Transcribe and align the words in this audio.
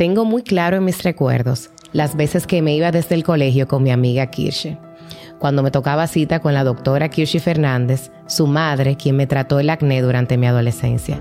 Tengo 0.00 0.24
muy 0.24 0.42
claro 0.42 0.78
en 0.78 0.86
mis 0.86 1.02
recuerdos 1.02 1.68
las 1.92 2.16
veces 2.16 2.46
que 2.46 2.62
me 2.62 2.74
iba 2.74 2.90
desde 2.90 3.14
el 3.14 3.22
colegio 3.22 3.68
con 3.68 3.82
mi 3.82 3.90
amiga 3.90 4.28
Kirsche. 4.28 4.78
Cuando 5.38 5.62
me 5.62 5.70
tocaba 5.70 6.06
cita 6.06 6.40
con 6.40 6.54
la 6.54 6.64
doctora 6.64 7.10
Kirsche 7.10 7.38
Fernández, 7.38 8.10
su 8.26 8.46
madre, 8.46 8.96
quien 8.96 9.16
me 9.16 9.26
trató 9.26 9.60
el 9.60 9.68
acné 9.68 10.00
durante 10.00 10.38
mi 10.38 10.46
adolescencia. 10.46 11.20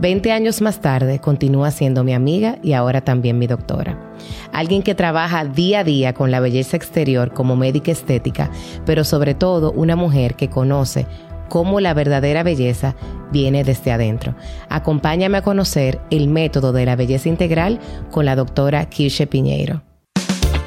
Veinte 0.00 0.32
años 0.32 0.60
más 0.62 0.80
tarde, 0.80 1.20
continúa 1.20 1.70
siendo 1.70 2.02
mi 2.02 2.12
amiga 2.12 2.58
y 2.60 2.72
ahora 2.72 3.02
también 3.02 3.38
mi 3.38 3.46
doctora. 3.46 3.96
Alguien 4.52 4.82
que 4.82 4.96
trabaja 4.96 5.44
día 5.44 5.80
a 5.80 5.84
día 5.84 6.12
con 6.12 6.32
la 6.32 6.40
belleza 6.40 6.76
exterior 6.76 7.32
como 7.32 7.54
médica 7.54 7.92
estética, 7.92 8.50
pero 8.84 9.04
sobre 9.04 9.34
todo 9.34 9.70
una 9.70 9.94
mujer 9.94 10.34
que 10.34 10.50
conoce 10.50 11.06
cómo 11.48 11.80
la 11.80 11.94
verdadera 11.94 12.42
belleza 12.42 12.94
viene 13.32 13.64
desde 13.64 13.92
adentro. 13.92 14.34
Acompáñame 14.68 15.38
a 15.38 15.42
conocer 15.42 16.00
el 16.10 16.28
método 16.28 16.72
de 16.72 16.86
la 16.86 16.96
belleza 16.96 17.28
integral 17.28 17.80
con 18.10 18.24
la 18.24 18.36
doctora 18.36 18.84
Kirsche 18.86 19.26
Piñeiro. 19.26 19.82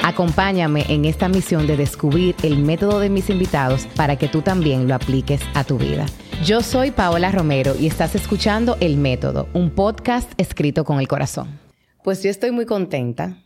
Acompáñame 0.04 0.86
en 0.90 1.06
esta 1.06 1.30
misión 1.30 1.68
de 1.68 1.78
descubrir 1.78 2.36
el 2.44 2.58
método 2.58 3.00
de 3.00 3.10
mis 3.10 3.30
invitados 3.30 3.88
para 3.96 4.16
que 4.16 4.28
tú 4.28 4.42
también 4.42 4.88
lo 4.88 4.96
apliques 4.96 5.42
a 5.54 5.64
tu 5.64 5.78
vida. 5.78 6.06
Yo 6.44 6.62
soy 6.62 6.90
Paola 6.90 7.32
Romero 7.32 7.76
y 7.80 7.86
estás 7.86 8.16
escuchando 8.16 8.78
El 8.80 8.98
Método, 8.98 9.48
un 9.54 9.70
podcast 9.70 10.32
escrito 10.38 10.86
con 10.86 11.00
el 11.00 11.08
corazón. 11.08 11.60
Pues 12.04 12.24
yo 12.24 12.32
estoy 12.32 12.50
muy 12.50 12.66
contenta 12.66 13.38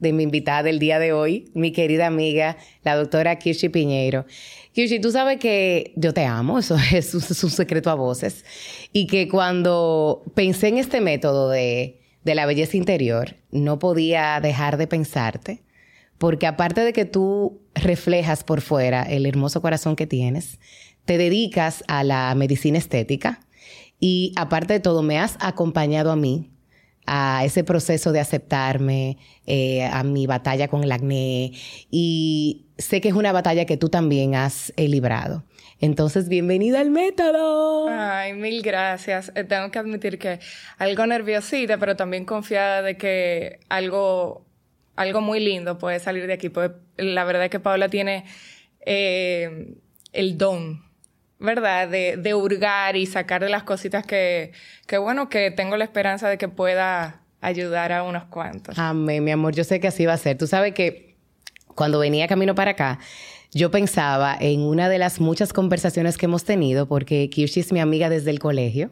de 0.00 0.12
mi 0.12 0.24
invitada 0.24 0.64
del 0.64 0.78
día 0.78 0.98
de 0.98 1.12
hoy, 1.12 1.50
mi 1.54 1.72
querida 1.72 2.06
amiga, 2.06 2.56
la 2.82 2.96
doctora 2.96 3.36
Kirchi 3.36 3.68
Piñeiro. 3.68 4.26
Kirchi, 4.72 4.98
tú 5.00 5.10
sabes 5.10 5.38
que 5.38 5.92
yo 5.96 6.12
te 6.12 6.24
amo, 6.24 6.58
eso 6.58 6.76
es 6.92 7.14
un, 7.14 7.50
secreto 7.50 7.90
a 7.90 7.94
voces, 7.94 8.44
y 8.92 9.06
que 9.06 9.28
cuando 9.28 10.24
pensé 10.34 10.68
en 10.68 10.78
este 10.78 11.00
método 11.00 11.50
de, 11.50 12.00
de 12.24 12.34
la 12.34 12.46
belleza 12.46 12.76
interior, 12.76 13.36
no 13.50 13.78
podía 13.78 14.40
dejar 14.40 14.76
de 14.76 14.86
pensarte, 14.86 15.62
porque 16.18 16.46
aparte 16.46 16.82
de 16.82 16.92
que 16.92 17.04
tú 17.04 17.60
reflejas 17.74 18.44
por 18.44 18.60
fuera 18.60 19.02
el 19.02 19.26
hermoso 19.26 19.62
corazón 19.62 19.96
que 19.96 20.06
tienes, 20.06 20.58
te 21.04 21.18
dedicas 21.18 21.84
a 21.88 22.04
la 22.04 22.34
medicina 22.34 22.78
estética 22.78 23.40
y 23.98 24.32
aparte 24.36 24.74
de 24.74 24.80
todo 24.80 25.02
me 25.02 25.18
has 25.18 25.36
acompañado 25.40 26.10
a 26.10 26.16
mí 26.16 26.50
a 27.12 27.44
ese 27.44 27.64
proceso 27.64 28.12
de 28.12 28.20
aceptarme, 28.20 29.18
eh, 29.44 29.82
a 29.84 30.04
mi 30.04 30.28
batalla 30.28 30.68
con 30.68 30.84
el 30.84 30.92
acné 30.92 31.50
y 31.90 32.66
sé 32.78 33.00
que 33.00 33.08
es 33.08 33.14
una 33.14 33.32
batalla 33.32 33.64
que 33.64 33.76
tú 33.76 33.88
también 33.88 34.36
has 34.36 34.72
eh, 34.76 34.86
librado. 34.86 35.44
Entonces, 35.80 36.28
bienvenida 36.28 36.78
al 36.78 36.90
método. 36.90 37.88
Ay, 37.88 38.34
mil 38.34 38.62
gracias. 38.62 39.32
Eh, 39.34 39.42
tengo 39.42 39.72
que 39.72 39.80
admitir 39.80 40.20
que 40.20 40.38
algo 40.78 41.04
nerviosita, 41.04 41.78
pero 41.78 41.96
también 41.96 42.24
confiada 42.24 42.80
de 42.80 42.96
que 42.96 43.58
algo, 43.68 44.46
algo 44.94 45.20
muy 45.20 45.40
lindo 45.40 45.78
puede 45.78 45.98
salir 45.98 46.28
de 46.28 46.34
aquí. 46.34 46.48
Pues, 46.48 46.70
la 46.96 47.24
verdad 47.24 47.46
es 47.46 47.50
que 47.50 47.58
Paula 47.58 47.88
tiene 47.88 48.24
el 48.86 50.38
don 50.38 50.89
¿verdad? 51.40 51.88
De, 51.88 52.16
de, 52.16 52.34
hurgar 52.34 52.96
y 52.96 53.06
sacar 53.06 53.42
de 53.42 53.48
las 53.48 53.62
cositas 53.64 54.06
que, 54.06 54.52
que, 54.86 54.98
bueno, 54.98 55.28
que 55.28 55.50
tengo 55.50 55.76
la 55.76 55.84
esperanza 55.84 56.28
de 56.28 56.38
que 56.38 56.48
pueda 56.48 57.22
ayudar 57.40 57.92
a 57.92 58.02
unos 58.02 58.24
cuantos. 58.24 58.78
Amén, 58.78 59.24
mi 59.24 59.30
amor, 59.30 59.54
yo 59.54 59.64
sé 59.64 59.80
que 59.80 59.88
así 59.88 60.06
va 60.06 60.12
a 60.12 60.18
ser. 60.18 60.36
Tú 60.36 60.46
sabes 60.46 60.74
que 60.74 61.16
cuando 61.74 61.98
venía 61.98 62.28
camino 62.28 62.54
para 62.54 62.72
acá, 62.72 62.98
yo 63.52 63.70
pensaba 63.70 64.36
en 64.38 64.60
una 64.60 64.88
de 64.88 64.98
las 64.98 65.20
muchas 65.20 65.52
conversaciones 65.52 66.16
que 66.16 66.26
hemos 66.26 66.44
tenido, 66.44 66.86
porque 66.86 67.28
Kirshi 67.30 67.60
es 67.60 67.72
mi 67.72 67.80
amiga 67.80 68.08
desde 68.08 68.30
el 68.30 68.38
colegio, 68.38 68.90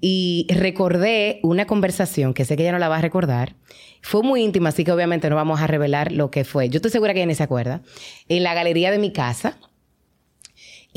y 0.00 0.46
recordé 0.50 1.38
una 1.42 1.66
conversación 1.66 2.34
que 2.34 2.44
sé 2.44 2.56
que 2.56 2.64
ella 2.64 2.72
no 2.72 2.78
la 2.78 2.88
va 2.88 2.96
a 2.98 3.00
recordar. 3.00 3.54
Fue 4.02 4.22
muy 4.22 4.42
íntima, 4.42 4.70
así 4.70 4.82
que 4.82 4.92
obviamente 4.92 5.30
no 5.30 5.36
vamos 5.36 5.60
a 5.60 5.66
revelar 5.66 6.10
lo 6.10 6.30
que 6.30 6.44
fue. 6.44 6.68
Yo 6.68 6.78
estoy 6.78 6.90
segura 6.90 7.12
que 7.12 7.20
ella 7.20 7.26
ni 7.26 7.34
se 7.34 7.42
acuerda. 7.42 7.82
En 8.28 8.42
la 8.42 8.54
galería 8.54 8.90
de 8.90 8.98
mi 8.98 9.12
casa, 9.12 9.58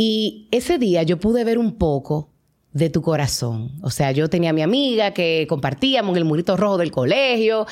y 0.01 0.47
ese 0.51 0.77
día 0.77 1.03
yo 1.03 1.19
pude 1.19 1.43
ver 1.43 1.57
un 1.57 1.73
poco 1.73 2.29
de 2.71 2.89
tu 2.89 3.01
corazón. 3.01 3.73
O 3.81 3.89
sea, 3.89 4.13
yo 4.13 4.29
tenía 4.29 4.51
a 4.51 4.53
mi 4.53 4.61
amiga 4.61 5.11
que 5.11 5.45
compartíamos 5.49 6.15
el 6.15 6.23
murito 6.23 6.55
rojo 6.55 6.77
del 6.77 6.89
colegio, 6.89 7.67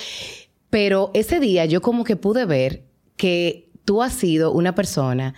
pero 0.70 1.10
ese 1.14 1.40
día 1.40 1.64
yo 1.64 1.82
como 1.82 2.04
que 2.04 2.18
pude 2.18 2.44
ver 2.44 2.84
que 3.16 3.70
tú 3.86 4.04
has 4.04 4.12
sido 4.12 4.52
una 4.52 4.76
persona, 4.76 5.36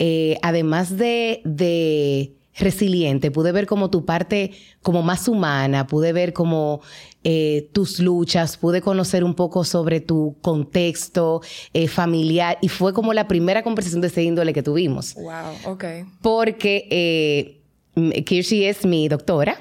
eh, 0.00 0.36
además 0.42 0.96
de, 0.96 1.42
de 1.44 2.34
resiliente, 2.56 3.30
pude 3.30 3.52
ver 3.52 3.66
como 3.66 3.88
tu 3.88 4.04
parte 4.04 4.50
como 4.82 5.04
más 5.04 5.28
humana, 5.28 5.86
pude 5.86 6.12
ver 6.12 6.32
como 6.32 6.80
eh, 7.24 7.68
tus 7.72 8.00
luchas, 8.00 8.56
pude 8.56 8.80
conocer 8.80 9.22
un 9.22 9.34
poco 9.34 9.64
sobre 9.64 10.00
tu 10.00 10.36
contexto 10.40 11.40
eh, 11.72 11.86
familiar 11.86 12.58
y 12.60 12.68
fue 12.68 12.92
como 12.92 13.12
la 13.12 13.28
primera 13.28 13.62
conversación 13.62 14.00
de 14.00 14.08
ese 14.08 14.22
índole 14.22 14.52
que 14.52 14.62
tuvimos. 14.62 15.14
Wow, 15.14 15.72
ok. 15.72 15.84
Porque 16.20 16.88
eh, 16.90 18.22
Kirsty 18.24 18.64
es 18.64 18.84
mi 18.84 19.08
doctora. 19.08 19.56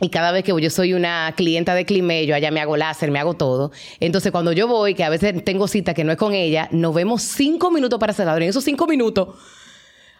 Y 0.00 0.10
cada 0.10 0.30
vez 0.30 0.44
que 0.44 0.52
yo 0.60 0.70
soy 0.70 0.94
una 0.94 1.34
clienta 1.36 1.74
de 1.74 1.84
Climé, 1.84 2.24
yo 2.24 2.34
allá 2.36 2.52
me 2.52 2.60
hago 2.60 2.76
láser, 2.76 3.10
me 3.10 3.18
hago 3.18 3.34
todo. 3.34 3.72
Entonces, 3.98 4.30
cuando 4.30 4.52
yo 4.52 4.68
voy, 4.68 4.94
que 4.94 5.02
a 5.02 5.10
veces 5.10 5.44
tengo 5.44 5.66
cita 5.66 5.92
que 5.92 6.04
no 6.04 6.12
es 6.12 6.18
con 6.18 6.34
ella, 6.34 6.68
nos 6.70 6.94
vemos 6.94 7.22
cinco 7.22 7.72
minutos 7.72 7.98
para 7.98 8.12
cerrar. 8.12 8.40
En 8.40 8.48
esos 8.48 8.62
cinco 8.62 8.86
minutos, 8.86 9.36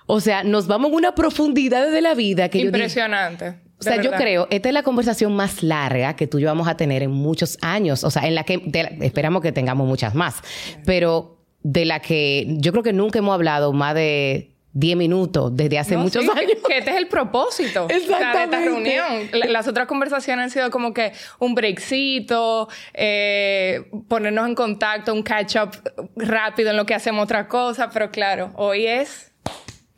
o 0.06 0.20
sea, 0.20 0.42
nos 0.42 0.66
vamos 0.66 0.90
a 0.90 0.96
una 0.96 1.14
profundidad 1.14 1.92
de 1.92 2.00
la 2.00 2.14
vida 2.14 2.48
que 2.48 2.58
Impresionante. 2.58 3.67
O 3.80 3.82
sea, 3.82 4.02
yo 4.02 4.10
creo, 4.12 4.48
esta 4.50 4.68
es 4.68 4.74
la 4.74 4.82
conversación 4.82 5.34
más 5.36 5.62
larga 5.62 6.16
que 6.16 6.26
tú 6.26 6.38
y 6.38 6.42
yo 6.42 6.48
vamos 6.48 6.66
a 6.66 6.76
tener 6.76 7.02
en 7.02 7.10
muchos 7.10 7.58
años. 7.62 8.02
O 8.02 8.10
sea, 8.10 8.26
en 8.26 8.34
la 8.34 8.44
que 8.44 8.62
esperamos 9.02 9.42
que 9.42 9.52
tengamos 9.52 9.86
muchas 9.86 10.14
más. 10.14 10.42
Pero 10.84 11.38
de 11.62 11.84
la 11.84 12.00
que 12.00 12.46
yo 12.58 12.72
creo 12.72 12.82
que 12.82 12.92
nunca 12.92 13.18
hemos 13.18 13.34
hablado 13.34 13.72
más 13.72 13.94
de 13.94 14.50
10 14.72 14.96
minutos 14.96 15.56
desde 15.56 15.78
hace 15.78 15.96
muchos 15.96 16.24
años. 16.28 16.52
Que 16.66 16.78
este 16.78 16.90
es 16.90 16.96
el 16.96 17.08
propósito 17.08 17.86
de 17.86 17.96
esta 17.96 18.46
reunión. 18.46 19.30
Las 19.48 19.68
otras 19.68 19.86
conversaciones 19.86 20.44
han 20.44 20.50
sido 20.50 20.70
como 20.70 20.92
que 20.92 21.12
un 21.38 21.54
breakcito, 21.54 22.68
eh, 22.94 23.90
ponernos 24.08 24.46
en 24.48 24.54
contacto, 24.54 25.12
un 25.12 25.22
catch 25.22 25.56
up 25.56 25.70
rápido 26.16 26.70
en 26.70 26.76
lo 26.76 26.86
que 26.86 26.94
hacemos 26.94 27.24
otra 27.24 27.48
cosa. 27.48 27.90
Pero 27.90 28.10
claro, 28.10 28.52
hoy 28.56 28.86
es 28.86 29.32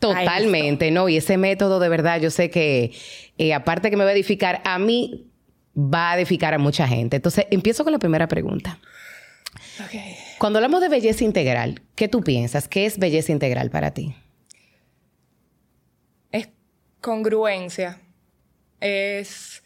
Totalmente, 0.01 0.91
¿no? 0.91 1.11
Y 1.11 1.19
ese 1.19 1.37
método 1.37 1.79
de 1.79 1.91
verdad, 1.91 2.21
yo 2.21 2.31
sé 2.31 2.49
que 2.49 2.93
eh, 3.41 3.55
aparte 3.55 3.89
que 3.89 3.97
me 3.97 4.05
va 4.05 4.11
a 4.11 4.13
edificar 4.13 4.61
a 4.67 4.79
mí, 4.79 5.27
va 5.75 6.11
a 6.11 6.19
edificar 6.19 6.53
a 6.53 6.59
mucha 6.59 6.87
gente. 6.87 7.17
Entonces, 7.17 7.47
empiezo 7.51 7.85
con 7.85 7.93
la 7.95 7.99
primera 7.99 8.29
pregunta. 8.29 8.79
Cuando 10.37 10.59
hablamos 10.59 10.83
de 10.83 10.91
belleza 10.91 11.25
integral, 11.25 11.81
¿qué 11.95 12.07
tú 12.07 12.21
piensas? 12.21 12.69
¿Qué 12.69 12.85
es 12.85 12.99
belleza 12.99 13.33
integral 13.33 13.71
para 13.71 13.93
ti? 13.93 14.15
Es 16.33 16.51
congruencia. 17.01 17.99
Es 18.79 19.63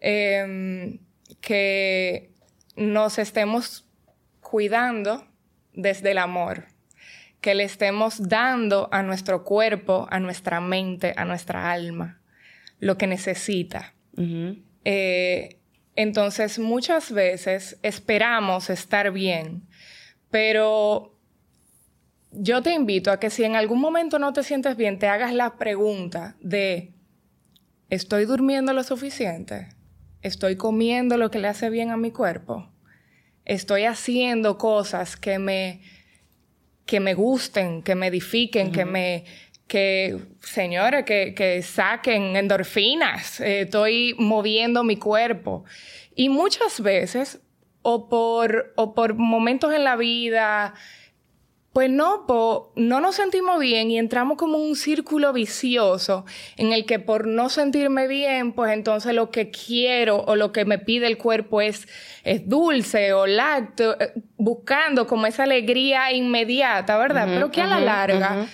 em, 0.00 0.98
que 1.42 2.30
nos 2.74 3.18
estemos 3.18 3.84
cuidando 4.40 5.26
desde 5.74 6.12
el 6.12 6.18
amor 6.18 6.68
que 7.42 7.54
le 7.54 7.64
estemos 7.64 8.30
dando 8.30 8.88
a 8.92 9.02
nuestro 9.02 9.44
cuerpo, 9.44 10.06
a 10.10 10.20
nuestra 10.20 10.62
mente, 10.62 11.12
a 11.18 11.26
nuestra 11.26 11.70
alma, 11.70 12.19
lo 12.80 12.98
que 12.98 13.06
necesita. 13.06 13.94
Eh, 14.84 15.58
entonces, 15.94 16.58
muchas 16.58 17.12
veces 17.12 17.78
esperamos 17.82 18.70
estar 18.70 19.12
bien, 19.12 19.62
pero 20.30 21.16
yo 22.32 22.62
te 22.62 22.72
invito 22.72 23.10
a 23.12 23.20
que 23.20 23.30
si 23.30 23.44
en 23.44 23.56
algún 23.56 23.80
momento 23.80 24.18
no 24.18 24.32
te 24.32 24.42
sientes 24.42 24.76
bien, 24.76 24.98
te 24.98 25.08
hagas 25.08 25.32
la 25.32 25.56
pregunta 25.56 26.36
de, 26.40 26.92
¿estoy 27.88 28.24
durmiendo 28.24 28.72
lo 28.72 28.82
suficiente? 28.82 29.68
¿Estoy 30.22 30.56
comiendo 30.56 31.16
lo 31.16 31.30
que 31.30 31.38
le 31.38 31.48
hace 31.48 31.70
bien 31.70 31.90
a 31.90 31.96
mi 31.96 32.10
cuerpo? 32.10 32.70
¿Estoy 33.44 33.84
haciendo 33.84 34.58
cosas 34.58 35.16
que 35.16 35.38
me 35.38 35.80
que 36.90 36.98
me 36.98 37.14
gusten, 37.14 37.82
que 37.82 37.94
me 37.94 38.08
edifiquen, 38.08 38.72
que 38.72 38.84
me, 38.84 39.24
que, 39.70 40.18
señores, 40.42 41.04
que, 41.04 41.32
que 41.32 41.62
saquen 41.62 42.34
endorfinas, 42.34 43.40
eh, 43.40 43.60
estoy 43.60 44.16
moviendo 44.18 44.82
mi 44.82 44.96
cuerpo. 44.96 45.64
Y 46.16 46.28
muchas 46.28 46.80
veces, 46.80 47.40
o 47.82 48.08
por, 48.08 48.72
o 48.74 48.94
por 48.96 49.14
momentos 49.14 49.72
en 49.72 49.84
la 49.84 49.94
vida, 49.94 50.74
pues 51.72 51.88
no, 51.88 52.26
no 52.74 53.00
nos 53.00 53.14
sentimos 53.14 53.60
bien 53.60 53.92
y 53.92 53.98
entramos 53.98 54.36
como 54.38 54.58
un 54.58 54.74
círculo 54.74 55.32
vicioso 55.32 56.24
en 56.56 56.72
el 56.72 56.84
que 56.84 56.98
por 56.98 57.28
no 57.28 57.48
sentirme 57.48 58.08
bien, 58.08 58.50
pues 58.52 58.72
entonces 58.72 59.14
lo 59.14 59.30
que 59.30 59.52
quiero 59.52 60.16
o 60.16 60.34
lo 60.34 60.50
que 60.50 60.64
me 60.64 60.80
pide 60.80 61.06
el 61.06 61.16
cuerpo 61.16 61.60
es, 61.60 61.86
es 62.24 62.48
dulce 62.48 63.12
o 63.12 63.24
lácteo, 63.28 63.96
eh, 64.00 64.14
buscando 64.36 65.06
como 65.06 65.26
esa 65.26 65.44
alegría 65.44 66.12
inmediata, 66.12 66.98
¿verdad? 66.98 67.28
Pero 67.28 67.52
que 67.52 67.62
a 67.62 67.68
la 67.68 67.78
larga 67.78 68.48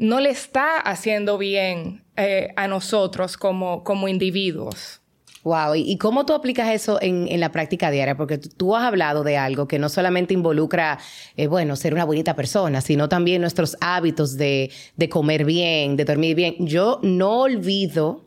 no 0.00 0.18
le 0.18 0.30
está 0.30 0.78
haciendo 0.78 1.36
bien 1.36 2.02
eh, 2.16 2.48
a 2.56 2.66
nosotros 2.68 3.36
como, 3.36 3.84
como 3.84 4.08
individuos. 4.08 5.02
Wow, 5.42 5.74
¿y 5.74 5.96
cómo 5.96 6.26
tú 6.26 6.34
aplicas 6.34 6.70
eso 6.70 6.98
en, 7.00 7.38
la 7.40 7.50
práctica 7.50 7.90
diaria? 7.90 8.16
Porque 8.16 8.38
tú 8.38 8.76
has 8.76 8.84
hablado 8.84 9.24
de 9.24 9.36
algo 9.38 9.68
que 9.68 9.78
no 9.78 9.88
solamente 9.88 10.34
involucra, 10.34 10.98
eh, 11.36 11.46
bueno, 11.46 11.76
ser 11.76 11.94
una 11.94 12.04
bonita 12.04 12.34
persona, 12.34 12.80
sino 12.82 13.08
también 13.08 13.40
nuestros 13.40 13.76
hábitos 13.80 14.36
de, 14.36 14.70
comer 15.10 15.44
bien, 15.44 15.96
de 15.96 16.04
dormir 16.04 16.34
bien. 16.34 16.56
Yo 16.60 17.00
no 17.02 17.40
olvido 17.40 18.26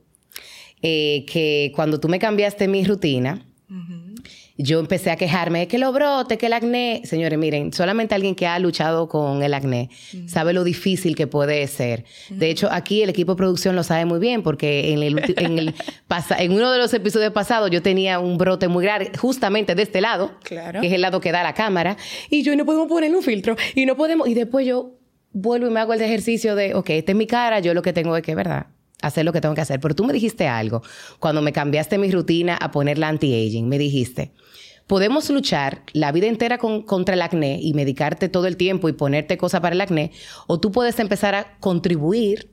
eh, 0.82 1.26
que 1.28 1.72
cuando 1.76 2.00
tú 2.00 2.08
me 2.08 2.18
cambiaste 2.18 2.68
mi 2.68 2.84
rutina, 2.84 3.46
yo 4.58 4.80
empecé 4.80 5.12
a 5.12 5.16
quejarme 5.16 5.60
de 5.60 5.68
que 5.68 5.78
lo 5.78 5.92
brote, 5.92 6.38
que 6.38 6.46
el 6.46 6.54
acné. 6.54 7.02
Señores, 7.06 7.40
miren, 7.40 7.74
solamente 7.74 8.14
alguien 8.16 8.36
que 8.36 8.46
ha 8.46 8.60
luchado 8.60 9.08
con 9.08 9.42
el 9.44 9.54
acné 9.54 9.90
sabe 10.28 10.54
lo 10.54 10.64
difícil 10.64 11.16
que 11.16 11.28
puede 11.28 11.66
ser. 11.68 12.06
De 12.30 12.50
hecho, 12.50 12.70
aquí 12.72 13.02
el 13.02 13.10
equipo 13.10 13.34
de 13.34 13.38
producción 13.38 13.76
lo 13.76 13.84
sabe 13.84 14.06
muy 14.06 14.20
bien 14.20 14.44
porque 14.44 14.94
en, 14.94 15.04
el, 15.04 15.20
en, 15.38 15.60
el 15.60 15.76
en 16.38 16.52
uno 16.52 16.72
de 16.72 16.78
los 16.78 16.94
episodios 16.94 17.32
pasados 17.32 17.72
yo 17.72 17.82
tenía 17.82 18.20
un 18.20 18.38
brote 18.38 18.68
muy 18.68 18.84
grande 18.84 19.12
justamente 19.18 19.76
de 19.76 19.84
este 19.84 20.02
lado, 20.02 20.32
que 20.44 20.58
es 20.82 20.94
el 20.94 21.02
lado 21.02 21.20
que 21.20 21.32
da 21.32 21.44
la 21.44 21.54
cámara, 21.54 21.98
y 22.30 22.44
yo 22.44 22.56
no 22.56 22.66
podemos 22.66 22.88
poner 22.88 23.14
un 23.16 23.24
filtro 23.24 23.56
y 23.76 23.86
no 23.86 23.96
podemos. 23.96 24.28
Y 24.28 24.34
después 24.34 24.66
yo 24.66 25.00
vuelvo 25.32 25.68
y 25.68 25.72
me 25.72 25.80
hago 25.80 25.94
el 25.94 26.02
ejercicio 26.02 26.56
de, 26.56 26.76
ok, 26.76 26.92
esta 26.92 27.12
es 27.12 27.18
mi 27.18 27.28
cara, 27.28 27.60
yo 27.60 27.74
lo 27.74 27.82
que 27.82 27.94
tengo 27.94 28.16
es 28.16 28.24
que, 28.24 28.36
¿verdad? 28.36 28.68
Hacer 29.04 29.26
lo 29.26 29.34
que 29.34 29.42
tengo 29.42 29.54
que 29.54 29.62
hacer. 29.62 29.80
Pero 29.80 29.96
tú 29.96 30.04
me 30.06 30.14
dijiste 30.14 30.48
algo 30.48 30.82
cuando 31.20 31.42
me 31.42 31.54
cambiaste 31.54 31.98
mi 31.98 32.12
rutina 32.12 32.58
a 32.58 32.72
poner 32.72 32.98
la 32.98 33.10
anti-aging. 33.10 33.68
Me 33.68 33.78
dijiste, 33.78 34.34
podemos 34.88 35.30
luchar 35.30 35.84
la 35.94 36.12
vida 36.12 36.28
entera 36.28 36.58
contra 36.58 37.16
el 37.16 37.22
acné 37.22 37.60
y 37.62 37.74
medicarte 37.74 38.30
todo 38.30 38.48
el 38.48 38.58
tiempo 38.58 38.90
y 38.90 38.94
ponerte 38.94 39.38
cosas 39.38 39.62
para 39.62 39.76
el 39.76 39.82
acné, 39.82 40.12
o 40.48 40.60
tú 40.60 40.72
puedes 40.72 41.00
empezar 41.00 41.36
a 41.36 41.58
contribuir 41.60 42.52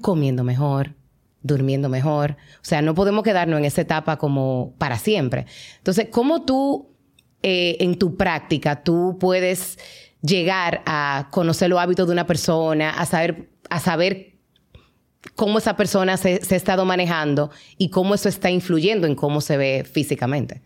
comiendo 0.00 0.44
mejor, 0.44 0.94
durmiendo 1.42 1.88
mejor. 1.88 2.36
O 2.56 2.64
sea, 2.64 2.82
no 2.82 2.94
podemos 2.94 3.24
quedarnos 3.24 3.58
en 3.58 3.64
esa 3.64 3.80
etapa 3.80 4.18
como 4.18 4.74
para 4.78 4.98
siempre. 4.98 5.46
Entonces, 5.78 6.08
¿cómo 6.10 6.44
tú 6.44 6.94
eh, 7.42 7.76
en 7.80 7.98
tu 7.98 8.16
práctica 8.16 8.82
tú 8.82 9.18
puedes 9.20 9.78
llegar 10.22 10.82
a 10.86 11.28
conocer 11.30 11.68
los 11.68 11.78
hábitos 11.78 12.06
de 12.06 12.12
una 12.12 12.26
persona, 12.26 12.90
a 12.90 13.04
saber, 13.04 13.50
a 13.68 13.80
saber 13.80 14.33
cómo 15.34 15.58
esa 15.58 15.76
persona 15.76 16.16
se, 16.16 16.40
ha 16.50 16.56
estado 16.56 16.84
manejando 16.84 17.50
y 17.78 17.90
cómo 17.90 18.14
eso 18.14 18.28
está 18.28 18.50
influyendo 18.50 19.06
en 19.06 19.14
cómo 19.14 19.40
se 19.40 19.56
ve 19.56 19.84
físicamente. 19.90 20.62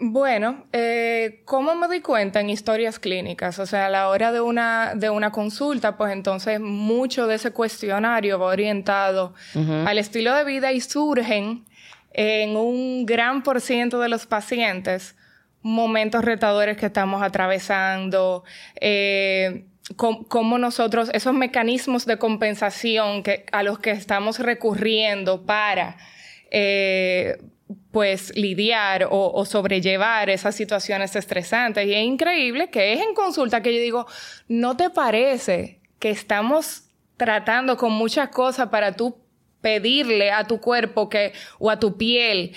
Bueno, 0.00 0.66
eh, 0.72 1.42
¿cómo 1.44 1.76
me 1.76 1.86
doy 1.86 2.00
cuenta 2.00 2.40
en 2.40 2.50
historias 2.50 2.98
clínicas? 2.98 3.60
O 3.60 3.66
sea, 3.66 3.86
a 3.86 3.90
la 3.90 4.08
hora 4.08 4.32
de 4.32 4.40
una, 4.40 4.94
de 4.96 5.08
una 5.08 5.30
consulta, 5.30 5.96
pues 5.96 6.12
entonces 6.12 6.58
mucho 6.58 7.28
de 7.28 7.36
ese 7.36 7.52
cuestionario 7.52 8.40
va 8.40 8.46
orientado 8.46 9.34
al 9.86 9.98
estilo 9.98 10.34
de 10.34 10.44
vida 10.44 10.72
y 10.72 10.80
surgen 10.80 11.64
en 12.12 12.56
un 12.56 13.06
gran 13.06 13.44
por 13.44 13.60
ciento 13.60 14.00
de 14.00 14.08
los 14.08 14.26
pacientes 14.26 15.14
momentos 15.62 16.24
retadores 16.24 16.76
que 16.76 16.86
estamos 16.86 17.22
atravesando, 17.22 18.44
eh, 18.80 19.66
cómo 19.96 20.58
nosotros, 20.58 21.10
esos 21.12 21.34
mecanismos 21.34 22.04
de 22.04 22.18
compensación 22.18 23.22
que, 23.22 23.46
a 23.52 23.62
los 23.62 23.78
que 23.78 23.90
estamos 23.90 24.38
recurriendo 24.38 25.46
para 25.46 25.96
eh, 26.50 27.38
pues 27.90 28.34
lidiar 28.36 29.08
o, 29.10 29.44
sobrellevar 29.44 30.30
esas 30.30 30.54
situaciones 30.54 31.14
estresantes. 31.16 31.86
Y 31.86 31.94
es 31.94 32.04
increíble 32.04 32.70
que 32.70 32.92
es 32.92 33.00
en 33.00 33.14
consulta 33.14 33.62
que 33.62 33.74
yo 33.74 33.80
digo, 33.80 34.06
¿no 34.46 34.76
te 34.76 34.90
parece 34.90 35.80
que 35.98 36.10
estamos 36.10 36.84
tratando 37.16 37.76
con 37.76 37.92
muchas 37.92 38.28
cosas 38.28 38.68
para 38.68 38.92
tú 38.92 39.18
pedirle 39.60 40.30
a 40.30 40.44
tu 40.44 40.60
cuerpo 40.60 41.08
que, 41.08 41.32
o 41.58 41.70
a 41.70 41.78
tu 41.78 41.96
piel 41.96 42.54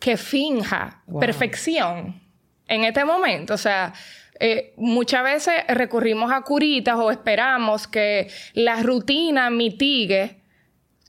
que 0.00 0.16
finja 0.16 1.02
perfección 1.20 2.20
en 2.66 2.84
este 2.84 3.04
momento? 3.04 3.54
O 3.54 3.58
sea, 3.58 3.94
eh, 4.40 4.74
muchas 4.76 5.24
veces 5.24 5.54
recurrimos 5.68 6.32
a 6.32 6.42
curitas 6.42 6.96
o 6.96 7.10
esperamos 7.10 7.86
que 7.86 8.28
la 8.54 8.82
rutina 8.82 9.50
mitigue 9.50 10.42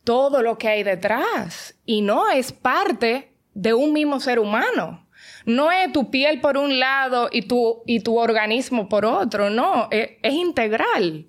todo 0.04 0.42
lo 0.42 0.58
que 0.58 0.70
hay 0.70 0.84
detrás. 0.84 1.76
Y 1.86 2.02
no 2.02 2.30
es 2.30 2.52
parte 2.52 3.34
de 3.54 3.74
un 3.74 3.92
mismo 3.92 4.20
ser 4.20 4.40
humano. 4.40 5.06
No 5.46 5.72
es 5.72 5.92
tu 5.92 6.12
piel 6.12 6.40
por 6.42 6.58
un 6.58 6.80
lado 6.80 7.30
y 7.32 7.44
tu, 7.44 7.82
y 7.86 8.02
tu 8.02 8.18
organismo 8.18 8.88
por 8.88 9.06
otro, 9.06 9.50
no, 9.50 9.88
es, 9.92 10.12
integral. 10.24 11.28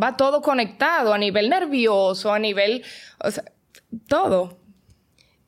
Va 0.00 0.16
todo 0.16 0.42
conectado 0.42 1.12
a 1.12 1.18
nivel 1.18 1.48
nervioso, 1.48 2.32
a 2.32 2.38
nivel, 2.38 2.84
todo. 4.06 4.58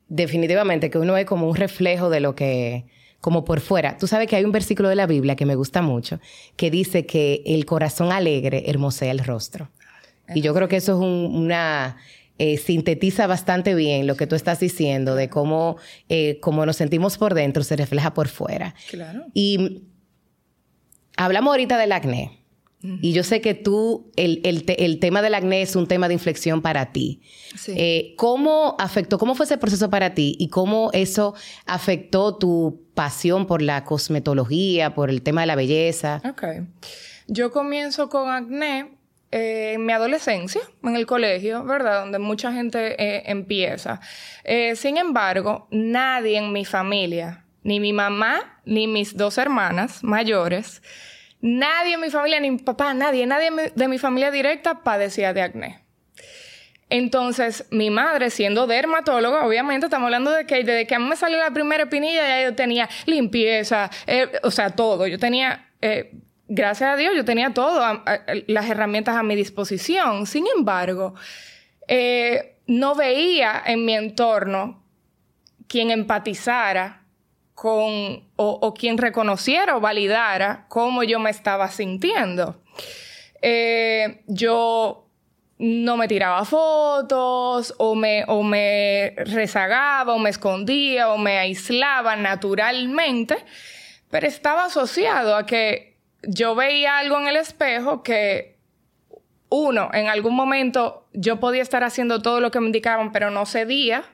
Definitivamente 0.09 0.91
que 0.91 0.99
uno 0.99 1.17
es 1.17 1.27
como 1.27 1.49
un 1.49 1.57
reflejo 1.57 2.11
de 2.11 2.21
lo 2.21 2.35
que, 2.35 2.87
como 3.23 3.45
por 3.45 3.61
fuera. 3.61 3.97
Tú 3.99 4.09
sabes 4.09 4.27
que 4.27 4.35
hay 4.35 4.45
un 4.45 4.51
versículo 4.51 4.89
de 4.89 4.97
la 4.97 5.07
Biblia 5.07 5.37
que 5.37 5.47
me 5.47 5.55
gusta 5.55 5.81
mucho, 5.81 6.21
que 6.57 6.73
dice 6.73 7.07
que 7.07 7.43
el 7.47 7.65
corazón 7.65 8.11
alegre 8.11 8.65
hermosea 8.67 9.13
el 9.13 9.21
rostro. 9.21 9.71
Y 10.35 10.41
yo 10.41 10.53
creo 10.53 10.69
que 10.69 10.77
eso 10.77 10.93
es 10.93 10.99
una... 10.99 11.97
Eh, 12.39 12.57
sintetiza 12.57 13.29
bastante 13.29 13.75
bien 13.75 14.09
lo 14.09 14.17
que 14.17 14.27
tú 14.27 14.35
estás 14.35 14.59
diciendo 14.59 15.15
de 15.15 15.29
cómo, 15.29 15.77
eh, 16.09 16.41
nos 16.43 16.77
sentimos 16.77 17.17
por 17.17 17.35
dentro 17.35 17.63
se 17.63 17.77
refleja 17.77 18.15
por 18.15 18.27
fuera. 18.27 18.75
Claro. 18.91 19.27
Y 19.33 19.83
hablamos 21.17 21.53
ahorita 21.53 21.79
del 21.79 21.93
acné. 21.93 22.42
Y 22.83 23.13
yo 23.13 23.23
sé 23.23 23.41
que 23.41 23.55
tú, 23.55 24.11
el, 24.17 24.99
tema 24.99 25.23
del 25.23 25.35
acné 25.35 25.63
es 25.63 25.77
un 25.77 25.87
tema 25.87 26.09
de 26.09 26.15
inflexión 26.15 26.63
para 26.63 26.93
ti. 26.93 27.23
Eh, 27.69 28.15
¿Cómo 28.17 28.75
afectó, 28.79 29.19
cómo 29.19 29.37
fue 29.37 29.47
ese 29.47 29.57
proceso 29.57 29.89
para 29.89 30.15
ti 30.15 30.37
y 30.39 30.49
cómo 30.49 30.91
eso 30.93 31.35
afectó 31.65 32.37
tu 32.37 32.83
pasión 32.95 33.47
por 33.47 33.63
la 33.63 33.85
cosmetología, 33.85 34.95
por 34.95 35.11
el 35.11 35.23
tema 35.23 35.43
de 35.43 35.47
la 35.47 35.55
belleza? 35.55 36.21
Ok. 36.29 36.45
Yo 37.29 37.53
comienzo 37.53 38.09
con 38.09 38.29
acné 38.31 38.97
eh, 39.31 39.75
en 39.75 39.87
mi 39.87 39.93
adolescencia, 39.93 40.63
en 40.83 40.97
el 40.97 41.07
colegio, 41.07 41.65
¿verdad? 41.65 42.01
Donde 42.01 42.19
mucha 42.19 42.53
gente 42.53 43.01
eh, 43.01 43.23
empieza. 43.27 44.01
sin 44.75 44.97
embargo, 44.97 45.69
nadie 45.71 46.39
en 46.39 46.53
mi 46.53 46.65
familia, 46.65 47.45
ni 47.63 47.79
mi 47.79 47.93
mamá, 47.93 48.61
ni 48.65 48.89
mis 48.89 49.17
dos 49.17 49.39
hermanas 49.39 50.03
mayores, 50.03 50.83
Nadie 51.43 51.95
en 51.95 52.01
mi 52.01 52.09
familia, 52.09 52.39
ni 52.39 52.53
mi 52.53 52.59
papá, 52.59 52.95
nadie, 52.95 53.27
nadie 53.27 53.51
de 53.75 53.89
mi 53.89 53.99
familia 53.99 54.31
directa 54.31 54.83
padecía 54.85 55.35
de 55.35 55.43
acné. 55.43 55.83
Entonces, 56.89 57.67
mi 57.71 57.91
madre, 57.91 58.31
siendo 58.31 58.69
dermatóloga, 58.69 59.45
obviamente 59.45 59.87
estamos 59.87 60.07
hablando 60.07 60.31
de 60.31 60.47
que 60.47 60.57
desde 60.63 60.87
que 60.87 60.95
a 60.95 60.99
mí 61.01 61.07
me 61.09 61.17
salió 61.17 61.39
la 61.39 61.51
primera 61.51 61.85
espinilla, 61.85 62.29
ya 62.29 62.45
yo 62.45 62.55
tenía 62.55 62.89
limpieza, 63.07 63.91
eh, 64.07 64.31
o 64.43 64.53
sea, 64.53 64.71
todo. 64.71 65.07
Yo 65.09 65.19
tenía, 65.19 65.71
eh, 65.81 66.13
gracias 66.47 66.91
a 66.91 66.97
Dios, 66.97 67.13
yo 67.17 67.25
tenía 67.25 67.53
todo, 67.53 68.05
las 68.47 68.71
herramientas 68.71 69.17
a 69.17 69.25
mi 69.25 69.35
disposición. 69.35 70.27
Sin 70.27 70.45
embargo, 70.55 71.15
eh, 71.89 72.59
no 72.69 72.95
veía 72.95 73.63
en 73.67 73.85
mi 73.85 73.95
entorno 73.95 74.85
quien 75.67 75.91
empatizara 75.91 77.02
con, 77.55 78.29
o, 78.37 78.75
quien 78.75 78.99
reconociera 78.99 79.77
o 79.77 79.81
validara 79.81 80.67
cómo 80.69 81.03
yo 81.03 81.19
me 81.19 81.31
estaba 81.31 81.69
sintiendo. 81.69 82.61
Eh, 83.41 84.23
yo 84.27 85.07
no 85.59 85.97
me 85.97 86.09
tiraba 86.09 86.45
fotos 86.45 87.75
o 87.79 87.95
me, 87.95 88.25
o 88.27 88.43
me 88.43 89.15
rezagaba 89.17 90.15
o 90.15 90.19
me 90.19 90.31
escondía 90.31 91.11
o 91.11 91.19
me 91.19 91.39
aislaba 91.39 92.17
naturalmente, 92.17 93.37
pero 94.11 94.27
estaba 94.27 94.65
asociado 94.65 95.37
a 95.37 95.47
que 95.47 95.99
yo 96.23 96.55
veía 96.55 96.99
algo 96.99 97.21
en 97.21 97.29
el 97.29 97.37
espejo 97.37 98.03
que 98.03 98.59
uno, 99.51 99.91
en 99.93 100.09
algún 100.09 100.35
momento 100.35 101.07
yo 101.13 101.39
podía 101.39 101.63
estar 101.63 101.85
haciendo 101.85 102.23
todo 102.23 102.41
lo 102.41 102.51
que 102.51 102.59
me 102.59 102.67
indicaban, 102.67 103.13
pero 103.13 103.31
no 103.31 103.45
cedía. 103.45 104.05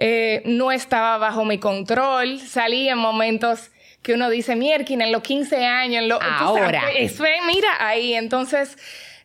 Eh, 0.00 0.42
no 0.44 0.70
estaba 0.70 1.18
bajo 1.18 1.44
mi 1.44 1.58
control, 1.58 2.38
salí 2.38 2.88
en 2.88 2.98
momentos 2.98 3.72
que 4.00 4.14
uno 4.14 4.30
dice, 4.30 4.54
Mierkin, 4.54 5.00
en 5.02 5.10
los 5.10 5.22
15 5.22 5.66
años, 5.66 6.02
en 6.02 6.08
lo, 6.08 6.22
ahora. 6.22 6.92
Eso 6.96 7.24
es, 7.24 7.44
mira, 7.44 7.68
ahí. 7.80 8.14
Entonces, 8.14 8.78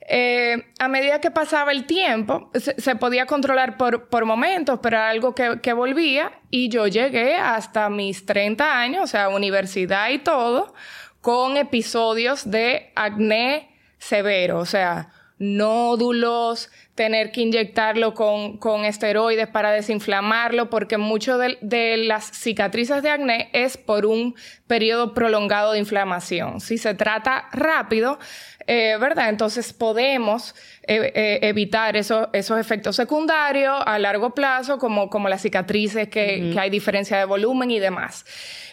eh, 0.10 0.66
a 0.80 0.88
medida 0.88 1.22
que 1.22 1.30
pasaba 1.30 1.72
el 1.72 1.86
tiempo, 1.86 2.50
se, 2.56 2.96
podía 2.96 3.28
controlar 3.28 3.78
por, 3.78 4.10
por, 4.10 4.26
momentos, 4.26 4.80
pero 4.82 4.98
era 4.98 5.10
algo 5.10 5.36
que, 5.36 5.60
que, 5.62 5.74
volvía 5.74 6.32
y 6.50 6.70
yo 6.70 6.88
llegué 6.88 7.36
hasta 7.36 7.90
mis 7.90 8.26
30 8.26 8.80
años, 8.80 9.04
o 9.04 9.08
sea, 9.08 9.30
universidad 9.30 10.10
y 10.10 10.18
todo, 10.18 10.74
con 11.22 11.56
episodios 11.56 12.50
de 12.50 12.92
acné 12.96 13.70
severo, 14.00 14.58
o 14.58 14.66
sea, 14.66 15.10
nódulos, 15.40 16.70
tener 16.96 17.32
que 17.32 17.42
inyectarlo 17.42 18.14
con, 18.14 18.58
con 18.58 18.86
esteroides 18.86 19.48
para 19.48 19.72
desinflamarlo, 19.72 20.70
porque 20.70 20.98
mucho 20.98 21.38
de, 21.38 21.98
las 21.98 22.26
cicatrices 22.26 23.02
de 23.02 23.10
acné 23.10 23.50
es 23.52 23.78
por 23.78 24.06
un 24.06 24.36
periodo 24.68 25.14
prolongado 25.14 25.74
de 25.74 25.80
inflamación. 25.80 26.60
Si 26.60 26.78
se 26.78 26.94
trata 26.94 27.50
rápido, 27.52 28.20
eh, 28.68 28.96
¿verdad? 29.00 29.30
Entonces 29.30 29.74
podemos 29.74 30.56
eh, 30.84 31.12
eh, 31.16 31.40
evitar 31.42 31.98
esos 31.98 32.30
efectos 32.34 32.96
secundarios 32.96 33.82
a 33.86 33.98
largo 33.98 34.36
plazo, 34.36 34.78
como, 34.78 35.10
como 35.10 35.30
las 35.30 35.42
cicatrices, 35.42 36.08
que, 36.10 36.52
que 36.54 36.60
hay 36.60 36.70
diferencia 36.70 37.18
de 37.18 37.26
volumen 37.26 37.72
y 37.72 37.80
demás. 37.80 38.26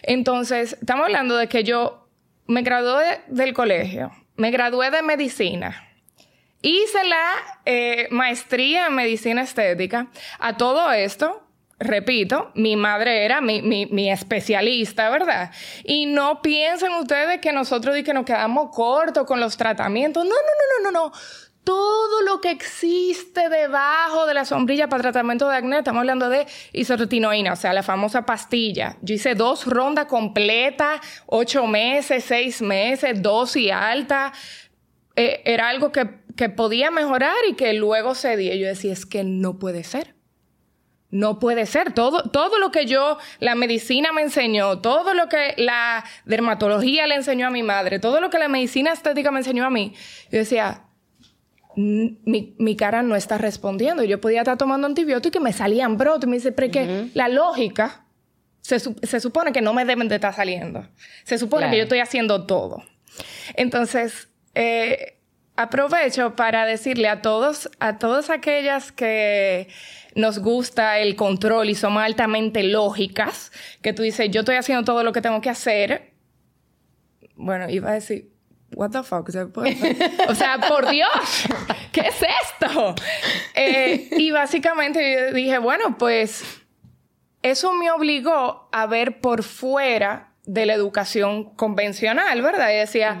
Entonces, 0.03 0.77
estamos 0.79 1.05
hablando 1.05 1.35
de 1.37 1.47
que 1.47 1.63
yo 1.63 2.07
me 2.45 2.61
gradué 2.61 3.21
del 3.27 3.53
colegio, 3.53 4.11
me 4.35 4.51
gradué 4.51 4.91
de 4.91 5.01
medicina 5.01 5.90
Hice 6.61 7.03
la 7.05 7.33
eh, 7.65 8.07
maestría 8.11 8.87
en 8.87 8.95
medicina 8.95 9.41
estética. 9.41 10.07
A 10.39 10.57
todo 10.57 10.91
esto, 10.91 11.41
repito, 11.79 12.51
mi 12.53 12.75
madre 12.75 13.25
era 13.25 13.41
mi, 13.41 13.61
mi, 13.61 14.11
especialista, 14.11 15.09
¿verdad? 15.09 15.51
Y 15.83 16.05
no 16.05 16.41
piensen 16.41 16.93
ustedes 16.93 17.41
que 17.41 17.51
nosotros 17.51 17.95
que 18.03 18.13
nos 18.13 18.25
quedamos 18.25 18.69
cortos 18.73 19.25
con 19.25 19.39
los 19.39 19.57
tratamientos. 19.57 20.23
No, 20.23 20.29
no, 20.29 20.35
no, 20.35 20.91
no, 20.91 20.91
no, 20.91 21.09
no. 21.09 21.13
Todo 21.63 22.21
lo 22.23 22.41
que 22.41 22.49
existe 22.49 23.47
debajo 23.49 24.25
de 24.25 24.33
la 24.33 24.45
sombrilla 24.45 24.89
para 24.89 25.03
tratamiento 25.03 25.47
de 25.47 25.57
acné, 25.57 25.79
estamos 25.79 25.99
hablando 25.99 26.27
de 26.27 26.47
isotretinoína, 26.73 27.53
o 27.53 27.55
sea, 27.55 27.71
la 27.71 27.83
famosa 27.83 28.25
pastilla. 28.25 28.97
Yo 29.01 29.13
hice 29.15 29.35
dos 29.35 29.67
rondas 29.67 30.05
completas, 30.05 31.01
ocho 31.27 31.67
meses, 31.67 32.23
seis 32.23 32.61
meses, 32.61 33.21
dosis 33.21 33.71
alta. 33.71 34.33
Eh, 35.15 35.41
era 35.45 35.69
algo 35.69 35.91
que 35.91 36.21
que 36.35 36.49
podía 36.49 36.91
mejorar 36.91 37.35
y 37.49 37.53
que 37.53 37.73
luego 37.73 38.15
cedía. 38.15 38.55
Yo 38.55 38.67
decía, 38.67 38.93
es 38.93 39.05
que 39.05 39.23
no 39.23 39.59
puede 39.59 39.83
ser. 39.83 40.15
No 41.09 41.39
puede 41.39 41.65
ser. 41.65 41.93
Todo, 41.93 42.29
todo 42.29 42.57
lo 42.57 42.71
que 42.71 42.85
yo, 42.85 43.17
la 43.39 43.55
medicina 43.55 44.11
me 44.11 44.21
enseñó, 44.21 44.79
todo 44.79 45.13
lo 45.13 45.27
que 45.27 45.53
la 45.57 46.05
dermatología 46.25 47.05
le 47.05 47.15
enseñó 47.15 47.47
a 47.47 47.51
mi 47.51 47.63
madre, 47.63 47.99
todo 47.99 48.21
lo 48.21 48.29
que 48.29 48.39
la 48.39 48.47
medicina 48.47 48.93
estética 48.93 49.31
me 49.31 49.39
enseñó 49.39 49.65
a 49.65 49.69
mí, 49.69 49.93
yo 50.31 50.39
decía, 50.39 50.85
mi, 51.75 52.55
mi 52.57 52.75
cara 52.75 53.03
no 53.03 53.15
está 53.15 53.37
respondiendo. 53.37 54.03
Yo 54.03 54.21
podía 54.21 54.41
estar 54.41 54.57
tomando 54.57 54.87
antibióticos 54.87 55.41
y 55.41 55.43
me 55.43 55.53
salían 55.53 55.97
brotes. 55.97 56.29
Me 56.29 56.37
dice, 56.37 56.51
pero 56.51 56.71
que 56.71 57.09
la 57.13 57.27
lógica 57.27 58.05
se, 58.61 58.79
se, 58.79 59.19
supone 59.19 59.51
que 59.51 59.61
no 59.61 59.73
me 59.73 59.85
deben 59.85 60.07
de 60.07 60.15
estar 60.15 60.33
saliendo. 60.33 60.87
Se 61.23 61.37
supone 61.37 61.69
que 61.69 61.77
yo 61.77 61.83
estoy 61.83 61.99
haciendo 61.99 62.45
todo. 62.45 62.83
Entonces, 63.55 64.30
eh, 64.55 65.17
aprovecho 65.55 66.35
para 66.35 66.65
decirle 66.65 67.07
a 67.07 67.21
todos, 67.21 67.69
a 67.79 67.99
todas 67.99 68.29
aquellas 68.29 68.91
que 68.91 69.67
nos 70.15 70.39
gusta 70.39 70.99
el 70.99 71.15
control 71.15 71.69
y 71.69 71.75
somos 71.75 72.03
altamente 72.03 72.63
lógicas, 72.63 73.51
que 73.81 73.93
tú 73.93 74.03
dices, 74.03 74.29
yo 74.31 74.41
estoy 74.41 74.55
haciendo 74.55 74.83
todo 74.83 75.03
lo 75.03 75.11
que 75.13 75.21
tengo 75.21 75.41
que 75.41 75.49
hacer. 75.49 76.13
Bueno, 77.35 77.69
iba 77.69 77.91
a 77.91 77.93
decir, 77.93 78.31
what 78.75 78.91
the 78.91 79.03
fuck? 79.03 79.29
o 80.27 80.35
sea, 80.35 80.57
por 80.67 80.89
Dios, 80.89 81.09
¿qué 81.91 82.01
es 82.01 82.15
esto? 82.21 82.95
Eh, 83.55 84.09
y 84.17 84.31
básicamente 84.31 85.29
yo 85.29 85.33
dije, 85.33 85.57
bueno, 85.57 85.97
pues 85.97 86.43
eso 87.41 87.73
me 87.73 87.91
obligó 87.91 88.69
a 88.71 88.85
ver 88.87 89.19
por 89.19 89.43
fuera 89.43 90.33
de 90.45 90.65
la 90.65 90.73
educación 90.73 91.55
convencional, 91.55 92.41
¿verdad? 92.41 92.71
Y 92.71 92.77
decía, 92.77 93.17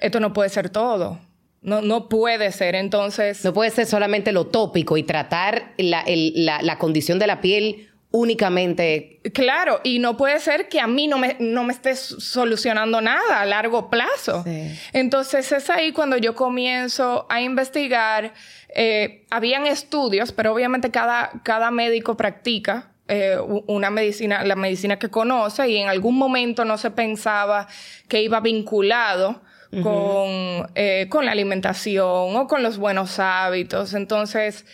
esto 0.00 0.20
no 0.20 0.32
puede 0.32 0.48
ser 0.48 0.70
todo. 0.70 1.20
No, 1.62 1.82
no 1.82 2.08
puede 2.08 2.52
ser, 2.52 2.76
entonces... 2.76 3.44
No 3.44 3.52
puede 3.52 3.70
ser 3.70 3.86
solamente 3.86 4.30
lo 4.30 4.46
tópico 4.46 4.96
y 4.96 5.02
tratar 5.02 5.72
la, 5.78 6.04
la, 6.06 6.78
condición 6.78 7.18
de 7.18 7.26
la 7.26 7.40
piel 7.40 7.88
únicamente. 8.12 9.20
Claro, 9.34 9.80
y 9.82 9.98
no 9.98 10.16
puede 10.16 10.38
ser 10.38 10.68
que 10.68 10.78
a 10.80 10.86
mí 10.86 11.08
no 11.08 11.18
me, 11.18 11.36
no 11.40 11.64
me 11.64 11.72
esté 11.72 11.96
solucionando 11.96 13.00
nada 13.00 13.40
a 13.40 13.46
largo 13.46 13.90
plazo. 13.90 14.44
Entonces 14.92 15.50
es 15.50 15.68
ahí 15.68 15.92
cuando 15.92 16.16
yo 16.16 16.36
comienzo 16.36 17.26
a 17.28 17.40
investigar. 17.40 18.32
Eh, 18.68 19.24
habían 19.30 19.66
estudios, 19.66 20.32
pero 20.32 20.52
obviamente 20.52 20.90
cada, 20.90 21.32
cada 21.42 21.70
médico 21.70 22.16
practica 22.16 22.92
eh, 23.08 23.38
una 23.66 23.90
medicina, 23.90 24.44
la 24.44 24.56
medicina 24.56 24.98
que 24.98 25.08
conoce, 25.08 25.68
y 25.68 25.76
en 25.78 25.88
algún 25.88 26.16
momento 26.16 26.64
no 26.64 26.76
se 26.76 26.90
pensaba 26.90 27.66
que 28.08 28.22
iba 28.22 28.40
vinculado 28.40 29.42
con, 29.82 30.70
eh, 30.74 31.06
con 31.08 31.26
la 31.26 31.32
alimentación 31.32 32.36
o 32.36 32.46
con 32.46 32.62
los 32.62 32.78
buenos 32.78 33.18
hábitos. 33.18 33.94
Entonces, 33.94 34.64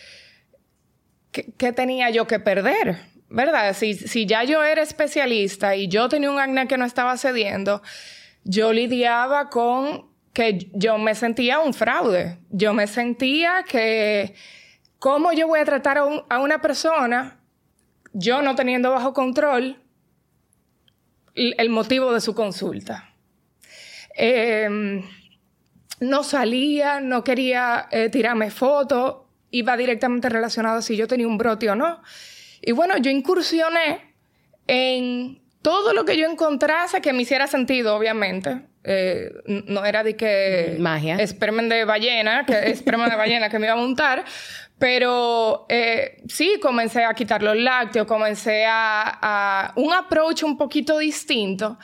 ¿qué, 1.31 1.73
tenía 1.73 2.09
yo 2.09 2.27
que 2.27 2.39
perder? 2.39 2.97
¿Verdad? 3.29 3.73
Si, 3.73 3.95
si 3.95 4.25
ya 4.25 4.43
yo 4.43 4.63
era 4.63 4.81
especialista 4.81 5.75
y 5.75 5.87
yo 5.87 6.07
tenía 6.09 6.29
un 6.29 6.39
acné 6.39 6.67
que 6.67 6.77
no 6.77 6.85
estaba 6.85 7.17
cediendo, 7.17 7.81
yo 8.43 8.73
lidiaba 8.73 9.49
con 9.49 10.11
que 10.33 10.69
yo 10.73 10.97
me 10.97 11.15
sentía 11.15 11.59
un 11.59 11.73
fraude. 11.73 12.39
Yo 12.49 12.73
me 12.73 12.87
sentía 12.87 13.63
que, 13.67 14.35
¿cómo 14.99 15.31
yo 15.33 15.47
voy 15.47 15.59
a 15.59 15.65
tratar 15.65 15.97
a, 15.97 16.03
a 16.29 16.39
una 16.39 16.61
persona, 16.61 17.39
yo 18.13 18.41
no 18.41 18.55
teniendo 18.55 18.91
bajo 18.91 19.13
control 19.13 19.79
el 21.35 21.69
motivo 21.69 22.13
de 22.13 22.21
su 22.21 22.35
consulta? 22.35 23.12
Em, 24.15 25.03
no 25.99 26.23
salía, 26.23 26.99
no 26.99 27.23
quería 27.23 27.87
eh, 27.91 28.09
tirarme 28.09 28.51
fotos, 28.51 29.17
iba 29.51 29.77
directamente 29.77 30.29
relacionado 30.29 30.79
a 30.79 30.81
si 30.81 30.95
yo 30.97 31.07
tenía 31.07 31.27
un 31.27 31.37
brote 31.37 31.69
o 31.69 31.75
no. 31.75 32.01
Y 32.61 32.71
bueno, 32.71 32.97
yo 32.97 33.11
incursioné 33.11 34.13
en 34.67 35.41
todo 35.61 35.93
lo 35.93 36.05
que 36.05 36.17
yo 36.17 36.29
encontrase 36.29 37.01
que 37.01 37.13
me 37.13 37.21
hiciera 37.21 37.47
sentido, 37.47 37.95
obviamente. 37.95 38.61
Eh, 38.83 39.31
no 39.45 39.85
era 39.85 40.03
de 40.03 40.15
que... 40.15 40.75
Magia. 40.79 41.15
Espermen 41.15 41.69
de 41.69 41.85
ballena, 41.85 42.45
que 42.45 42.53
espermen 42.69 43.09
de 43.09 43.15
ballena 43.15 43.49
que 43.49 43.59
me 43.59 43.67
iba 43.67 43.73
a 43.73 43.77
montar. 43.77 44.25
Pero 44.77 45.65
eh, 45.69 46.21
sí, 46.27 46.59
comencé 46.61 47.05
a 47.05 47.13
quitar 47.13 47.41
los 47.41 47.55
lácteos, 47.55 48.05
comencé 48.05 48.65
a, 48.65 49.19
a 49.21 49.73
un 49.77 49.93
approach 49.93 50.43
un 50.43 50.57
poquito 50.57 50.97
distinto. 50.97 51.77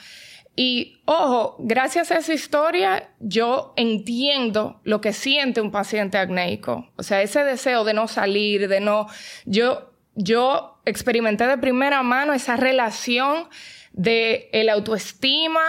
Y 0.61 1.01
ojo, 1.05 1.55
gracias 1.57 2.11
a 2.11 2.17
esa 2.17 2.33
historia, 2.33 3.11
yo 3.21 3.73
entiendo 3.77 4.81
lo 4.83 4.99
que 4.99 5.13
siente 5.13 5.61
un 5.61 5.71
paciente 5.71 6.17
acnéico. 6.17 6.91
O 6.97 7.03
sea, 7.03 7.21
ese 7.21 7.45
deseo 7.45 7.85
de 7.85 7.93
no 7.93 8.09
salir, 8.09 8.67
de 8.67 8.81
no. 8.81 9.07
Yo, 9.45 9.93
yo 10.15 10.81
experimenté 10.83 11.47
de 11.47 11.57
primera 11.57 12.03
mano 12.03 12.33
esa 12.33 12.57
relación 12.57 13.47
de 13.93 14.49
el 14.51 14.67
autoestima 14.67 15.63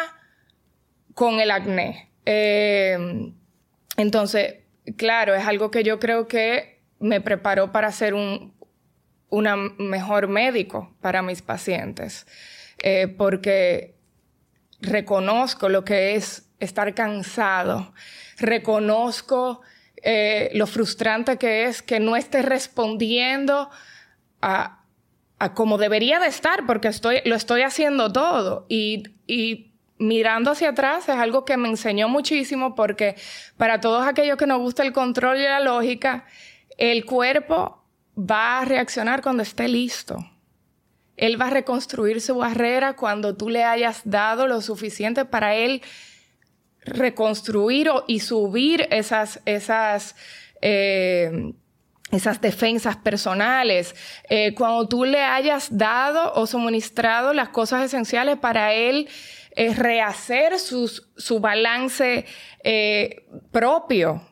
con 1.15 1.39
el 1.39 1.53
acné. 1.53 2.11
Eh, 2.27 3.31
entonces, 3.97 4.57
claro, 4.97 5.37
es 5.37 5.47
algo 5.47 5.71
que 5.71 5.85
yo 5.85 6.01
creo 6.01 6.27
que 6.27 6.83
me 6.99 7.21
preparó 7.21 7.71
para 7.71 7.93
ser 7.93 8.15
un 8.15 8.59
una 9.29 9.55
mejor 9.55 10.27
médico 10.27 10.97
para 11.01 11.23
mis 11.23 11.43
pacientes. 11.43 12.27
Eh, 12.83 13.07
porque 13.07 14.00
reconozco 14.81 15.69
lo 15.69 15.85
que 15.85 16.15
es 16.15 16.49
estar 16.59 16.95
cansado, 16.95 17.93
reconozco 18.39 19.61
eh, 20.03 20.51
lo 20.55 20.67
frustrante 20.67 21.37
que 21.37 21.65
es 21.65 21.83
que 21.83 22.01
no 22.01 22.17
esté 22.17 22.43
respondiendo 22.43 23.71
a, 24.41 24.85
como 25.55 25.79
debería 25.79 26.19
de 26.19 26.27
estar, 26.27 26.67
porque 26.67 26.89
estoy, 26.89 27.21
lo 27.25 27.35
estoy 27.35 27.63
haciendo 27.63 28.13
todo. 28.13 28.67
Y, 28.69 29.05
y 29.27 29.73
mirando 29.99 30.51
hacia 30.51 30.71
atrás 30.71 31.09
es 31.09 31.17
algo 31.17 31.45
que 31.45 31.57
me 31.57 31.69
enseñó 31.69 32.09
muchísimo 32.09 32.75
porque 32.75 33.17
para 33.57 33.81
todos 33.81 34.07
aquellos 34.07 34.39
que 34.39 34.47
nos 34.47 34.59
gusta 34.59 34.83
el 34.83 34.93
control 34.93 35.39
y 35.39 35.45
la 35.45 35.61
lógica, 35.61 36.25
el 36.79 37.05
cuerpo 37.05 37.85
va 38.19 38.61
a 38.61 38.65
reaccionar 38.65 39.23
cuando 39.23 39.43
esté 39.43 39.69
listo. 39.69 40.19
Él 41.21 41.39
va 41.39 41.49
a 41.49 41.51
reconstruir 41.51 42.23
su 42.23 42.37
barrera 42.37 42.97
cuando 42.97 43.37
tú 43.37 43.51
le 43.51 43.63
hayas 43.63 44.01
dado 44.05 44.47
lo 44.47 44.63
suficiente 44.63 45.27
para 45.27 45.55
Él 45.55 45.83
reconstruir 46.83 47.91
y 48.07 48.21
subir 48.21 48.89
esas, 48.91 49.43
esas, 49.45 50.17
eh, 50.63 51.53
esas 52.11 52.41
defensas 52.41 52.97
personales, 52.97 53.95
eh, 54.31 54.55
cuando 54.55 54.89
tú 54.89 55.05
le 55.05 55.21
hayas 55.21 55.77
dado 55.77 56.33
o 56.33 56.47
suministrado 56.47 57.35
las 57.35 57.51
cosas 57.51 57.85
esenciales 57.85 58.39
para 58.39 58.73
Él 58.73 59.07
eh, 59.57 59.75
rehacer 59.75 60.59
su 60.59 61.39
balance 61.39 62.25
propio. 63.51 64.23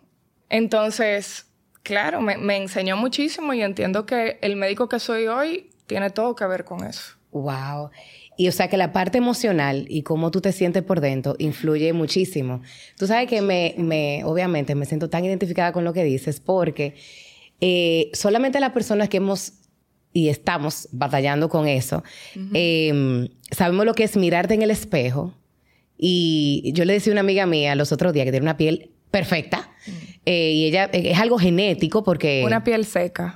Entonces, 0.48 1.52
claro, 1.82 2.22
me, 2.22 2.38
me 2.38 2.56
enseñó 2.56 2.96
muchísimo 2.96 3.52
y 3.52 3.60
entiendo 3.60 4.06
que 4.06 4.38
el 4.40 4.56
médico 4.56 4.88
que 4.88 4.98
soy 4.98 5.26
hoy 5.26 5.68
tiene 5.88 6.10
todo 6.10 6.36
que 6.36 6.46
ver 6.46 6.64
con 6.64 6.84
eso. 6.84 7.18
Wow. 7.32 7.90
Y 8.36 8.46
o 8.46 8.52
sea 8.52 8.68
que 8.68 8.76
la 8.76 8.92
parte 8.92 9.18
emocional 9.18 9.86
y 9.88 10.02
cómo 10.02 10.30
tú 10.30 10.40
te 10.40 10.52
sientes 10.52 10.84
por 10.84 11.00
dentro 11.00 11.34
influye 11.38 11.92
muchísimo. 11.92 12.62
Tú 12.96 13.08
sabes 13.08 13.28
que 13.28 13.42
me, 13.42 13.74
me 13.78 14.22
obviamente, 14.24 14.76
me 14.76 14.86
siento 14.86 15.10
tan 15.10 15.24
identificada 15.24 15.72
con 15.72 15.82
lo 15.84 15.92
que 15.92 16.04
dices 16.04 16.38
porque 16.38 16.94
eh, 17.60 18.10
solamente 18.12 18.60
las 18.60 18.70
personas 18.70 19.08
que 19.08 19.16
hemos 19.16 19.54
y 20.12 20.28
estamos 20.28 20.88
batallando 20.92 21.48
con 21.48 21.68
eso, 21.68 22.02
em, 22.54 23.28
sabemos 23.50 23.84
lo 23.84 23.94
que 23.94 24.04
es 24.04 24.16
mirarte 24.16 24.54
en 24.54 24.62
el 24.62 24.70
espejo. 24.70 25.34
Y 25.96 26.72
yo 26.74 26.84
le 26.84 26.94
decía 26.94 27.12
a 27.12 27.14
una 27.14 27.20
amiga 27.20 27.44
mía 27.46 27.74
los 27.74 27.92
otros 27.92 28.12
días 28.12 28.24
que 28.24 28.30
tiene 28.30 28.44
una 28.44 28.56
piel 28.56 28.92
perfecta. 29.10 29.70
Mm. 29.86 29.90
Eh, 30.26 30.52
y 30.52 30.64
ella 30.66 30.90
eh, 30.92 31.10
es 31.10 31.18
algo 31.18 31.38
genético 31.38 32.02
porque... 32.04 32.42
Una 32.44 32.64
piel 32.64 32.84
seca. 32.84 33.34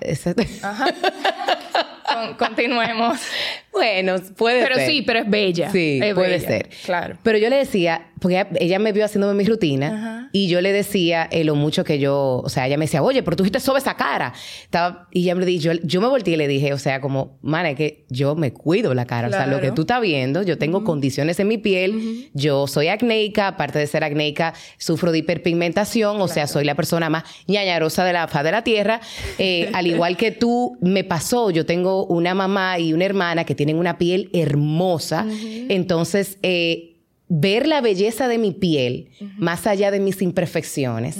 Ajá. 0.62 0.86
continuemos. 2.38 3.20
Bueno, 3.72 4.16
puede 4.36 4.60
ser. 4.60 4.72
Pero 4.72 4.86
sí, 4.86 5.02
pero 5.02 5.18
es 5.20 5.30
bella. 5.30 5.70
Sí, 5.70 6.00
puede 6.14 6.40
ser. 6.40 6.68
Claro. 6.84 7.16
Pero 7.22 7.38
yo 7.38 7.48
le 7.48 7.56
decía, 7.56 8.12
porque 8.22 8.46
ella, 8.60 8.78
me 8.78 8.92
vio 8.92 9.04
haciéndome 9.04 9.34
mi 9.34 9.44
rutina 9.44 10.30
y 10.32 10.46
yo 10.46 10.60
le 10.60 10.72
decía 10.72 11.28
eh, 11.30 11.42
lo 11.42 11.56
mucho 11.56 11.82
que 11.82 11.98
yo, 11.98 12.40
o 12.44 12.48
sea, 12.48 12.68
ella 12.68 12.78
me 12.78 12.84
decía, 12.84 13.02
oye, 13.02 13.22
pero 13.24 13.36
tú 13.36 13.44
te 13.50 13.58
sobre 13.58 13.80
esa 13.80 13.96
cara. 13.96 14.32
Estaba, 14.62 15.08
y 15.10 15.24
ella 15.24 15.34
me 15.34 15.44
dijo, 15.44 15.64
yo, 15.64 15.72
yo 15.82 16.00
me 16.00 16.06
volteé 16.06 16.34
y 16.34 16.36
le 16.36 16.46
dije, 16.46 16.72
o 16.72 16.78
sea, 16.78 17.00
como, 17.00 17.38
man, 17.42 17.66
es 17.66 17.76
que 17.76 18.06
yo 18.08 18.36
me 18.36 18.52
cuido 18.52 18.94
la 18.94 19.06
cara. 19.06 19.26
O 19.26 19.30
sea, 19.30 19.46
lo 19.48 19.60
que 19.60 19.72
tú 19.72 19.82
estás 19.82 20.00
viendo, 20.00 20.42
yo 20.42 20.56
tengo 20.56 20.84
condiciones 20.84 21.40
en 21.40 21.48
mi 21.48 21.58
piel, 21.58 22.30
yo 22.32 22.68
soy 22.68 22.88
acnéica, 22.88 23.48
aparte 23.48 23.80
de 23.80 23.86
ser 23.88 24.04
acnéica, 24.04 24.54
sufro 24.78 25.10
de 25.10 25.18
hiperpigmentación, 25.18 26.20
o 26.20 26.28
sea, 26.28 26.46
soy 26.46 26.64
la 26.64 26.76
persona 26.76 27.10
más 27.10 27.24
ñañarosa 27.48 28.04
de 28.04 28.12
la 28.12 28.28
faz 28.28 28.44
de 28.44 28.52
la 28.52 28.62
tierra. 28.62 29.00
Eh, 29.38 29.68
al 29.74 29.88
igual 29.88 30.16
que 30.16 30.30
tú, 30.30 30.78
me 30.80 31.02
pasó, 31.02 31.50
yo 31.50 31.66
tengo 31.66 32.06
una 32.06 32.34
mamá 32.34 32.78
y 32.78 32.92
una 32.92 33.04
hermana 33.04 33.44
que 33.44 33.56
tienen 33.62 33.78
una 33.78 33.96
piel 33.96 34.28
hermosa. 34.32 35.24
Entonces, 35.68 36.36
eh, 36.42 36.96
ver 37.28 37.68
la 37.68 37.80
belleza 37.80 38.26
de 38.26 38.36
mi 38.36 38.50
piel, 38.50 39.10
más 39.38 39.68
allá 39.68 39.92
de 39.92 40.00
mis 40.00 40.20
imperfecciones, 40.20 41.16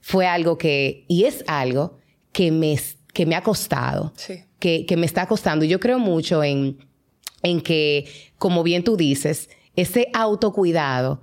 fue 0.00 0.26
algo 0.26 0.58
que, 0.58 1.04
y 1.06 1.26
es 1.26 1.44
algo 1.46 1.98
que 2.32 2.50
me, 2.50 2.76
que 3.12 3.24
me 3.24 3.36
ha 3.36 3.42
costado, 3.44 4.12
que, 4.58 4.84
que, 4.84 4.96
me 4.96 5.06
está 5.06 5.28
costando. 5.28 5.64
Y 5.64 5.68
yo 5.68 5.78
creo 5.78 6.00
mucho 6.00 6.42
en, 6.42 6.76
en 7.44 7.60
que, 7.60 8.06
como 8.36 8.64
bien 8.64 8.82
tú 8.82 8.96
dices, 8.96 9.48
ese 9.76 10.08
autocuidado 10.12 11.22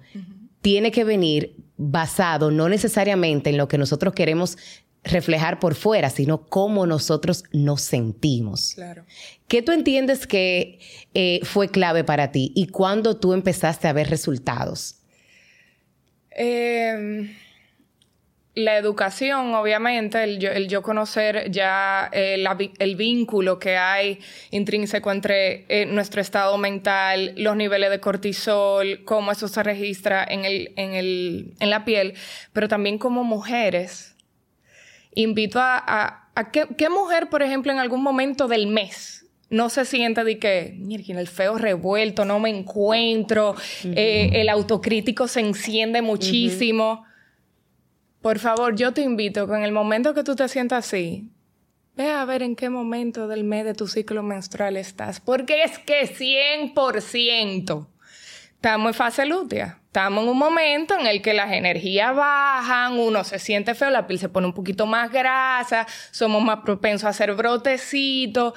tiene 0.62 0.92
que 0.92 1.04
venir 1.04 1.58
basado 1.76 2.52
no 2.52 2.70
necesariamente 2.70 3.50
en 3.50 3.58
lo 3.58 3.68
que 3.68 3.78
nosotros 3.78 4.14
queremos 4.14 4.58
reflejar 5.04 5.60
por 5.60 5.76
fuera, 5.76 6.10
sino 6.10 6.46
cómo 6.48 6.86
nosotros 6.86 7.44
nos 7.52 7.82
sentimos. 7.82 8.74
Claro. 8.76 9.06
¿Qué 9.48 9.62
tú 9.62 9.72
entiendes 9.72 10.26
que 10.26 10.80
eh, 11.14 11.40
fue 11.44 11.70
clave 11.70 12.04
para 12.04 12.32
ti 12.32 12.52
y 12.56 12.68
cuándo 12.68 13.18
tú 13.18 13.34
empezaste 13.34 13.88
a 13.88 13.94
ver 13.94 14.10
resultados? 14.10 14.96
Em, 16.32 17.36
la 18.56 18.78
educación, 18.78 19.54
obviamente, 19.54 20.24
el 20.24 20.68
yo, 20.68 20.82
conocer 20.82 21.52
ya 21.52 22.10
eh, 22.14 22.44
el 22.80 22.96
vínculo 22.96 23.60
que 23.60 23.78
hay 23.78 24.20
intrínseco 24.52 25.12
entre 25.12 25.66
eh, 25.68 25.86
nuestro 25.86 26.22
estado 26.22 26.58
mental, 26.58 27.34
los 27.36 27.56
niveles 27.56 27.90
de 27.90 28.00
cortisol, 28.00 29.04
cómo 29.04 29.32
eso 29.32 29.48
se 29.48 29.62
registra 29.64 30.24
en, 30.24 30.46
el, 30.46 30.72
en, 30.78 30.94
el, 30.94 31.54
en 31.60 31.70
la 31.70 31.84
piel, 31.84 32.14
pero 32.54 32.68
también 32.68 32.98
como 32.98 33.24
mujeres 33.24 34.13
invito 35.16 35.60
a, 35.60 36.30
a, 36.36 36.52
¿qué, 36.52 36.90
mujer, 36.90 37.30
por 37.30 37.44
ejemplo, 37.44 37.72
en 37.72 37.80
algún 37.80 38.02
momento 38.02 38.48
del 38.48 38.68
mes 38.68 39.26
no 39.50 39.70
se 39.70 39.86
siente 39.86 40.24
de 40.24 40.40
que, 40.40 40.74
mira, 40.80 41.20
el 41.20 41.28
feo 41.28 41.58
revuelto, 41.58 42.26
no 42.26 42.40
me 42.40 42.50
encuentro, 42.50 43.56
eh, 43.84 44.32
el 44.34 44.50
autocrítico 44.50 45.28
se 45.28 45.42
enciende 45.42 46.02
muchísimo. 46.02 47.06
Por 48.22 48.40
favor, 48.40 48.76
yo 48.76 48.94
te 48.94 49.02
invito 49.02 49.48
que 49.48 49.54
en 49.54 49.64
el 49.64 49.72
momento 49.72 50.16
que 50.16 50.24
tú 50.24 50.36
te 50.36 50.48
sientas 50.48 50.88
así, 50.88 51.30
ve 51.96 52.10
a 52.10 52.26
ver 52.26 52.42
en 52.42 52.56
qué 52.56 52.70
momento 52.70 53.28
del 53.28 53.44
mes 53.44 53.66
de 53.66 53.76
tu 53.76 53.88
ciclo 53.88 54.24
menstrual 54.24 54.76
estás, 54.76 55.20
porque 55.20 55.64
es 55.64 55.78
que 55.78 56.08
100% 56.08 57.88
estamos 58.56 58.88
en 58.88 58.94
fase 58.94 59.26
lútea. 59.26 59.83
Estamos 59.94 60.24
en 60.24 60.30
un 60.32 60.40
momento 60.40 60.98
en 61.00 61.06
el 61.06 61.22
que 61.22 61.36
las 61.36 61.52
energías 61.52 62.16
bajan, 62.16 62.98
uno 62.98 63.24
se 63.24 63.38
siente 63.38 63.76
feo, 63.76 63.92
la 63.92 64.08
piel 64.08 64.18
se 64.18 64.28
pone 64.28 64.48
un 64.48 64.54
poquito 64.54 64.88
más 64.88 65.12
grasa, 65.12 65.86
somos 66.10 66.42
más 66.42 66.62
propensos 66.66 67.06
a 67.06 67.10
hacer 67.10 67.36
brotecitos. 67.36 68.54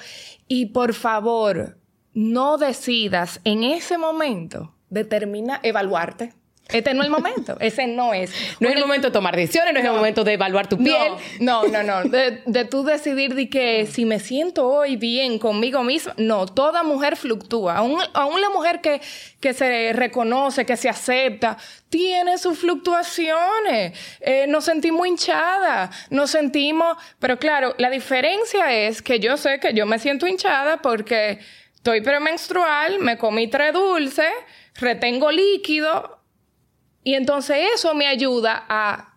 Y 0.47 0.65
por 0.65 0.95
favor, 0.95 1.77
no 2.15 2.57
decidas 2.57 3.39
en 3.43 3.63
ese 3.63 3.99
momento, 3.99 4.73
determina, 4.89 5.59
evaluarte. 5.61 6.33
Este 6.69 6.93
no 6.93 7.01
es 7.01 7.05
el 7.05 7.11
momento. 7.11 7.57
Ese 7.59 7.87
no 7.87 8.13
es. 8.13 8.31
No 8.59 8.67
es 8.67 8.75
el 8.75 8.81
momento 8.81 9.07
de 9.07 9.13
tomar 9.13 9.35
decisiones, 9.35 9.73
no, 9.73 9.79
es 9.79 9.85
el 9.85 9.91
momento 9.91 10.23
de 10.23 10.33
evaluar 10.33 10.67
tu 10.67 10.77
piel. 10.77 11.13
No, 11.39 11.65
no, 11.67 11.81
no. 11.81 12.03
De, 12.03 12.41
de 12.45 12.65
tú 12.65 12.83
decidir 12.83 13.35
de 13.35 13.49
que 13.49 13.85
si 13.85 14.05
me 14.05 14.19
siento 14.19 14.67
hoy 14.67 14.97
bien 14.97 15.39
conmigo 15.39 15.83
misma. 15.83 16.13
No, 16.17 16.45
toda 16.45 16.83
mujer 16.83 17.15
fluctúa. 17.15 17.77
Aún, 17.77 18.01
aún 18.13 18.41
la 18.41 18.49
mujer 18.49 18.81
que, 18.81 18.99
que 19.39 19.53
se 19.53 19.93
reconoce, 19.93 20.65
que 20.65 20.75
se 20.75 20.89
acepta, 20.89 21.57
tiene 21.89 22.37
sus 22.37 22.59
fluctuaciones. 22.59 23.97
Eh, 24.19 24.45
nos 24.47 24.65
sentimos 24.65 25.07
hinchadas, 25.07 25.95
nos 26.09 26.31
sentimos. 26.31 26.97
Pero 27.19 27.39
claro, 27.39 27.75
la 27.77 27.89
diferencia 27.89 28.73
es 28.73 29.01
que 29.01 29.19
yo 29.19 29.37
sé 29.37 29.59
que 29.59 29.73
yo 29.73 29.85
me 29.85 29.99
siento 29.99 30.27
hinchada 30.27 30.81
porque 30.81 31.39
estoy 31.75 32.01
premenstrual, 32.01 32.99
me 32.99 33.17
comí 33.17 33.47
tres 33.47 33.71
dulces, 33.71 34.33
retengo 34.75 35.31
líquido 35.31 36.16
y 37.07 37.15
entonces 37.15 37.69
eso 37.73 37.95
me 37.95 38.05
ayuda 38.05 38.65
a... 38.67 39.13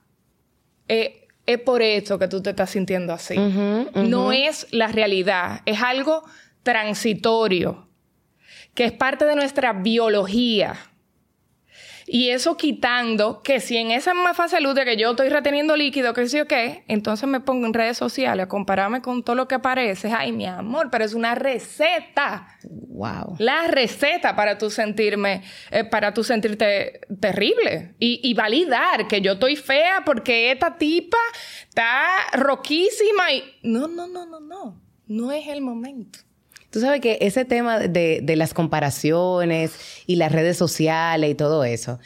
Eh, 0.87 1.26
es 1.44 1.59
por 1.59 1.83
eso 1.83 2.20
que 2.20 2.29
tú 2.29 2.40
te 2.40 2.50
estás 2.50 2.70
sintiendo 2.70 3.12
así. 3.12 3.37
No 3.37 4.31
es 4.31 4.68
la 4.70 4.87
realidad, 4.87 5.62
es 5.66 5.83
algo 5.83 6.22
transitorio, 6.62 7.88
que 8.74 8.85
es 8.85 8.92
parte 8.92 9.24
de 9.24 9.35
nuestra 9.35 9.72
biología. 9.72 10.76
Y 12.12 12.30
eso 12.30 12.56
quitando 12.56 13.40
que 13.40 13.60
si 13.60 13.76
en 13.76 13.92
esa 13.92 14.14
misma 14.14 14.34
fase 14.34 14.56
de 14.56 14.84
que 14.84 14.96
yo 14.96 15.10
estoy 15.10 15.28
reteniendo 15.28 15.76
líquido, 15.76 16.12
que 16.12 16.28
sé 16.28 16.42
o 16.42 16.46
qué, 16.48 16.82
entonces 16.88 17.28
me 17.28 17.38
pongo 17.38 17.66
en 17.66 17.72
redes 17.72 17.98
sociales 17.98 18.46
a 18.46 18.48
compararme 18.48 19.00
con 19.00 19.22
todo 19.22 19.36
lo 19.36 19.46
que 19.46 19.54
aparece. 19.54 20.12
Ay, 20.12 20.32
mi 20.32 20.44
amor, 20.44 20.88
pero 20.90 21.04
es 21.04 21.14
una 21.14 21.36
receta. 21.36 22.48
Wow. 22.64 23.36
La 23.38 23.68
receta 23.68 24.34
para 24.34 24.58
tú 24.58 24.70
sentirme, 24.70 25.44
eh, 25.70 25.84
para 25.84 26.12
tú 26.12 26.24
sentirte 26.24 27.02
terrible. 27.20 27.94
Y, 28.00 28.18
y, 28.28 28.34
validar 28.34 29.06
que 29.06 29.20
yo 29.20 29.34
estoy 29.34 29.54
fea 29.54 30.02
porque 30.04 30.50
esta 30.50 30.76
tipa 30.76 31.18
está 31.68 32.08
roquísima 32.32 33.32
y. 33.32 33.44
No, 33.62 33.86
no, 33.86 34.08
no, 34.08 34.26
no, 34.26 34.40
no. 34.40 34.82
No 35.06 35.30
es 35.30 35.46
el 35.46 35.60
momento. 35.60 36.18
Tú 36.70 36.80
sabes 36.80 37.00
que 37.00 37.18
ese 37.20 37.44
tema 37.44 37.80
de, 37.80 38.22
las 38.37 38.54
comparaciones 38.54 39.72
y 40.06 40.16
las 40.16 40.30
redes 40.30 40.56
sociales 40.56 41.30
y 41.30 41.35
todo 41.35 41.64
eso, 41.64 41.98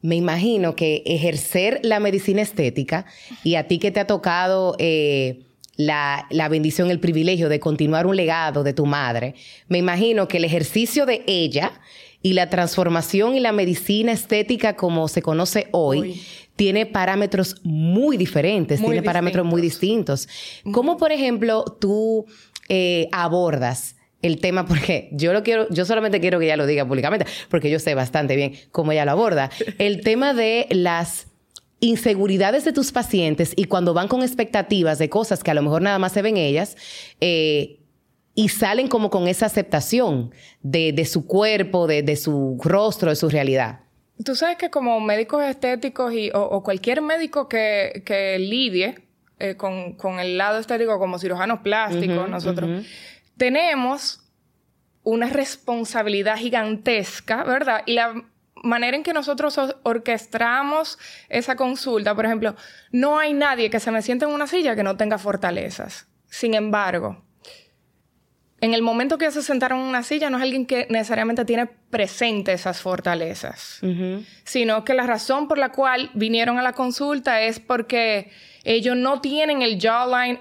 me 0.00 0.14
imagino 0.14 0.76
que 0.76 1.02
ejercer 1.04 1.80
la 1.82 1.98
medicina 1.98 2.42
estética 2.42 3.06
y 3.42 3.56
a 3.56 3.66
ti 3.66 3.78
que 3.78 3.90
te 3.90 3.98
ha 3.98 4.06
tocado 4.06 4.76
eh, 4.78 5.42
la, 5.74 6.26
la, 6.30 6.48
bendición, 6.48 6.90
el 6.90 7.00
privilegio 7.00 7.48
de 7.48 7.58
continuar 7.58 8.06
un 8.06 8.14
legado 8.14 8.62
de 8.62 8.72
tu 8.72 8.86
madre, 8.86 9.34
me 9.68 9.78
imagino 9.78 10.28
que 10.28 10.36
el 10.36 10.44
ejercicio 10.44 11.04
de 11.04 11.24
ella 11.26 11.72
y 12.22 12.34
la 12.34 12.48
transformación 12.48 13.34
y 13.34 13.40
la 13.40 13.52
medicina 13.52 14.12
estética 14.12 14.76
como 14.76 15.08
se 15.08 15.22
conoce 15.22 15.68
hoy, 15.72 16.20
tiene 16.56 16.86
parámetros 16.86 17.56
muy 17.62 18.16
diferentes, 18.16 18.80
tiene 18.80 19.02
parámetros 19.02 19.44
muy 19.44 19.60
distintos. 19.60 20.28
¿Cómo, 20.72 20.96
por 20.96 21.12
ejemplo, 21.12 21.64
tú 21.78 22.26
eh, 22.68 23.08
abordas 23.12 23.95
el 24.26 24.40
tema 24.40 24.66
porque 24.66 25.08
yo 25.12 25.32
lo 25.32 25.42
quiero, 25.42 25.68
yo 25.70 25.84
solamente 25.84 26.20
quiero 26.20 26.38
que 26.38 26.46
ella 26.46 26.56
lo 26.56 26.66
diga 26.66 26.84
públicamente, 26.86 27.26
porque 27.48 27.70
yo 27.70 27.78
sé 27.78 27.94
bastante 27.94 28.36
bien 28.36 28.54
cómo 28.72 28.92
ella 28.92 29.04
lo 29.04 29.12
aborda. 29.12 29.50
El 29.78 30.00
tema 30.04 30.34
de 30.34 30.66
las 30.70 31.28
inseguridades 31.80 32.64
de 32.64 32.72
tus 32.72 32.92
pacientes 32.92 33.52
y 33.54 33.64
cuando 33.64 33.94
van 33.94 34.08
con 34.08 34.22
expectativas 34.22 34.98
de 34.98 35.08
cosas 35.08 35.44
que 35.44 35.50
a 35.50 35.54
lo 35.54 35.62
mejor 35.62 35.82
nada 35.82 35.98
más 35.98 36.12
se 36.12 36.22
ven 36.22 36.36
ellas, 36.36 36.76
eh, 37.20 37.80
y 38.36 38.50
salen 38.50 38.88
como 38.88 39.08
con 39.08 39.28
esa 39.28 39.46
aceptación 39.46 40.30
de, 40.62 41.04
su 41.06 41.26
cuerpo, 41.26 41.86
de, 41.86 42.16
su 42.16 42.60
rostro, 42.62 43.08
de 43.08 43.16
su 43.16 43.30
realidad. 43.30 43.80
Tú 44.24 44.36
sabes 44.36 44.58
que 44.58 44.70
como 44.70 45.00
médicos 45.00 45.42
estéticos 45.42 46.12
y, 46.12 46.30
o, 46.34 46.62
cualquier 46.62 47.00
médico 47.00 47.48
que, 47.48 48.02
que 48.04 48.38
lidie 48.38 48.96
eh, 49.38 49.56
con, 49.56 50.18
el 50.20 50.38
lado 50.38 50.58
estético 50.58 50.98
como 50.98 51.18
cirujanos 51.18 51.60
plásticos, 51.60 52.28
nosotros 52.28 52.84
tenemos 53.36 54.20
una 55.02 55.28
responsabilidad 55.28 56.36
gigantesca, 56.36 57.44
¿verdad? 57.44 57.82
Y 57.86 57.94
la 57.94 58.24
manera 58.62 58.96
en 58.96 59.02
que 59.02 59.12
nosotros 59.12 59.58
orquestamos 59.84 60.98
esa 61.28 61.56
consulta, 61.56 62.14
por 62.14 62.26
ejemplo, 62.26 62.56
no 62.90 63.18
hay 63.18 63.32
nadie 63.32 63.70
que 63.70 63.80
se 63.80 63.90
me 63.90 64.02
siente 64.02 64.24
en 64.24 64.32
una 64.32 64.46
silla 64.46 64.74
que 64.74 64.82
no 64.82 64.96
tenga 64.96 65.18
fortalezas. 65.18 66.08
Sin 66.28 66.54
embargo, 66.54 67.22
en 68.60 68.74
el 68.74 68.82
momento 68.82 69.18
que 69.18 69.30
se 69.30 69.42
sentaron 69.42 69.80
en 69.80 69.86
una 69.86 70.02
silla, 70.02 70.30
no 70.30 70.38
es 70.38 70.42
alguien 70.42 70.66
que 70.66 70.86
necesariamente 70.90 71.44
tiene 71.44 71.66
presente 71.66 72.52
esas 72.52 72.80
fortalezas, 72.80 73.80
sino 74.44 74.84
que 74.84 74.94
la 74.94 75.06
razón 75.06 75.46
por 75.46 75.58
la 75.58 75.72
cual 75.72 76.10
vinieron 76.14 76.58
a 76.58 76.62
la 76.62 76.72
consulta 76.72 77.42
es 77.42 77.60
porque 77.60 78.30
ellos 78.64 78.96
no 78.96 79.20
tienen 79.20 79.62
el 79.62 79.78
jawline, 79.78 80.38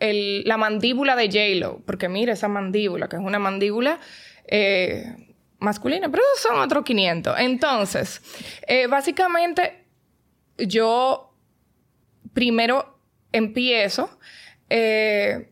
la 0.00 0.56
mandíbula 0.56 1.16
de 1.16 1.26
J-Lo, 1.26 1.80
porque 1.84 2.08
mire 2.08 2.32
esa 2.32 2.48
mandíbula, 2.48 3.08
que 3.08 3.16
es 3.16 3.22
una 3.22 3.38
mandíbula 3.38 3.98
eh, 4.46 5.34
masculina, 5.58 6.08
pero 6.10 6.22
esos 6.34 6.50
son 6.50 6.60
otros 6.60 6.84
500. 6.84 7.36
Entonces, 7.38 8.22
eh, 8.66 8.86
básicamente, 8.86 9.84
yo 10.56 11.34
primero 12.32 13.00
empiezo 13.32 14.18
eh, 14.70 15.50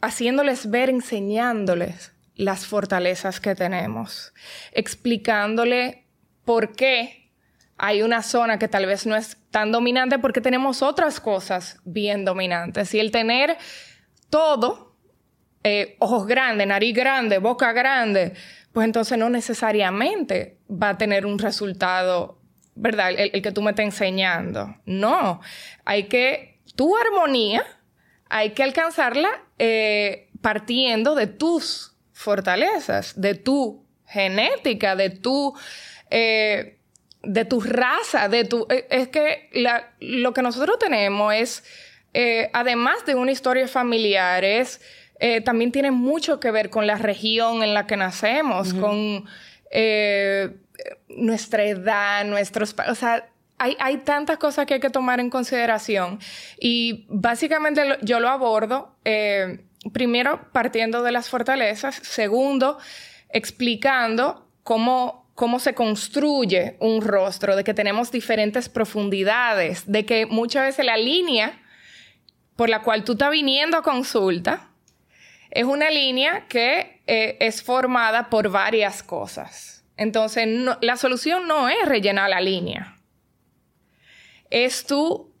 haciéndoles 0.00 0.70
ver, 0.70 0.90
enseñándoles 0.90 2.12
las 2.36 2.66
fortalezas 2.66 3.40
que 3.40 3.54
tenemos, 3.54 4.32
explicándole 4.72 6.06
por 6.44 6.74
qué 6.74 7.23
hay 7.76 8.02
una 8.02 8.22
zona 8.22 8.58
que 8.58 8.68
tal 8.68 8.86
vez 8.86 9.06
no 9.06 9.16
es 9.16 9.36
tan 9.50 9.72
dominante 9.72 10.18
porque 10.18 10.40
tenemos 10.40 10.82
otras 10.82 11.20
cosas 11.20 11.80
bien 11.84 12.24
dominantes. 12.24 12.94
Y 12.94 13.00
el 13.00 13.10
tener 13.10 13.56
todo, 14.30 14.96
eh, 15.64 15.96
ojos 15.98 16.26
grandes, 16.26 16.66
nariz 16.66 16.94
grande, 16.94 17.38
boca 17.38 17.72
grande, 17.72 18.34
pues 18.72 18.84
entonces 18.84 19.18
no 19.18 19.30
necesariamente 19.30 20.58
va 20.70 20.90
a 20.90 20.98
tener 20.98 21.26
un 21.26 21.38
resultado, 21.38 22.40
¿verdad? 22.74 23.12
El, 23.16 23.42
que 23.42 23.52
tú 23.52 23.62
me 23.62 23.70
estás 23.70 23.86
enseñando. 23.86 24.76
No, 24.86 25.40
hay 25.84 26.04
que, 26.04 26.60
tu 26.76 26.96
armonía, 26.96 27.64
hay 28.28 28.50
que 28.50 28.62
alcanzarla 28.62 29.30
eh, 29.58 30.30
partiendo 30.40 31.14
de 31.14 31.26
tus 31.26 31.96
fortalezas, 32.12 33.20
de 33.20 33.34
tu 33.34 33.84
genética, 34.06 34.94
de 34.94 35.10
tu... 35.10 35.54
Eh, 36.10 36.78
de 37.26 37.44
tu 37.44 37.60
raza, 37.60 38.28
de 38.28 38.44
tu... 38.44 38.66
Eh, 38.70 38.86
es 38.90 39.08
que 39.08 39.50
lo 40.00 40.32
que 40.32 40.42
nosotros 40.42 40.78
tenemos 40.78 41.34
es, 41.34 41.64
eh, 42.12 42.50
además 42.52 43.04
de 43.06 43.14
una 43.14 43.32
historia 43.32 43.68
familiar, 43.68 44.44
es, 44.44 44.80
eh, 45.20 45.40
también 45.40 45.72
tiene 45.72 45.90
mucho 45.90 46.40
que 46.40 46.50
ver 46.50 46.70
con 46.70 46.86
la 46.86 46.96
región 46.96 47.62
en 47.62 47.74
la 47.74 47.86
que 47.86 47.96
nacemos, 47.96 48.74
con 48.74 49.24
nuestra 51.08 51.64
edad, 51.64 52.24
nuestros... 52.24 52.74
O 52.88 52.94
sea, 52.94 53.28
hay, 53.58 53.76
hay, 53.78 53.98
tantas 53.98 54.38
cosas 54.38 54.66
que 54.66 54.74
hay 54.74 54.80
que 54.80 54.90
tomar 54.90 55.20
en 55.20 55.30
consideración. 55.30 56.18
Y 56.58 57.06
básicamente 57.08 57.82
yo 58.02 58.20
lo 58.20 58.28
abordo 58.28 58.96
primero 59.92 60.48
partiendo 60.52 61.02
de 61.02 61.12
las 61.12 61.28
fortalezas, 61.28 61.96
segundo 61.96 62.78
explicando 63.30 64.48
cómo 64.62 65.23
cómo 65.34 65.58
se 65.58 65.74
construye 65.74 66.76
un 66.80 67.02
rostro, 67.02 67.56
de 67.56 67.64
que 67.64 67.74
tenemos 67.74 68.12
diferentes 68.12 68.68
profundidades, 68.68 69.90
de 69.90 70.06
que 70.06 70.26
muchas 70.26 70.64
veces 70.64 70.84
la 70.84 70.96
línea 70.96 71.60
por 72.56 72.68
la 72.68 72.82
cual 72.82 73.04
tú 73.04 73.12
estás 73.12 73.30
viniendo 73.30 73.76
a 73.76 73.82
consulta 73.82 74.70
es 75.50 75.64
una 75.64 75.90
línea 75.90 76.46
que 76.48 77.02
eh, 77.06 77.36
es 77.40 77.62
formada 77.62 78.30
por 78.30 78.48
varias 78.50 79.02
cosas. 79.02 79.84
Entonces, 79.96 80.48
la 80.80 80.96
solución 80.96 81.46
no 81.46 81.68
es 81.68 81.86
rellenar 81.86 82.30
la 82.30 82.40
línea. 82.40 82.98
Es 84.50 84.84
tú 84.86 85.32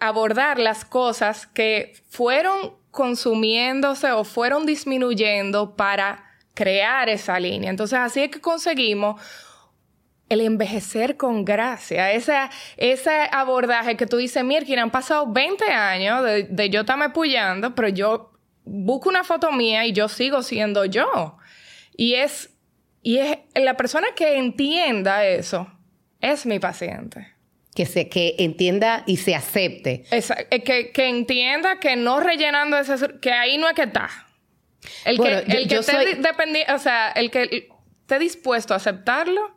abordar 0.00 0.58
las 0.58 0.84
cosas 0.84 1.46
que 1.46 1.92
fueron 2.08 2.76
consumiéndose 2.90 4.10
o 4.12 4.24
fueron 4.24 4.66
disminuyendo 4.66 5.76
para 5.76 6.31
crear 6.54 7.08
esa 7.08 7.38
línea. 7.38 7.70
Entonces, 7.70 7.98
así 7.98 8.22
es 8.22 8.30
que 8.30 8.40
conseguimos 8.40 9.20
el 10.28 10.40
envejecer 10.40 11.18
con 11.18 11.44
gracia, 11.44 12.10
ese, 12.12 12.32
ese 12.78 13.10
abordaje 13.32 13.98
que 13.98 14.06
tú 14.06 14.16
dices, 14.16 14.42
mira, 14.42 14.82
han 14.82 14.90
pasado 14.90 15.30
20 15.30 15.64
años 15.66 16.24
de, 16.24 16.70
yo 16.70 16.80
estarme 16.80 17.10
puyando, 17.10 17.74
pero 17.74 17.88
yo 17.88 18.32
busco 18.64 19.10
una 19.10 19.24
foto 19.24 19.52
mía 19.52 19.84
y 19.84 19.92
yo 19.92 20.08
sigo 20.08 20.42
siendo 20.42 20.86
yo. 20.86 21.36
Y 21.94 22.14
es, 22.14 22.50
y 23.02 23.18
es 23.18 23.38
la 23.54 23.76
persona 23.76 24.08
que 24.16 24.38
entienda 24.38 25.26
eso, 25.26 25.70
es 26.22 26.46
mi 26.46 26.58
paciente. 26.58 27.28
Que, 27.74 27.84
se, 27.84 28.08
que 28.08 28.36
entienda 28.38 29.02
y 29.06 29.18
se 29.18 29.34
acepte. 29.34 30.04
Eh, 30.10 30.62
que, 30.62 30.92
que 30.92 31.08
entienda 31.08 31.78
que 31.78 31.96
no 31.96 32.20
rellenando 32.20 32.78
ese... 32.78 32.96
que 33.20 33.32
ahí 33.32 33.58
no 33.58 33.68
es 33.68 33.74
que 33.74 33.82
está. 33.82 34.08
El 35.04 35.18
que, 35.18 35.38
el 35.38 35.68
que 35.68 35.76
esté 35.76 35.92
o 36.72 36.78
sea, 36.78 37.10
el 37.12 37.30
que 37.30 37.68
esté 38.00 38.18
dispuesto 38.18 38.74
a 38.74 38.78
aceptarlo, 38.78 39.56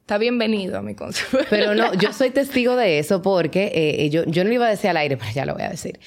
está 0.00 0.18
bienvenido 0.18 0.78
a 0.78 0.82
mi 0.82 0.94
consulta. 0.94 1.46
Pero 1.50 1.74
no, 1.74 1.94
yo 1.94 2.12
soy 2.12 2.30
testigo 2.30 2.76
de 2.76 2.98
eso 2.98 3.22
porque 3.22 3.64
eh, 3.66 4.04
eh, 4.04 4.10
yo, 4.10 4.24
yo 4.26 4.44
no 4.44 4.48
lo 4.48 4.54
iba 4.54 4.66
a 4.66 4.70
decir 4.70 4.90
al 4.90 4.96
aire, 4.96 5.16
pero 5.18 5.32
ya 5.32 5.44
lo 5.44 5.54
voy 5.54 5.64
a 5.64 5.70
decir. 5.70 5.98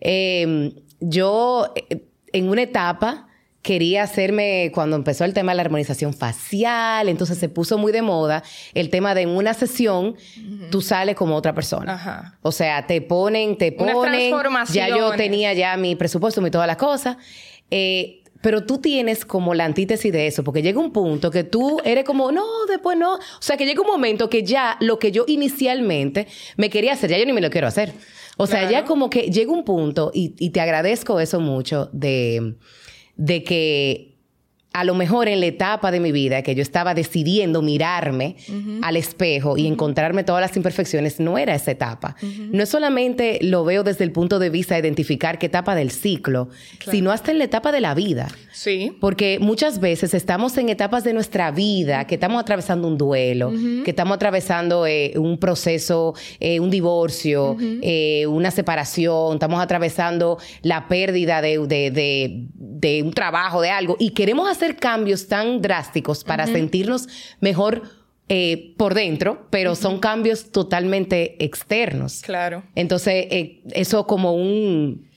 Em, 0.00 0.72
yo, 1.00 1.72
eh, 1.74 2.04
en 2.32 2.48
una 2.48 2.62
etapa, 2.62 3.26
quería 3.62 4.04
hacerme, 4.04 4.70
cuando 4.72 4.94
empezó 4.96 5.24
el 5.24 5.34
tema 5.34 5.52
de 5.52 5.56
la 5.56 5.62
armonización 5.62 6.14
facial, 6.14 7.08
entonces 7.08 7.36
se 7.38 7.48
puso 7.48 7.78
muy 7.78 7.90
de 7.90 8.02
moda 8.02 8.44
el 8.74 8.90
tema 8.90 9.14
de 9.14 9.22
en 9.22 9.30
una 9.30 9.54
sesión 9.54 10.14
tú 10.70 10.80
sales 10.80 11.16
como 11.16 11.34
otra 11.34 11.52
persona. 11.52 11.94
Ajá. 11.94 12.38
O 12.42 12.52
sea, 12.52 12.86
te 12.86 13.00
ponen, 13.00 13.58
te 13.58 13.72
ponen. 13.72 14.32
Ya 14.72 14.88
yo 14.88 15.10
tenía 15.16 15.52
ya 15.52 15.76
mi 15.76 15.96
presupuesto 15.96 16.46
y 16.46 16.50
todas 16.50 16.66
las 16.66 16.76
cosas. 16.76 17.16
Eh, 17.70 18.22
pero 18.40 18.64
tú 18.64 18.78
tienes 18.78 19.24
como 19.24 19.54
la 19.54 19.64
antítesis 19.64 20.12
de 20.12 20.26
eso, 20.26 20.44
porque 20.44 20.62
llega 20.62 20.78
un 20.78 20.92
punto 20.92 21.30
que 21.30 21.44
tú 21.44 21.80
eres 21.84 22.04
como, 22.04 22.30
no, 22.30 22.44
después 22.68 22.96
no. 22.96 23.14
O 23.14 23.40
sea, 23.40 23.56
que 23.56 23.66
llega 23.66 23.80
un 23.80 23.88
momento 23.88 24.30
que 24.30 24.44
ya 24.44 24.76
lo 24.80 24.98
que 24.98 25.10
yo 25.10 25.24
inicialmente 25.26 26.28
me 26.56 26.70
quería 26.70 26.92
hacer, 26.92 27.10
ya 27.10 27.18
yo 27.18 27.26
ni 27.26 27.32
me 27.32 27.40
lo 27.40 27.50
quiero 27.50 27.66
hacer. 27.66 27.92
O 28.36 28.46
sea, 28.46 28.70
ya 28.70 28.84
como 28.84 29.10
que 29.10 29.22
llega 29.22 29.50
un 29.50 29.64
punto, 29.64 30.12
y, 30.14 30.34
y 30.38 30.50
te 30.50 30.60
agradezco 30.60 31.18
eso 31.18 31.40
mucho, 31.40 31.90
de, 31.92 32.54
de 33.16 33.42
que 33.42 34.07
a 34.72 34.84
lo 34.84 34.94
mejor 34.94 35.28
en 35.28 35.40
la 35.40 35.46
etapa 35.46 35.90
de 35.90 35.98
mi 35.98 36.12
vida 36.12 36.42
que 36.42 36.54
yo 36.54 36.62
estaba 36.62 36.94
decidiendo 36.94 37.62
mirarme 37.62 38.36
al 38.82 38.96
espejo 38.96 39.56
y 39.56 39.66
encontrarme 39.66 40.24
todas 40.24 40.40
las 40.40 40.56
imperfecciones, 40.56 41.20
no 41.20 41.38
era 41.38 41.54
esa 41.54 41.70
etapa. 41.70 42.16
No 42.52 42.64
solamente 42.66 43.38
lo 43.42 43.64
veo 43.64 43.82
desde 43.82 44.04
el 44.04 44.12
punto 44.12 44.38
de 44.38 44.50
vista 44.50 44.74
de 44.74 44.80
identificar 44.80 45.38
qué 45.38 45.46
etapa 45.46 45.74
del 45.74 45.90
ciclo, 45.90 46.48
sino 46.90 47.10
hasta 47.10 47.30
en 47.30 47.38
la 47.38 47.44
etapa 47.44 47.72
de 47.72 47.80
la 47.80 47.94
vida. 47.94 48.28
Sí. 48.52 48.96
Porque 49.00 49.38
muchas 49.40 49.80
veces 49.80 50.14
estamos 50.14 50.56
en 50.58 50.68
etapas 50.68 51.02
de 51.02 51.12
nuestra 51.12 51.50
vida, 51.50 52.06
que 52.06 52.14
estamos 52.14 52.40
atravesando 52.40 52.86
un 52.88 52.98
duelo, 52.98 53.52
que 53.84 53.90
estamos 53.90 54.16
atravesando 54.16 54.86
eh, 54.86 55.14
un 55.16 55.38
proceso, 55.38 56.14
eh, 56.40 56.60
un 56.60 56.70
divorcio, 56.70 57.56
eh, 57.60 58.26
una 58.26 58.50
separación, 58.50 59.34
estamos 59.34 59.60
atravesando 59.60 60.38
la 60.62 60.88
pérdida 60.88 61.40
de, 61.40 62.46
de 62.54 63.02
un 63.02 63.12
trabajo, 63.12 63.60
de 63.60 63.70
algo, 63.70 63.96
y 63.98 64.10
queremos 64.10 64.48
hacer 64.48 64.67
cambios 64.76 65.28
tan 65.28 65.60
drásticos 65.60 66.24
para 66.24 66.46
sentirnos 66.46 67.08
mejor 67.40 67.82
eh, 68.28 68.74
por 68.76 68.94
dentro, 68.94 69.46
pero 69.50 69.74
son 69.74 70.00
cambios 70.00 70.52
totalmente 70.52 71.42
externos. 71.42 72.20
Claro. 72.22 72.62
Entonces, 72.74 73.26
eh, 73.30 73.62
eso 73.72 74.06
como 74.06 74.34
un 74.34 75.08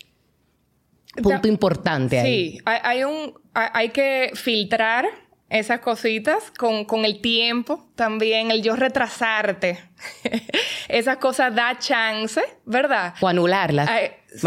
punto 1.21 1.47
importante 1.47 2.19
ahí. 2.19 2.51
Sí, 2.51 2.59
hay, 2.65 3.03
un, 3.03 3.33
hay 3.53 3.89
que 3.89 4.31
filtrar 4.33 5.05
esas 5.51 5.81
cositas 5.81 6.49
con, 6.57 6.85
con, 6.85 7.03
el 7.03 7.19
tiempo 7.19 7.85
también, 7.95 8.51
el 8.51 8.63
yo 8.63 8.77
retrasarte. 8.77 9.79
esas 10.87 11.17
cosas 11.17 11.53
da 11.53 11.77
chance, 11.77 12.41
¿verdad? 12.65 13.13
O 13.19 13.27
anularlas. 13.27 13.89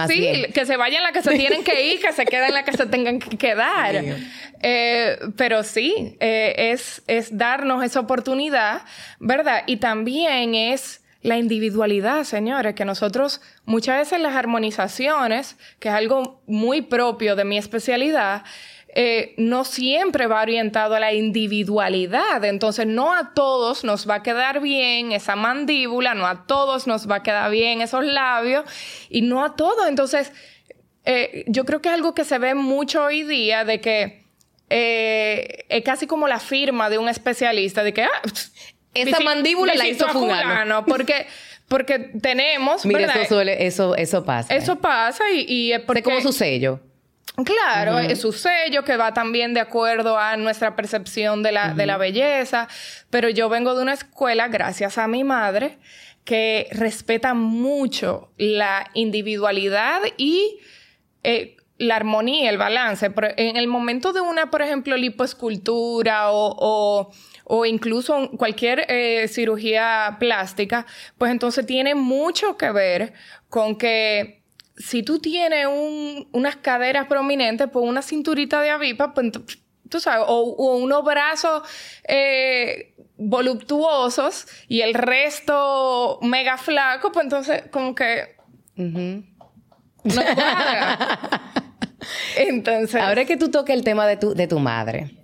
sí, 0.09 0.47
que 0.55 0.65
se 0.65 0.79
vayan 0.79 1.03
las 1.03 1.13
que 1.13 1.21
se 1.21 1.37
tienen 1.37 1.63
que 1.63 1.93
ir, 1.93 2.01
que 2.01 2.13
se 2.13 2.25
queden 2.25 2.55
las 2.55 2.65
que 2.65 2.73
se 2.73 2.87
tengan 2.87 3.19
que 3.19 3.37
quedar. 3.37 4.03
Eh, 4.63 5.19
pero 5.37 5.63
sí, 5.63 6.17
eh, 6.21 6.71
es, 6.73 7.03
es 7.07 7.37
darnos 7.37 7.85
esa 7.85 8.01
oportunidad, 8.01 8.81
¿verdad? 9.21 9.63
Y 9.67 9.77
también 9.77 10.55
es 10.55 11.03
la 11.21 11.37
individualidad, 11.37 12.25
señores, 12.25 12.75
que 12.75 12.87
nosotros 12.87 13.43
muchas 13.67 13.99
veces 13.99 14.21
las 14.21 14.37
armonizaciones, 14.37 15.57
que 15.81 15.89
es 15.89 15.95
algo 15.95 16.43
muy 16.47 16.81
propio 16.81 17.37
de 17.37 17.45
mi 17.45 17.59
especialidad, 17.59 18.43
eh, 18.97 19.35
no 19.39 19.65
siempre 19.65 20.29
va 20.29 20.41
orientado 20.41 20.95
a 20.95 21.01
la 21.01 21.13
individualidad. 21.13 22.45
Entonces, 22.45 22.87
no 22.87 23.13
a 23.13 23.35
todos 23.35 23.83
nos 23.83 24.09
va 24.09 24.17
a 24.17 24.23
quedar 24.23 24.61
bien 24.61 25.11
esa 25.11 25.35
mandíbula, 25.35 26.15
no 26.15 26.29
a 26.29 26.47
todos 26.47 26.87
nos 26.87 27.11
va 27.11 27.17
a 27.17 27.23
quedar 27.25 27.51
bien 27.51 27.81
esos 27.81 28.05
labios 28.05 28.65
y 29.11 29.23
no 29.23 29.45
a 29.45 29.57
todos. 29.57 29.89
Entonces, 29.89 30.31
eh, 31.05 31.45
yo 31.49 31.65
creo 31.65 31.83
que 31.83 31.89
es 31.89 31.95
algo 31.95 32.15
que 32.15 32.25
se 32.25 32.39
ve 32.39 32.55
mucho 32.55 33.03
hoy 33.03 33.25
día 33.25 33.65
de 33.65 33.81
que 33.81 34.23
eh, 34.71 35.65
es 35.69 35.83
casi 35.83 36.07
como 36.07 36.29
la 36.29 36.39
firma 36.39 36.89
de 36.89 36.99
un 36.99 37.09
especialista 37.09 37.83
de 37.83 37.93
que 37.93 38.05
ah, 38.05 38.23
esa 38.95 39.19
mandíbula 39.19 39.75
la 39.75 39.89
hizo 39.89 40.07
fulano. 40.07 40.87
Porque 40.87 41.27
porque 41.67 41.99
tenemos 41.99 42.87
Mira, 42.87 43.13
eso, 43.15 43.41
eso, 43.41 43.97
eso 43.97 44.25
pasa. 44.25 44.55
Eso 44.55 44.77
pasa 44.77 45.25
y, 45.33 45.47
y 45.49 45.73
es 45.73 45.81
porque... 45.81 46.05
como 46.05 46.21
su 46.21 46.33
sello. 46.33 46.79
Claro, 47.43 47.99
es 47.99 48.21
su 48.21 48.31
sello 48.31 48.85
que 48.85 48.97
va 48.97 49.13
también 49.13 49.55
de 49.55 49.61
acuerdo 49.61 50.17
a 50.17 50.37
nuestra 50.37 50.77
percepción 50.77 51.43
de 51.43 51.51
la, 51.51 51.75
de 51.75 51.85
la 51.85 51.97
belleza, 51.97 52.69
pero 53.11 53.29
yo 53.29 53.49
vengo 53.49 53.75
de 53.75 53.83
una 53.83 53.95
escuela, 53.95 54.47
gracias 54.47 54.99
a 54.99 55.09
mi 55.09 55.25
madre, 55.25 55.79
que 56.25 56.69
respeta 56.71 57.35
mucho 57.35 58.31
la 58.37 58.89
individualidad 58.95 60.01
y 60.17 60.61
eh, 61.25 61.57
la 61.77 61.97
armonía, 61.97 62.51
el 62.51 62.59
balance. 62.59 63.13
En 63.37 63.57
el 63.57 63.67
momento 63.67 64.13
de 64.13 64.21
una, 64.21 64.51
por 64.51 64.63
ejemplo, 64.63 64.97
lipoescultura 64.97 66.31
o, 66.31 67.11
o, 67.45 67.67
incluso 67.67 68.31
cualquier 68.39 68.87
eh, 68.89 69.27
cirugía 69.27 70.19
plástica, 70.21 70.87
pues 71.19 71.33
entonces 71.33 71.67
tiene 71.67 71.97
mucho 71.97 72.57
que 72.57 72.71
ver 72.71 73.13
con 73.49 73.77
que 73.77 74.44
si 74.77 75.03
tú 75.03 75.19
tienes 75.19 75.67
unas 76.33 76.57
caderas 76.57 77.07
prominentes, 77.07 77.69
pues 77.73 77.85
una 77.85 78.03
cinturita 78.03 78.61
de 78.61 78.71
avipa, 78.71 79.15
pues 79.15 79.33
tú 79.89 80.01
sabes, 80.01 80.25
o, 80.29 80.77
unos 80.77 81.05
brazos 81.05 81.63
eh, 82.09 82.95
voluptuosos 83.17 84.47
y 84.69 84.81
el 84.81 84.95
resto 84.95 86.19
mega 86.23 86.59
flaco, 86.59 87.13
pues 87.13 87.25
entonces 87.25 87.63
como 87.71 87.95
que 87.95 88.35
no 88.77 89.15
Entonces. 92.37 93.01
Ahora 93.01 93.25
que 93.25 93.39
tú 93.39 93.51
toques 93.51 93.75
el 93.75 93.83
tema 93.83 94.07
de 94.07 94.19
tu, 94.19 94.35
de 94.35 94.47
tu 94.47 94.59
madre, 94.59 95.17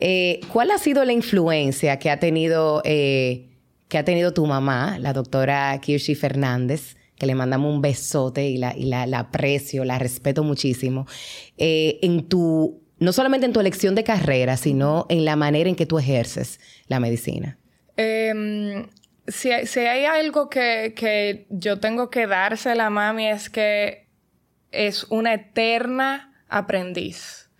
eh, 0.00 0.40
¿cuál 0.52 0.72
ha 0.72 0.78
sido 0.78 1.04
la 1.04 1.12
influencia 1.12 2.00
que 2.00 2.10
ha 2.10 2.18
tenido, 2.18 2.82
eh, 2.84 3.50
que 3.88 3.98
ha 3.98 4.04
tenido 4.04 4.34
tu 4.34 4.44
mamá, 4.46 4.98
la 4.98 5.12
doctora 5.12 5.78
Kirsi 5.80 6.16
Fernández? 6.16 6.96
Que 7.16 7.26
le 7.26 7.34
mandamos 7.34 7.72
un 7.72 7.80
besote 7.80 8.48
y 8.48 8.56
la, 8.56 8.76
y 8.76 8.84
la, 8.84 9.04
aprecio, 9.18 9.84
la 9.84 9.98
respeto 9.98 10.42
muchísimo, 10.42 11.06
eh, 11.58 11.98
en 12.02 12.28
tu, 12.28 12.82
no 12.98 13.12
solamente 13.12 13.46
en 13.46 13.52
tu 13.52 13.60
elección 13.60 13.94
de 13.94 14.04
carrera, 14.04 14.56
sino 14.56 15.06
en 15.08 15.24
la 15.24 15.36
manera 15.36 15.68
en 15.68 15.76
que 15.76 15.86
tú 15.86 15.98
ejerces 15.98 16.60
la 16.88 17.00
medicina. 17.00 17.58
Em, 17.96 18.88
si, 19.28 19.50
hay 19.50 20.04
algo 20.04 20.50
que, 20.50 20.94
que 20.96 21.46
yo 21.50 21.78
tengo 21.78 22.10
que 22.10 22.26
dársela 22.26 22.86
a 22.86 22.90
mami 22.90 23.28
es 23.28 23.48
que 23.48 24.08
es 24.72 25.04
una 25.04 25.34
eterna 25.34 26.34
aprendiz. 26.48 27.50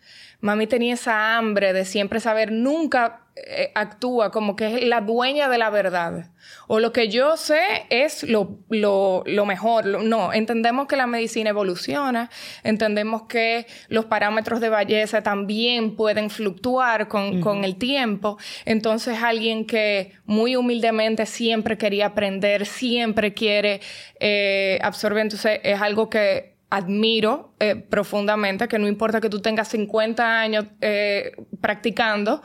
Mami 0.40 0.67
tenía 0.67 0.95
esa 0.95 1.38
hambre 1.38 1.73
de 1.73 1.85
siempre 1.85 2.21
saber, 2.21 2.53
nunca 2.53 3.24
eh, 3.37 3.73
actúa 3.75 4.31
como 4.31 4.55
que 4.55 4.66
es 4.66 4.85
la 4.85 5.01
dueña 5.01 5.49
de 5.49 5.59
la 5.59 5.68
verdad. 5.68 6.31
O 6.68 6.79
lo 6.79 6.92
que 6.92 7.09
yo 7.09 7.37
sé 7.37 7.85
es 7.90 8.23
lo, 8.23 8.61
lo, 8.68 9.25
lo 9.27 9.44
mejor. 9.44 9.87
no, 9.87 10.33
entendemos 10.33 10.87
que 10.87 10.94
la 10.97 11.09
medicina 11.09 11.51
evoluciona, 11.51 12.31
entendemos 12.62 13.25
que 13.25 13.66
los 13.88 14.05
parámetros 14.05 14.61
de 14.61 14.68
belleza 14.68 15.23
también 15.23 15.97
pueden 15.97 16.31
fluctuar 16.31 17.09
con, 17.09 17.40
con 17.40 17.64
el 17.64 17.77
tiempo. 17.77 18.38
Entonces, 18.66 19.20
alguien 19.20 19.66
que 19.66 20.12
muy 20.27 20.55
humildemente 20.55 21.27
siempre 21.27 21.77
quería 21.77 22.07
aprender, 22.07 22.66
siempre 22.66 23.35
quiere 23.35 23.81
eh, 24.20 24.79
absorber, 24.83 25.23
entonces 25.23 25.61
es 25.64 25.81
algo 25.81 26.09
que 26.09 26.55
admiro 26.70 27.55
eh, 27.61 27.77
profundamente, 27.77 28.66
que 28.68 28.79
no 28.79 28.88
importa 28.88 29.20
que 29.20 29.31
tú 29.31 29.40
tengas 29.40 29.68
50 29.68 30.40
años 30.40 30.66
eh, 30.81 31.33
practicando, 31.61 32.42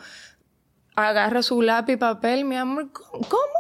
agarra 1.08 1.42
su 1.42 1.62
lápiz 1.62 1.94
y 1.94 1.98
papel, 1.98 2.46
mi 2.46 2.56
amor, 2.56 2.92
¿cómo? 2.92 3.60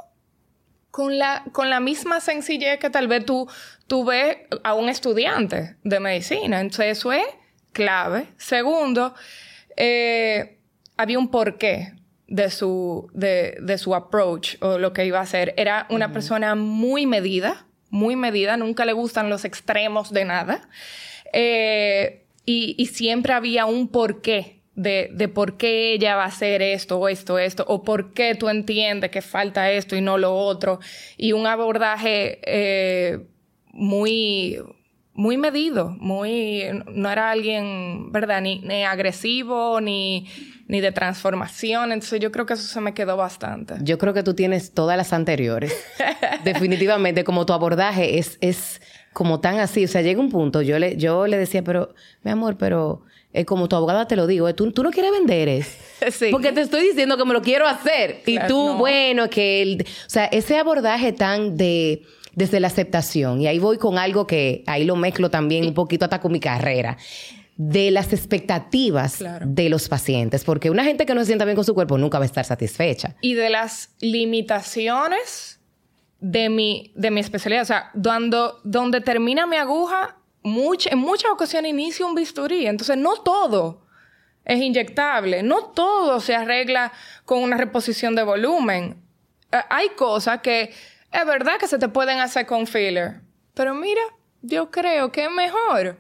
Con 0.91 1.17
la, 1.17 1.43
con 1.52 1.69
la 1.69 1.80
misma 1.80 2.19
sencillez 2.19 2.80
que 2.80 2.89
tal 2.89 3.08
vez 3.08 3.25
tú, 3.25 3.47
tú 3.88 4.04
ves 4.06 4.38
a 4.63 4.73
un 4.73 4.89
estudiante 4.89 5.78
de 5.84 5.99
medicina. 5.99 6.60
Entonces 6.60 6.97
eso 6.97 7.12
es 7.13 7.23
clave. 7.71 8.28
Segundo, 8.38 9.13
eh, 9.78 10.60
había 10.97 11.19
un 11.19 11.30
porqué 11.30 11.93
de 12.28 12.49
su, 12.49 13.10
de, 13.13 13.58
de, 13.62 13.78
su 13.78 13.95
approach 13.95 14.56
o 14.62 14.78
lo 14.78 14.93
que 14.93 15.06
iba 15.06 15.19
a 15.19 15.23
hacer. 15.23 15.54
Era 15.58 15.88
una 15.89 16.12
persona 16.12 16.56
muy 16.56 17.06
medida, 17.06 17.65
muy 17.89 18.15
medida, 18.15 18.58
nunca 18.58 18.86
le 18.86 18.93
gustan 18.93 19.30
los 19.30 19.45
extremos 19.45 20.12
de 20.12 20.25
nada. 20.25 20.69
Eh, 21.34 22.25
y, 22.45 22.75
y, 22.78 22.88
siempre 22.88 23.34
había 23.34 23.65
un 23.65 23.88
porqué 23.88 24.58
de, 24.79 25.09
de, 25.13 25.27
por 25.27 25.57
qué 25.57 25.93
ella 25.93 26.15
va 26.15 26.23
a 26.23 26.27
hacer 26.27 26.61
esto 26.61 26.97
o 26.97 27.09
esto, 27.09 27.37
esto, 27.37 27.65
o 27.67 27.83
por 27.83 28.13
qué 28.13 28.33
tú 28.35 28.47
entiendes 28.47 29.11
que 29.11 29.21
falta 29.21 29.69
esto 29.71 29.95
y 29.97 30.01
no 30.01 30.17
lo 30.17 30.33
otro. 30.33 30.79
Y 31.17 31.33
un 31.33 31.47
abordaje 31.47 32.39
eh, 32.45 33.19
muy, 33.73 34.57
muy 35.13 35.37
medido, 35.37 35.89
muy, 35.99 36.63
no 36.93 37.11
era 37.11 37.29
alguien, 37.29 38.09
¿verdad? 38.13 38.41
Ni, 38.41 38.59
ni 38.59 38.83
agresivo, 38.83 39.81
ni, 39.81 40.27
ni 40.69 40.79
de 40.79 40.93
transformación. 40.93 41.91
Entonces 41.91 42.21
yo 42.21 42.31
creo 42.31 42.45
que 42.45 42.53
eso 42.53 42.63
se 42.63 42.79
me 42.79 42.93
quedó 42.93 43.17
bastante. 43.17 43.75
Yo 43.81 43.97
creo 43.97 44.13
que 44.13 44.23
tú 44.23 44.33
tienes 44.33 44.73
todas 44.73 44.95
las 44.95 45.11
anteriores. 45.11 45.75
Definitivamente, 46.45 47.25
como 47.25 47.45
tu 47.45 47.51
abordaje 47.51 48.17
es, 48.17 48.37
es 48.39 48.81
como 49.11 49.41
tan 49.41 49.59
así. 49.59 49.83
O 49.83 49.87
sea, 49.89 50.01
llega 50.01 50.21
un 50.21 50.29
punto, 50.29 50.61
yo 50.61 50.79
le, 50.79 50.95
yo 50.95 51.27
le 51.27 51.37
decía, 51.37 51.65
pero, 51.65 51.93
mi 52.23 52.31
amor, 52.31 52.57
pero 52.57 53.03
es 53.31 53.45
como 53.45 53.69
tu 53.69 53.75
abogada 53.75 54.07
te 54.07 54.15
lo 54.15 54.27
digo, 54.27 54.53
tú, 54.55 54.71
tú 54.71 54.83
no 54.83 54.91
quieres 54.91 55.11
vender 55.11 55.49
eso. 55.49 55.71
Sí. 56.11 56.29
Porque 56.31 56.53
te 56.53 56.61
estoy 56.61 56.81
diciendo 56.81 57.17
que 57.17 57.25
me 57.25 57.33
lo 57.33 57.41
quiero 57.41 57.67
hacer. 57.67 58.21
y 58.25 58.39
tú, 58.47 58.75
bueno, 58.75 59.29
que 59.29 59.61
el, 59.61 59.81
o 59.81 60.09
sea, 60.09 60.25
ese 60.27 60.57
abordaje 60.57 61.11
tan 61.11 61.57
de 61.57 62.03
desde 62.35 62.61
la 62.61 62.67
aceptación, 62.67 63.41
y 63.41 63.47
ahí 63.47 63.59
voy 63.59 63.77
con 63.77 63.97
algo 63.97 64.25
que 64.25 64.63
ahí 64.65 64.85
lo 64.85 64.95
mezclo 64.95 65.29
también 65.29 65.65
un 65.65 65.73
poquito 65.73 66.05
hasta 66.05 66.21
con 66.21 66.31
mi 66.31 66.39
carrera, 66.39 66.97
de 67.57 67.91
las 67.91 68.13
expectativas 68.13 69.21
de 69.45 69.67
los 69.67 69.89
pacientes, 69.89 70.45
porque 70.45 70.69
una 70.69 70.85
gente 70.85 71.05
que 71.05 71.13
no 71.13 71.19
se 71.19 71.27
sienta 71.27 71.43
bien 71.43 71.57
con 71.57 71.65
su 71.65 71.73
cuerpo 71.73 71.97
nunca 71.97 72.17
va 72.17 72.23
a 72.23 72.27
estar 72.27 72.45
satisfecha. 72.45 73.17
Y 73.19 73.33
de 73.33 73.49
las 73.49 73.89
limitaciones 73.99 75.59
de 76.21 76.49
mi, 76.49 76.93
de 76.95 77.11
mi 77.11 77.19
especialidad, 77.19 77.63
o 77.63 77.65
sea, 77.65 77.91
cuando, 78.01 78.61
donde 78.63 79.01
termina 79.01 79.45
mi 79.45 79.57
aguja, 79.57 80.18
en 80.43 80.97
muchas 80.97 81.32
ocasiones 81.32 81.71
inicio 81.71 82.08
un 82.08 82.15
bisturí, 82.15 82.67
entonces 82.67 82.97
no 82.97 83.15
todo 83.17 83.86
es 84.45 84.60
inyectable, 84.60 85.43
no 85.43 85.65
todo 85.65 86.19
se 86.19 86.36
arregla 86.36 86.91
con 87.25 87.43
una 87.43 87.58
reposición 87.58 88.15
de 88.15 88.23
volumen. 88.23 89.02
Eh, 89.52 89.58
hay 89.69 89.89
cosas 89.89 90.41
que 90.41 90.73
es 91.12 91.25
verdad 91.25 91.58
que 91.60 91.67
se 91.67 91.78
te 91.78 91.89
pueden 91.89 92.19
hacer 92.19 92.45
con 92.45 92.65
filler, 92.67 93.21
pero 93.54 93.75
mira, 93.75 94.02
yo 94.41 94.71
creo 94.71 95.12
que 95.12 95.25
es 95.25 95.32
mejor 95.32 95.97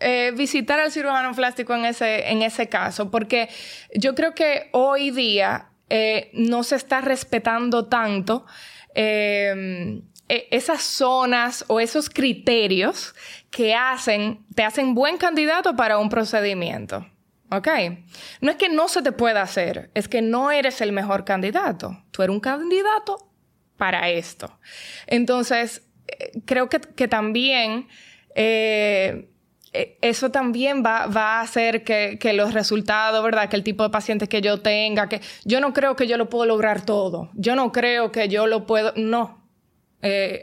eh, 0.00 0.32
visitar 0.34 0.80
al 0.80 0.90
cirujano 0.90 1.34
plástico 1.34 1.74
en 1.74 1.84
ese, 1.84 2.30
en 2.30 2.42
ese 2.42 2.68
caso, 2.68 3.10
porque 3.10 3.48
yo 3.94 4.14
creo 4.14 4.34
que 4.34 4.70
hoy 4.72 5.10
día 5.10 5.68
eh, 5.90 6.30
no 6.32 6.64
se 6.64 6.76
está 6.76 7.00
respetando 7.02 7.86
tanto 7.86 8.46
esas 10.50 10.82
zonas 10.82 11.64
o 11.68 11.80
esos 11.80 12.10
criterios 12.10 13.14
que 13.50 13.74
hacen, 13.74 14.44
te 14.54 14.62
hacen 14.64 14.94
buen 14.94 15.16
candidato 15.16 15.76
para 15.76 15.98
un 15.98 16.08
procedimiento. 16.08 17.06
¿Ok? 17.50 17.68
No 18.40 18.50
es 18.50 18.56
que 18.56 18.68
no 18.68 18.88
se 18.88 19.02
te 19.02 19.12
pueda 19.12 19.42
hacer, 19.42 19.90
es 19.94 20.08
que 20.08 20.22
no 20.22 20.50
eres 20.50 20.80
el 20.80 20.92
mejor 20.92 21.24
candidato. 21.24 22.02
Tú 22.10 22.22
eres 22.22 22.34
un 22.34 22.40
candidato 22.40 23.30
para 23.76 24.08
esto. 24.08 24.58
Entonces, 25.06 25.82
eh, 26.06 26.32
creo 26.44 26.68
que, 26.68 27.08
también 27.08 27.86
eh, 28.34 29.28
eh, 29.74 29.98
eso 30.00 30.30
también 30.30 30.82
va, 30.84 31.04
a 31.04 31.40
hacer 31.40 31.84
que, 31.84 32.32
los 32.32 32.54
resultados, 32.54 33.22
¿verdad? 33.22 33.48
Que 33.48 33.56
el 33.56 33.64
tipo 33.64 33.82
de 33.82 33.90
pacientes 33.90 34.28
que 34.28 34.40
yo 34.40 34.60
tenga, 34.60 35.08
que 35.08 35.20
yo 35.44 35.60
no 35.60 35.72
creo 35.72 35.96
que 35.96 36.06
yo 36.06 36.16
lo 36.16 36.30
puedo 36.30 36.46
lograr 36.46 36.84
todo. 36.84 37.30
Yo 37.34 37.56
no 37.56 37.72
creo 37.72 38.12
que 38.12 38.28
yo 38.28 38.46
lo 38.46 38.66
puedo, 38.66 38.92
no. 38.96 39.43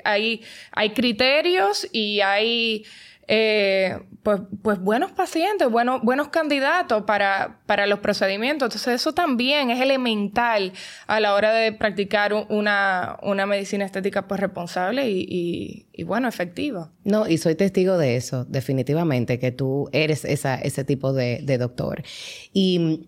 Hay, 0.04 0.41
hay 0.71 0.89
criterios 0.91 1.88
y 1.91 2.21
hay 2.21 2.86
eh, 3.34 3.97
pues, 4.24 4.41
pues 4.62 4.78
buenos 4.80 5.13
pacientes, 5.13 5.69
buenos, 5.71 6.02
buenos 6.02 6.28
candidatos 6.28 7.04
para, 7.04 7.62
para 7.65 7.88
los 7.88 8.00
procedimientos. 8.00 8.67
Entonces 8.67 8.95
eso 8.95 9.13
también 9.13 9.69
es 9.69 9.80
elemental 9.80 10.74
a 11.08 11.19
la 11.21 11.34
hora 11.34 11.54
de 11.54 11.71
practicar 11.71 12.34
una, 12.50 13.17
una 13.24 13.45
medicina 13.45 13.86
estética 13.86 14.28
pues 14.28 14.41
responsable 14.41 15.10
y, 15.10 15.88
y, 15.93 16.04
bueno, 16.04 16.28
efectiva. 16.28 16.91
No, 17.06 17.26
y 17.26 17.38
soy 17.38 17.56
testigo 17.56 17.97
de 17.97 18.17
eso, 18.17 18.43
definitivamente, 18.43 19.39
que 19.39 19.54
tú 19.54 19.88
eres 19.93 20.26
esa, 20.26 20.56
ese 20.56 20.84
tipo 20.84 21.13
de, 21.13 21.39
de 21.41 21.58
doctor. 21.58 22.04
Y 22.52 23.08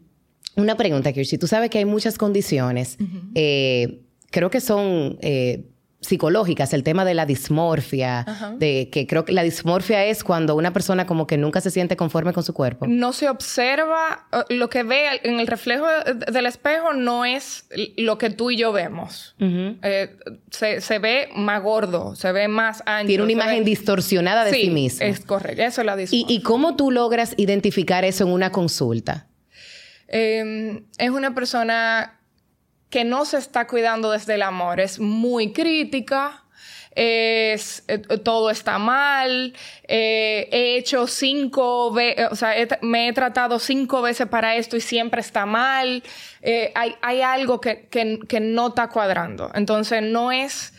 una 0.56 0.78
pregunta, 0.78 1.12
si 1.14 1.38
tú 1.38 1.48
sabes 1.48 1.70
que 1.70 1.80
hay 1.80 1.86
muchas 1.86 2.18
condiciones, 2.18 2.98
eh, 3.36 4.04
creo 4.32 4.50
que 4.50 4.62
son... 4.62 5.18
Eh, 5.22 5.66
psicológicas, 6.04 6.74
el 6.74 6.84
tema 6.84 7.06
de 7.06 7.14
la 7.14 7.26
dismorfia, 7.26 8.26
de 8.58 8.90
que 8.92 9.08
creo 9.08 9.26
que 9.26 9.32
la 9.32 9.44
dismorfia 9.44 10.06
es 10.06 10.24
cuando 10.24 10.56
una 10.56 10.74
persona 10.74 11.06
como 11.06 11.26
que 11.26 11.38
nunca 11.38 11.62
se 11.62 11.72
siente 11.72 11.96
conforme 11.96 12.34
con 12.34 12.44
su 12.44 12.54
cuerpo. 12.54 12.86
No 12.88 13.14
se 13.14 13.30
observa, 13.30 14.28
lo 14.50 14.70
que 14.70 14.84
ve 14.84 15.22
en 15.24 15.40
el 15.40 15.48
reflejo 15.48 15.86
del 16.32 16.46
espejo 16.46 16.94
no 16.94 17.26
es 17.26 17.66
lo 17.98 18.18
que 18.18 18.30
tú 18.30 18.52
y 18.52 18.58
yo 18.58 18.72
vemos. 18.72 19.36
Eh, 19.40 20.18
se, 20.52 21.00
ve 21.00 21.30
más 21.36 21.64
gordo, 21.64 22.16
se 22.16 22.32
ve 22.32 22.48
más 22.48 22.84
ancho. 22.86 23.08
Tiene 23.08 23.24
una 23.24 23.32
imagen 23.32 23.64
distorsionada 23.64 24.44
de 24.46 24.52
sí, 24.52 24.70
mismo. 24.70 25.06
Es 25.06 25.22
correcto, 25.22 25.62
eso 25.64 25.82
es 25.82 25.86
la 25.86 25.96
dismorfia. 25.96 26.36
¿Y, 26.36 26.42
cómo 26.42 26.76
tú 26.76 26.92
logras 26.92 27.34
identificar 27.38 28.04
eso 28.04 28.26
en 28.26 28.32
una 28.32 28.52
consulta? 28.52 29.28
Em, 30.08 30.84
es 30.98 31.10
una 31.10 31.34
persona 31.34 32.20
que 32.94 33.04
no 33.04 33.26
se 33.26 33.38
está 33.38 33.66
cuidando 33.66 34.12
desde 34.12 34.36
el 34.36 34.44
amor, 34.44 34.80
es 34.80 35.00
muy 35.00 35.52
crítica, 35.52 36.44
es, 36.94 37.84
eh, 37.88 37.98
todo 37.98 38.52
está 38.52 38.78
mal, 38.78 39.56
eh, 39.88 40.48
he 40.52 40.78
hecho 40.78 41.08
cinco 41.08 41.92
veces, 41.92 42.28
o 42.30 42.36
sea, 42.36 42.54
me 42.82 43.08
he 43.08 43.14
tratado 43.14 43.58
cinco 43.58 44.04
veces 44.04 44.28
para 44.28 44.58
esto 44.58 44.78
y 44.78 44.82
siempre 44.82 45.22
está 45.22 45.48
mal, 45.48 46.04
eh, 46.44 46.72
hay, 46.76 46.94
hay, 47.02 47.22
algo 47.24 47.60
que, 47.60 47.88
que, 47.90 48.40
no 48.40 48.68
está 48.68 48.90
cuadrando. 48.90 49.50
Entonces, 49.56 50.04
no 50.04 50.32
es 50.32 50.72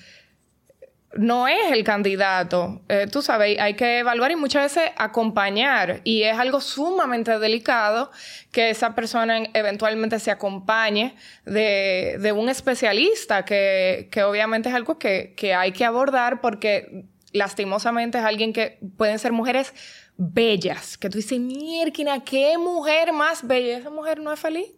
no 1.16 1.48
es 1.48 1.72
el 1.72 1.84
candidato. 1.84 2.82
Eh, 2.88 3.06
tú 3.10 3.22
sabes, 3.22 3.58
hay 3.58 3.74
que 3.74 3.98
evaluar 4.00 4.30
y 4.30 4.36
muchas 4.36 4.74
veces 4.74 4.90
acompañar. 4.96 6.00
Y 6.04 6.22
es 6.22 6.38
algo 6.38 6.60
sumamente 6.60 7.38
delicado 7.38 8.10
que 8.50 8.70
esa 8.70 8.94
persona 8.94 9.42
eventualmente 9.52 10.18
se 10.18 10.30
acompañe 10.30 11.14
de, 11.44 12.32
un 12.36 12.48
especialista, 12.48 13.44
que, 13.44 14.08
obviamente 14.26 14.68
es 14.68 14.74
algo 14.74 14.98
que, 14.98 15.34
hay 15.56 15.72
que 15.72 15.84
abordar 15.84 16.40
porque 16.40 17.04
lastimosamente 17.32 18.18
es 18.18 18.24
alguien 18.24 18.52
que 18.52 18.78
pueden 18.96 19.18
ser 19.18 19.32
mujeres 19.32 19.72
bellas, 20.16 20.96
que 20.96 21.10
tú 21.10 21.18
dices, 21.18 21.40
mierda, 21.40 22.22
¿qué 22.24 22.56
mujer 22.58 23.12
más 23.12 23.46
bella? 23.46 23.78
Esa 23.78 23.90
mujer 23.90 24.20
no 24.20 24.32
es 24.32 24.40
feliz. 24.40 24.68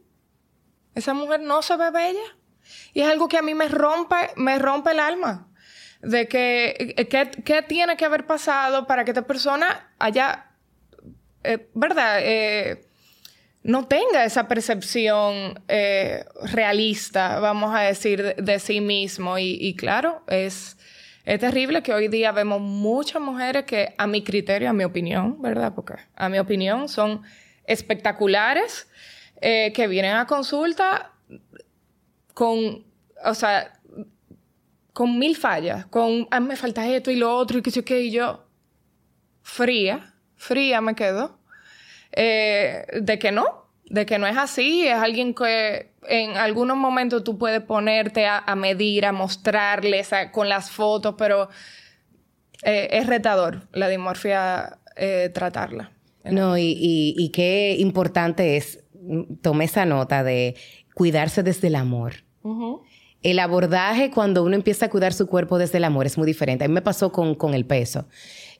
Esa 0.94 1.12
mujer 1.12 1.40
no 1.40 1.60
se 1.60 1.76
ve 1.76 1.90
bella. 1.90 2.36
Y 2.94 3.02
es 3.02 3.08
algo 3.08 3.28
que 3.28 3.36
a 3.36 3.42
mí 3.42 3.54
me 3.54 3.68
rompe, 3.68 4.16
me 4.36 4.58
rompe 4.58 4.92
el 4.92 5.00
alma 5.00 5.48
de 6.02 6.28
que, 6.28 6.94
eh, 6.96 7.08
qué 7.44 7.62
tiene 7.62 7.96
que 7.96 8.04
haber 8.04 8.26
pasado 8.26 8.86
para 8.86 9.04
que 9.04 9.10
esta 9.10 9.26
persona 9.26 9.90
haya, 9.98 10.46
eh, 11.42 11.68
¿verdad? 11.74 12.18
Eh, 12.22 12.86
no 13.62 13.86
tenga 13.86 14.24
esa 14.24 14.46
percepción 14.46 15.60
realista, 16.52 17.40
vamos 17.40 17.74
a 17.74 17.80
decir, 17.80 18.36
de, 18.36 18.58
sí 18.60 18.80
mismo. 18.80 19.38
Y, 19.38 19.74
claro, 19.74 20.22
es, 20.28 20.76
es 21.24 21.40
terrible 21.40 21.82
que 21.82 21.92
hoy 21.92 22.06
día 22.06 22.30
vemos 22.30 22.60
muchas 22.60 23.20
mujeres 23.20 23.64
que, 23.64 23.92
a 23.98 24.06
mi 24.06 24.22
criterio, 24.22 24.70
a 24.70 24.72
mi 24.72 24.84
opinión, 24.84 25.42
¿verdad? 25.42 25.72
Porque 25.74 25.94
a 26.14 26.28
mi 26.28 26.38
opinión 26.38 26.88
son 26.88 27.22
espectaculares, 27.64 28.86
que 29.40 29.86
vienen 29.88 30.14
a 30.14 30.26
consulta 30.26 31.10
con, 32.34 32.84
o 33.24 33.34
sea, 33.34 33.75
con 34.96 35.18
mil 35.18 35.36
fallas, 35.36 35.84
con, 35.84 36.26
ah, 36.30 36.40
me 36.40 36.56
falta 36.56 36.88
esto 36.88 37.10
y 37.10 37.16
lo 37.16 37.36
otro 37.36 37.58
y 37.58 37.62
qué 37.62 37.70
sé 37.70 37.84
qué, 37.84 38.00
y 38.00 38.10
yo, 38.10 38.46
fría, 39.42 40.14
fría 40.36 40.80
me 40.80 40.94
quedo, 40.94 41.38
eh, 42.12 42.86
de 43.02 43.18
que 43.18 43.30
no, 43.30 43.66
de 43.84 44.06
que 44.06 44.18
no 44.18 44.26
es 44.26 44.38
así, 44.38 44.88
es 44.88 44.94
alguien 44.94 45.34
que 45.34 45.92
en 46.08 46.38
algunos 46.38 46.78
momentos 46.78 47.24
tú 47.24 47.36
puedes 47.36 47.60
ponerte 47.60 48.24
a, 48.24 48.54
medir, 48.56 49.04
a 49.04 49.12
mostrarles 49.12 50.08
con 50.32 50.48
las 50.48 50.70
fotos, 50.70 51.14
pero 51.18 51.50
eh, 52.62 52.88
es 52.92 53.06
retador 53.06 53.68
la 53.72 53.88
dimorfia 53.88 54.78
eh, 54.96 55.30
tratarla. 55.34 55.92
No, 56.24 56.56
y, 56.56 56.74
y, 56.78 57.28
qué 57.32 57.76
importante 57.78 58.56
es, 58.56 58.82
mm, 58.94 59.42
tomé 59.42 59.66
esa 59.66 59.84
nota 59.84 60.24
de 60.24 60.56
cuidarse 60.94 61.42
desde 61.42 61.66
el 61.66 61.74
amor 61.74 62.24
el 63.26 63.40
abordaje 63.40 64.12
cuando 64.12 64.44
uno 64.44 64.54
empieza 64.54 64.86
a 64.86 64.88
cuidar 64.88 65.12
su 65.12 65.26
cuerpo 65.26 65.58
desde 65.58 65.78
el 65.78 65.84
amor 65.84 66.06
es 66.06 66.16
muy 66.16 66.28
diferente. 66.28 66.64
A 66.64 66.68
mí 66.68 66.74
me 66.74 66.80
pasó 66.80 67.10
con, 67.10 67.34
con 67.34 67.54
el 67.54 67.66
peso. 67.66 68.06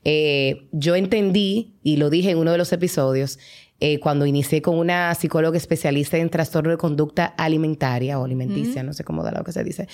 Eh, 0.03 0.67
yo 0.73 0.97
entendí, 0.97 1.75
y 1.85 1.99
lo 1.99 2.11
dije 2.11 2.31
en 2.31 2.39
uno 2.39 2.51
de 2.51 2.59
los 2.59 2.73
episodios, 2.73 3.39
eh, 3.79 4.01
cuando 4.01 4.27
inicié 4.27 4.63
con 4.63 4.77
una 4.77 5.15
psicóloga 5.15 5.57
especialista 5.57 6.17
en 6.17 6.31
trastorno 6.31 6.71
de 6.71 6.79
conducta 6.79 7.27
alimentaria 7.27 8.19
o 8.19 8.25
alimenticia, 8.25 8.83
no 8.83 8.93
sé 8.93 9.05
cómo 9.05 9.23
da 9.23 9.31
lo 9.31 9.45
que 9.45 9.53
se 9.53 9.63
dice, 9.63 9.87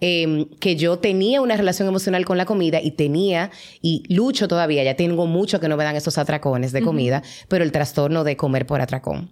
em, 0.00 0.44
que 0.60 0.76
yo 0.76 1.00
tenía 1.00 1.40
una 1.40 1.56
relación 1.56 1.88
emocional 1.88 2.24
con 2.24 2.38
la 2.38 2.44
comida 2.44 2.80
y 2.80 2.92
tenía, 2.92 3.50
y 3.82 4.04
lucho 4.14 4.46
todavía, 4.46 4.84
ya 4.84 4.94
tengo 4.94 5.26
mucho 5.26 5.58
que 5.58 5.68
no 5.68 5.76
me 5.76 5.82
dan 5.82 5.96
esos 5.96 6.18
atracones 6.18 6.70
de 6.70 6.82
comida, 6.82 7.24
pero 7.48 7.64
el 7.64 7.72
trastorno 7.72 8.22
de 8.22 8.36
comer 8.36 8.64
por 8.64 8.80
atracón 8.80 9.28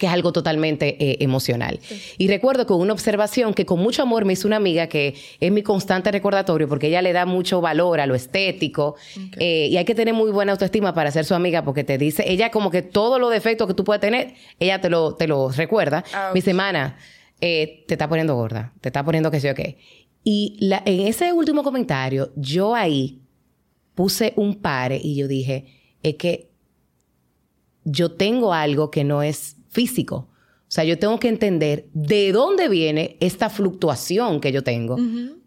que 0.00 0.06
es 0.06 0.12
algo 0.12 0.32
totalmente 0.32 0.96
eh, 0.98 1.18
emocional. 1.20 1.78
Y 2.18 2.26
recuerdo 2.26 2.66
con 2.66 2.80
una 2.80 2.94
observación 2.94 3.52
que 3.52 3.66
con 3.66 3.78
mucho 3.78 4.02
amor 4.02 4.24
me 4.24 4.32
hizo 4.32 4.48
una 4.48 4.56
amiga 4.56 4.88
que 4.88 5.14
es 5.38 5.52
mi 5.52 5.62
constante 5.62 6.10
recordatorio 6.10 6.68
porque 6.68 6.88
ella 6.88 7.02
le 7.02 7.12
da 7.12 7.26
mucho 7.26 7.60
valor 7.60 8.00
a 8.00 8.06
lo 8.06 8.14
estético 8.14 8.96
eh, 9.38 9.68
y 9.70 9.76
hay 9.76 9.84
que 9.84 9.94
tener 9.94 10.14
muy 10.14 10.30
buena 10.30 10.52
autoestima 10.52 10.94
para 10.94 11.10
ser 11.10 11.26
su 11.26 11.34
amiga 11.34 11.62
porque 11.62 11.84
te 11.84 11.98
dice, 11.98 12.24
ella 12.26 12.50
como 12.50 12.70
que 12.70 12.80
todos 12.80 13.20
los 13.20 13.30
defectos 13.30 13.68
que 13.68 13.74
tú 13.74 13.84
puedes 13.84 14.00
tener, 14.00 14.34
ella 14.58 14.80
te 14.80 14.88
lo, 14.88 15.14
te 15.14 15.28
lo 15.28 15.50
recuerda. 15.50 16.02
Mi 16.34 16.40
semana, 16.40 16.96
eh, 17.42 17.84
te 17.86 17.94
está 17.94 18.08
poniendo 18.08 18.34
gorda, 18.34 18.72
te 18.80 18.88
está 18.88 19.04
poniendo 19.04 19.30
que 19.30 19.38
sé 19.38 19.48
yo 19.48 19.54
qué. 19.54 19.76
Y 20.24 20.56
la, 20.60 20.82
en 20.86 21.06
ese 21.06 21.32
último 21.34 21.62
comentario, 21.62 22.32
yo 22.36 22.74
ahí 22.74 23.20
puse 23.94 24.32
un 24.36 24.56
pare 24.56 24.98
y 25.02 25.14
yo 25.16 25.28
dije, 25.28 25.66
es 26.02 26.14
que 26.14 26.50
yo 27.84 28.12
tengo 28.12 28.54
algo 28.54 28.90
que 28.90 29.04
no 29.04 29.22
es 29.22 29.59
físico. 29.70 30.28
O 30.70 30.72
sea, 30.72 30.84
yo 30.84 30.98
tengo 30.98 31.18
que 31.18 31.28
entender 31.28 31.88
de 31.94 32.30
dónde 32.32 32.68
viene 32.68 33.16
esta 33.20 33.50
fluctuación 33.50 34.40
que 34.40 34.52
yo 34.52 34.62
tengo 34.62 34.96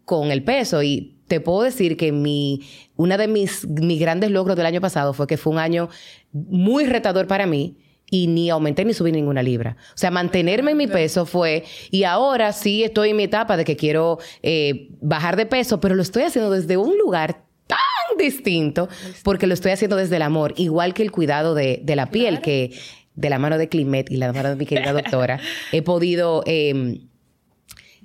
con 0.04 0.30
el 0.30 0.42
peso. 0.42 0.82
Y 0.82 1.16
te 1.28 1.40
puedo 1.40 1.62
decir 1.62 1.96
que 1.96 2.12
mi, 2.12 2.60
una 2.96 3.16
de 3.16 3.28
mis, 3.28 3.66
mis 3.66 4.00
grandes 4.00 4.30
logros 4.30 4.56
del 4.56 4.66
año 4.66 4.80
pasado 4.80 5.14
fue 5.14 5.26
que 5.26 5.36
fue 5.36 5.52
un 5.52 5.58
año 5.58 5.88
muy 6.32 6.84
retador 6.84 7.26
para 7.26 7.46
mí 7.46 7.78
y 8.10 8.26
ni 8.26 8.50
aumenté 8.50 8.84
ni 8.84 8.92
subí 8.92 9.12
ninguna 9.12 9.42
libra. 9.42 9.76
O 9.94 9.96
sea, 9.98 10.10
mantenerme 10.10 10.72
en 10.72 10.76
mi 10.76 10.86
peso 10.86 11.26
fue, 11.26 11.64
y 11.90 12.04
ahora 12.04 12.52
sí 12.52 12.84
estoy 12.84 13.10
en 13.10 13.16
mi 13.16 13.24
etapa 13.24 13.56
de 13.56 13.64
que 13.64 13.76
quiero 13.76 14.18
eh, 14.42 14.88
bajar 15.00 15.36
de 15.36 15.46
peso, 15.46 15.80
pero 15.80 15.94
lo 15.94 16.02
estoy 16.02 16.24
haciendo 16.24 16.50
desde 16.50 16.76
un 16.76 16.98
lugar 16.98 17.44
tan 17.66 17.78
distinto 18.18 18.88
porque 19.22 19.46
lo 19.46 19.54
estoy 19.54 19.72
haciendo 19.72 19.96
desde 19.96 20.16
el 20.16 20.22
amor, 20.22 20.54
igual 20.56 20.94
que 20.94 21.02
el 21.02 21.10
cuidado 21.10 21.54
de, 21.54 21.82
la 21.86 22.10
piel, 22.10 22.40
que 22.40 22.72
de 23.14 23.30
la 23.30 23.38
mano 23.38 23.58
de 23.58 23.68
Climet 23.68 24.10
y 24.10 24.16
la 24.16 24.32
mano 24.32 24.50
de 24.50 24.56
mi 24.56 24.66
querida 24.66 24.92
doctora, 24.94 25.40
he 25.72 25.82
podido 25.82 26.42
em, 26.46 27.08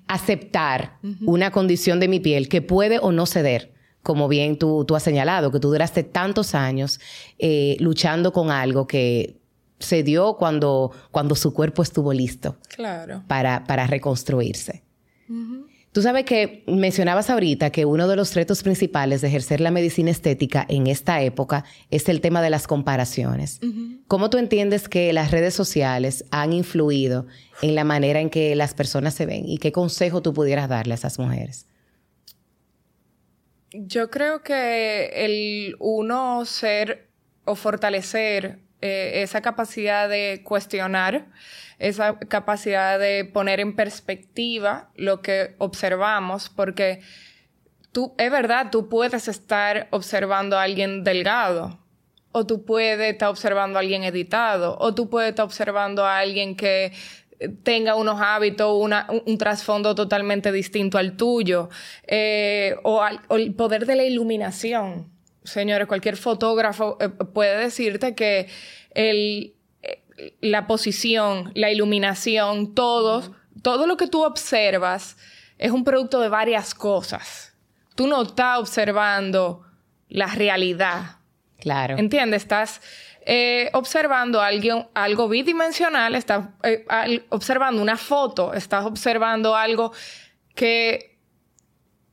aceptar 0.07 0.97
una 1.25 1.51
condición 1.51 1.99
de 1.99 2.07
mi 2.07 2.19
piel 2.19 2.49
que 2.49 2.61
puede 2.61 2.99
o 2.99 3.11
no 3.11 3.25
ceder. 3.25 3.73
Como 4.01 4.27
bien 4.27 4.57
tú, 4.57 4.85
tú 4.85 4.95
has 4.95 5.03
señalado, 5.03 5.51
que 5.51 5.59
tú 5.59 5.69
duraste 5.69 6.03
tantos 6.03 6.55
años 6.55 6.99
eh, 7.37 7.75
luchando 7.79 8.31
con 8.31 8.49
algo 8.49 8.87
que 8.87 9.39
se 9.77 10.03
dio 10.03 10.35
cuando, 10.37 10.91
cuando 11.11 11.35
su 11.35 11.53
cuerpo 11.53 11.83
estuvo 11.83 12.13
listo 12.13 12.57
claro. 12.69 13.23
para, 13.27 13.65
para 13.65 13.87
reconstruirse. 13.87 14.83
Tú 15.91 16.03
sabes 16.03 16.23
que 16.23 16.63
mencionabas 16.67 17.31
ahorita 17.31 17.71
que 17.71 17.85
uno 17.85 18.07
de 18.07 18.15
los 18.15 18.35
retos 18.35 18.61
principales 18.61 19.21
de 19.21 19.27
ejercer 19.27 19.59
la 19.59 19.71
medicina 19.71 20.11
estética 20.11 20.63
en 20.69 20.85
esta 20.85 21.21
época 21.23 21.65
es 21.89 22.07
el 22.09 22.21
tema 22.21 22.43
de 22.43 22.51
las 22.51 22.67
comparaciones. 22.67 23.59
¿Cómo 24.07 24.29
tú 24.29 24.37
entiendes 24.37 24.87
que 24.87 25.11
las 25.13 25.31
redes 25.31 25.55
sociales 25.55 26.25
han 26.29 26.53
influido 26.53 27.25
en 27.63 27.73
la 27.73 27.83
manera 27.83 28.19
en 28.19 28.29
que 28.29 28.55
las 28.55 28.75
personas 28.75 29.15
se 29.15 29.25
ven 29.25 29.47
y 29.47 29.57
qué 29.57 29.71
consejo 29.71 30.21
tú 30.21 30.31
pudieras 30.31 30.69
darle 30.69 30.93
a 30.93 30.95
esas 30.95 31.17
mujeres? 31.17 31.65
Yo 33.71 34.11
creo 34.11 34.43
que 34.43 35.25
el 35.25 35.75
uno 35.79 36.45
ser 36.45 37.09
o 37.45 37.55
fortalecer 37.55 38.59
eh, 38.81 39.23
esa 39.23 39.41
capacidad 39.41 40.07
de 40.07 40.41
cuestionar, 40.43 41.25
esa 41.79 42.17
capacidad 42.17 42.97
de 42.97 43.25
poner 43.25 43.59
en 43.59 43.75
perspectiva 43.75 44.89
lo 44.95 45.21
que 45.21 45.55
observamos, 45.57 46.49
porque 46.49 47.01
tú, 47.91 48.13
es 48.17 48.31
verdad, 48.31 48.67
tú 48.71 48.87
puedes 48.87 49.27
estar 49.27 49.89
observando 49.91 50.57
a 50.57 50.63
alguien 50.63 51.03
delgado, 51.03 51.79
o 52.31 52.45
tú 52.45 52.63
puedes 52.63 52.99
estar 53.11 53.29
observando 53.29 53.79
a 53.79 53.81
alguien 53.81 54.03
editado, 54.03 54.77
o 54.79 54.95
tú 54.95 55.09
puedes 55.09 55.31
estar 55.31 55.45
observando 55.45 56.05
a 56.05 56.19
alguien 56.19 56.55
que 56.55 56.93
tenga 57.63 57.95
unos 57.95 58.21
hábitos, 58.21 58.71
un, 58.71 59.37
trasfondo 59.37 59.93
totalmente 59.93 60.51
distinto 60.53 60.97
al 60.97 61.17
tuyo, 61.17 61.69
eh, 62.07 62.75
o, 62.83 63.01
o 63.27 63.35
el 63.35 63.53
poder 63.55 63.85
de 63.85 63.95
la 63.95 64.03
iluminación 64.03 65.18
señores, 65.43 65.87
cualquier 65.87 66.17
fotógrafo 66.17 66.97
eh, 66.99 67.09
puede 67.09 67.57
decirte 67.57 68.15
que 68.15 68.47
el, 68.91 69.53
eh, 69.81 70.03
la 70.41 70.67
posición, 70.67 71.51
la 71.55 71.71
iluminación, 71.71 72.73
todo, 72.73 73.35
todo 73.61 73.87
lo 73.87 73.97
que 73.97 74.07
tú 74.07 74.23
observas 74.23 75.17
es 75.57 75.71
un 75.71 75.83
producto 75.83 76.19
de 76.19 76.29
varias 76.29 76.73
cosas. 76.73 77.53
tú 77.95 78.07
no 78.07 78.21
estás 78.21 78.59
observando 78.59 79.65
la 80.07 80.27
realidad. 80.27 81.17
Claro. 81.59 81.97
¿Entiendes? 81.97 82.43
Estás 82.43 82.81
eh, 83.25 83.69
observando 83.73 84.41
algo, 84.41 84.89
algo 84.93 85.27
bidimensional, 85.27 86.15
estás 86.15 86.47
observando 87.29 87.81
una 87.81 87.97
foto, 87.97 88.53
estás 88.53 88.85
observando 88.85 89.55
algo 89.55 89.91
que, 90.55 91.19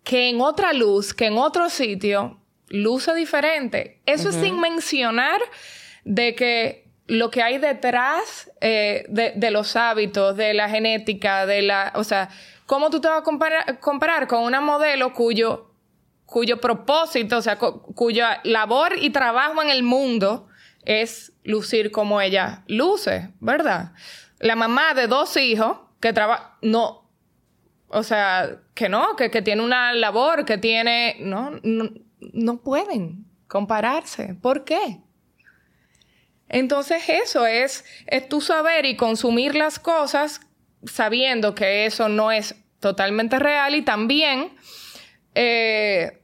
que 0.03 0.29
en 0.29 0.41
otra 0.41 0.73
luz, 0.73 1.15
que 1.15 1.27
en 1.27 1.39
otro 1.39 1.71
sitio, 1.71 2.41
luce 2.69 3.15
diferente. 3.15 4.01
Eso 4.07 4.31
es 4.31 4.37
sin 4.37 4.61
mencionar 4.61 5.41
de 6.05 6.35
que 6.35 6.87
lo 7.07 7.31
que 7.31 7.43
hay 7.43 7.59
detrás 7.59 8.51
eh, 8.61 9.05
de, 9.09 9.51
los 9.51 9.77
hábitos, 9.77 10.37
de 10.37 10.55
la 10.55 10.69
genética, 10.69 11.47
de 11.47 11.63
la... 11.63 11.93
O 11.95 12.05
sea, 12.05 12.29
¿cómo 12.67 12.91
tú 12.91 13.01
te 13.01 13.09
vas 13.09 13.21
a 13.21 13.23
comparar, 13.23 13.79
comparar 13.79 14.27
con 14.27 14.43
una 14.43 14.61
modelo 14.61 15.13
cuyo, 15.13 15.71
cuyo 16.25 16.61
propósito, 16.61 17.39
o 17.39 17.43
sea, 17.43 17.59
cuya 17.59 18.41
labor 18.43 18.95
y 19.01 19.11
trabajo 19.11 19.63
en 19.63 19.71
el 19.71 19.83
mundo 19.83 20.49
es 20.85 21.33
lucir 21.45 21.91
como 21.91 22.21
ella 22.21 22.65
luce, 22.67 23.31
¿verdad? 23.41 23.93
La 24.39 24.57
mamá 24.57 24.95
de 24.95 25.07
dos 25.07 25.37
hijos 25.37 25.79
que 26.01 26.13
trabaja... 26.13 26.57
No, 26.63 27.09
o 27.89 28.03
sea, 28.03 28.59
que 28.75 28.89
no, 28.89 29.15
que, 29.15 29.31
que, 29.31 29.43
tiene 29.43 29.63
una 29.63 29.93
labor, 29.93 30.45
que 30.45 30.59
tiene... 30.59 31.17
No, 31.21 31.53
no, 31.63 31.89
no 32.33 32.59
pueden 32.59 33.27
compararse. 33.49 34.35
¿Por 34.35 34.65
qué? 34.65 35.01
Entonces 36.49 37.09
eso 37.09 37.47
es, 37.47 37.85
es 38.07 38.29
tu 38.29 38.41
saber 38.41 38.85
y 38.87 38.97
consumir 38.97 39.55
las 39.55 39.79
cosas 39.79 40.41
sabiendo 40.85 41.55
que 41.55 41.87
eso 41.87 42.09
no 42.09 42.31
es 42.31 42.55
totalmente 42.81 43.39
real 43.39 43.75
y 43.75 43.83
también, 43.83 44.53
eh, 45.35 46.23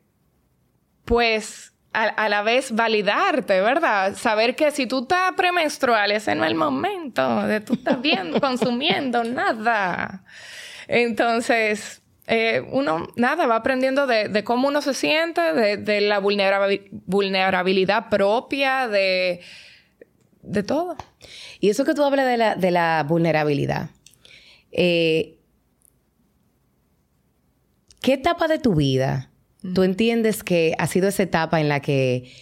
pues, 1.04 1.72
a, 1.92 2.28
la 2.28 2.42
vez 2.42 2.72
validarte, 2.72 3.60
¿verdad? 3.60 4.16
Saber 4.16 4.56
que 4.56 4.70
si 4.70 4.86
tú 4.86 5.02
estás 5.02 5.32
premenstrual, 5.32 6.10
ese 6.10 6.34
no 6.34 6.44
es 6.44 6.50
el 6.50 6.56
momento 6.56 7.46
de 7.46 7.60
tú 7.60 7.74
estás 7.74 8.00
viendo, 8.00 8.40
consumiendo 8.40 9.22
nada. 9.24 10.24
Entonces, 10.88 12.01
eh, 12.34 12.66
uno, 12.70 13.08
nada, 13.14 13.46
va 13.46 13.56
aprendiendo 13.56 14.06
de, 14.06 14.42
cómo 14.42 14.68
uno 14.68 14.80
se 14.80 14.94
siente, 14.94 15.42
de, 15.76 16.00
la 16.00 16.18
vulnerabilidad 16.18 18.08
propia, 18.08 18.88
de, 18.88 19.40
de 20.40 20.62
todo. 20.62 20.96
Y 21.60 21.68
eso 21.68 21.84
que 21.84 21.92
tú 21.92 22.02
hablas 22.02 22.24
de 22.24 22.38
la, 22.38 22.54
de 22.56 22.70
la 22.70 23.04
vulnerabilidad, 23.06 23.90
eh, 24.70 25.40
¿qué 28.00 28.14
etapa 28.14 28.48
de 28.48 28.58
tu 28.58 28.76
vida 28.76 29.30
tú 29.74 29.82
entiendes 29.82 30.42
que 30.42 30.74
ha 30.78 30.86
sido 30.86 31.08
esa 31.08 31.24
etapa 31.24 31.60
en 31.60 31.68
la 31.68 31.80
que 31.80 32.32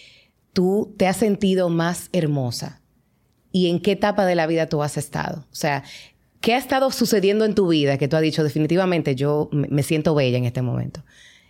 tú 0.53 0.95
te 0.99 1.09
has 1.09 1.17
sentido 1.17 1.69
más 1.69 2.11
hermosa? 2.13 2.81
¿Y 3.51 3.69
en 3.69 3.81
qué 3.81 3.91
etapa 3.91 4.25
de 4.25 4.37
la 4.37 4.47
vida 4.47 4.69
tú 4.69 4.85
has 4.85 4.97
estado? 4.97 5.49
O 5.51 5.55
sea, 5.57 5.83
¿qué 6.41 6.55
ha 6.55 6.59
estado 6.59 6.91
sucediendo 6.91 7.45
en 7.45 7.55
tu 7.55 7.69
vida 7.69 7.99
que 7.99 8.09
tú 8.09 8.17
has 8.17 8.23
dicho 8.23 8.43
definitivamente 8.43 9.15
yo 9.15 9.49
me 9.53 9.83
siento 9.83 10.15
bella 10.15 10.39
en 10.39 10.45
este 10.45 10.63
momento? 10.63 11.03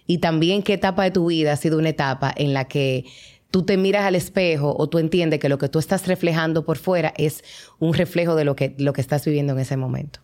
Y 0.07 0.19
también 0.19 0.63
qué 0.63 0.75
etapa 0.75 1.05
de 1.05 1.13
tu 1.13 1.27
vida 1.27 1.53
ha 1.53 1.57
sido 1.57 1.79
una 1.79 1.91
etapa 1.91 2.33
en 2.37 2.53
la 2.53 2.67
que 2.67 3.05
tú 3.51 3.65
te 3.65 3.77
miras 3.77 4.05
al 4.05 4.15
espejo 4.15 4.75
o 4.77 4.89
tú 4.89 4.99
entiendes 4.99 5.41
que 5.41 5.49
lo 5.49 5.59
que 5.59 5.69
tú 5.69 5.79
estás 5.79 6.07
reflejando 6.07 6.65
por 6.65 6.79
fuera 6.79 7.13
es 7.17 7.45
un 7.79 7.95
reflejo 7.95 8.35
de 8.35 8.45
lo 8.45 8.57
que, 8.57 8.75
lo 8.79 8.93
que 8.93 9.01
estás 9.01 9.25
viviendo 9.25 9.53
en 9.53 9.61
ese 9.61 9.77
momento? 9.77 10.21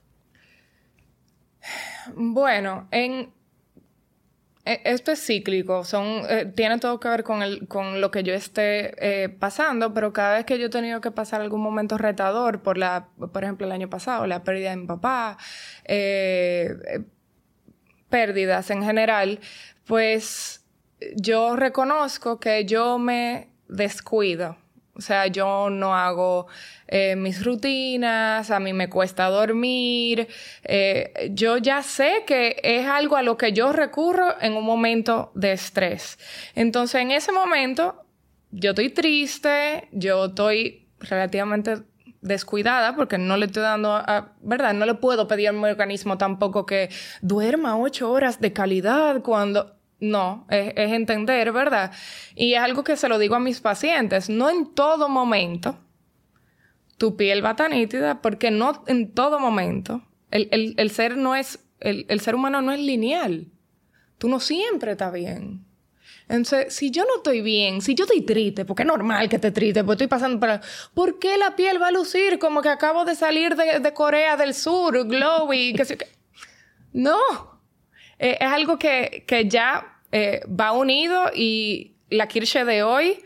Bueno, 2.15 2.89
en, 2.93 3.31
esto 4.67 5.13
es 5.13 5.25
cíclico, 5.25 5.85
son, 5.85 6.23
eh, 6.29 6.53
tiene 6.55 6.79
todo 6.79 6.99
que 6.99 7.09
ver 7.09 7.23
con, 7.23 7.43
el, 7.43 7.69
con 7.69 8.01
lo 8.01 8.11
que 8.11 8.25
yo 8.25 8.35
esté 8.35 8.95
eh, 8.99 9.29
pasando, 9.29 9.95
pero 9.95 10.13
cada 10.13 10.35
vez 10.35 10.45
que 10.45 10.59
yo 10.59 10.67
he 10.67 10.71
tenido 10.71 11.01
que 11.01 11.13
pasar 11.13 11.41
algún 11.41 11.61
momento 11.61 11.97
retador, 11.97 12.63
por, 12.63 12.77
la, 12.77 13.09
por 13.33 13.45
ejemplo 13.45 13.67
el 13.67 13.73
año 13.73 13.89
pasado, 13.89 14.27
la 14.27 14.43
pérdida 14.43 14.71
de 14.71 14.77
mi 14.77 14.87
papá, 14.87 15.39
eh, 15.85 16.75
pérdidas 18.09 18.71
en 18.71 18.83
general, 18.83 19.39
pues 19.87 20.65
yo 21.15 21.55
reconozco 21.55 22.41
que 22.41 22.65
yo 22.65 22.99
me 22.99 23.49
descuido. 23.69 24.57
O 24.97 25.01
sea, 25.01 25.27
yo 25.27 25.69
no 25.71 25.95
hago 25.95 26.47
eh, 26.89 27.17
mis 27.17 27.45
rutinas, 27.45 28.51
a 28.51 28.61
mí 28.61 28.73
me 28.73 28.89
cuesta 28.89 29.29
dormir. 29.29 30.29
Eh, 30.65 31.31
yo 31.33 31.59
ya 31.59 31.83
sé 31.83 32.25
que 32.27 32.57
es 32.63 32.87
algo 32.87 33.17
a 33.17 33.23
lo 33.23 33.37
que 33.37 33.53
yo 33.53 33.73
recurro 33.73 34.41
en 34.41 34.55
un 34.55 34.65
momento 34.65 35.33
de 35.35 35.53
estrés. 35.53 36.19
Entonces, 36.55 37.03
en 37.03 37.11
ese 37.11 37.33
momento, 37.33 38.05
yo 38.51 38.71
estoy 38.71 38.91
triste, 38.91 39.89
yo 39.93 40.27
estoy 40.27 40.89
relativamente 41.01 41.83
descuidada 42.23 42.97
porque 42.97 43.19
no 43.19 43.37
le 43.37 43.47
estoy 43.47 43.63
dando, 43.63 44.03
¿verdad? 44.41 44.75
No 44.75 44.87
le 44.87 44.95
puedo 44.95 45.29
pedir 45.29 45.49
a 45.49 45.53
mi 45.53 45.65
organismo 45.65 46.19
tampoco 46.19 46.67
que 46.67 46.91
duerma 47.21 47.79
ocho 47.79 48.11
horas 48.11 48.41
de 48.41 48.53
calidad 48.53 49.23
cuando 49.23 49.76
no, 49.99 50.47
es, 50.51 50.73
entender, 50.77 51.53
¿verdad? 51.53 51.93
Y 52.35 52.55
es 52.55 52.61
algo 52.61 52.85
que 52.85 52.97
se 52.97 53.09
lo 53.09 53.19
digo 53.19 53.35
a 53.35 53.41
mis 53.41 53.61
pacientes, 53.61 54.29
no 54.29 54.51
en 54.51 54.75
todo 54.75 55.09
momento 55.09 55.79
tu 56.99 57.17
piel 57.17 57.45
va 57.45 57.57
tan 57.57 57.73
nítida 57.73 58.23
porque 58.23 58.51
no 58.51 58.83
en 58.87 59.13
todo 59.13 59.39
momento 59.39 60.03
el, 60.31 60.91
ser 60.91 61.17
no 61.17 61.35
es, 61.35 61.59
el, 61.81 62.21
ser 62.21 62.35
humano 62.35 62.63
no 62.63 62.73
es 62.73 62.81
lineal. 62.81 63.47
Tú 64.19 64.29
no 64.29 64.41
siempre 64.41 64.93
estás 64.93 65.13
bien. 65.13 65.65
Entonces, 66.29 66.75
si 66.75 66.91
yo 66.91 67.05
no 67.05 67.17
estoy 67.17 67.41
bien, 67.41 67.81
si 67.81 67.95
yo 67.95 68.05
estoy 68.05 68.23
triste, 68.23 68.65
porque 68.65 68.83
es 68.83 68.87
normal 68.87 69.29
que 69.29 69.37
esté 69.37 69.53
triste, 69.53 69.85
porque 69.85 70.05
estoy 70.05 70.07
pasando 70.09 70.41
por... 70.41 70.61
¿Por 70.93 71.19
qué 71.19 71.37
la 71.39 71.55
piel 71.55 71.81
va 71.81 71.89
a 71.89 71.93
lucir 71.93 72.39
como 72.39 72.63
que 72.63 72.69
acabo 72.69 73.05
de 73.05 73.15
salir 73.15 73.55
de, 73.55 73.93
Corea 73.93 74.37
del 74.37 74.55
Sur, 74.55 75.07
glowy, 75.07 75.75
que, 75.75 75.85
que... 75.97 76.09
No, 76.93 77.56
eh, 78.19 78.39
es 78.41 78.49
algo 78.49 78.79
que, 78.79 79.25
que 79.27 79.49
ya 79.49 80.01
eh, 80.13 80.41
va 80.49 80.73
unido 80.73 81.31
y 81.35 81.97
la 82.09 82.27
Kirche 82.29 82.65
de 82.65 82.83
hoy 82.83 83.19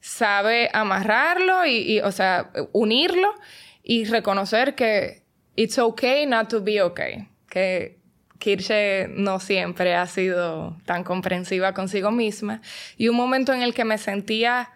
sabe 0.00 0.70
amarrarlo 0.72 1.66
y, 1.66 2.00
o 2.00 2.12
sea, 2.12 2.50
unirlo 2.72 3.34
y 3.82 4.04
reconocer 4.04 4.74
que 4.74 5.22
it's 5.56 5.78
okay 5.78 6.26
not 6.26 6.48
to 6.48 6.62
be 6.62 6.82
okay. 6.82 7.28
Que 7.48 7.98
Kirche 8.38 9.08
no 9.08 9.40
siempre 9.40 9.94
ha 9.94 10.06
sido 10.06 10.76
tan 10.84 11.04
comprensiva 11.04 11.72
consigo 11.72 12.10
misma. 12.10 12.60
Y 12.96 13.08
un 13.08 13.16
momento 13.16 13.52
en 13.52 13.62
el 13.62 13.74
que 13.74 13.84
me 13.84 13.98
sentía, 13.98 14.70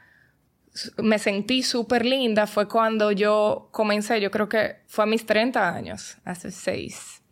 me 0.96 1.18
sentí 1.18 1.62
súper 1.62 2.06
linda 2.06 2.46
fue 2.46 2.68
cuando 2.68 3.12
yo 3.12 3.68
comencé, 3.70 4.20
yo 4.20 4.30
creo 4.30 4.48
que 4.48 4.78
fue 4.86 5.04
a 5.04 5.06
mis 5.06 5.26
30 5.26 5.74
años, 5.74 6.16
hace 6.24 6.50
seis. 6.50 7.22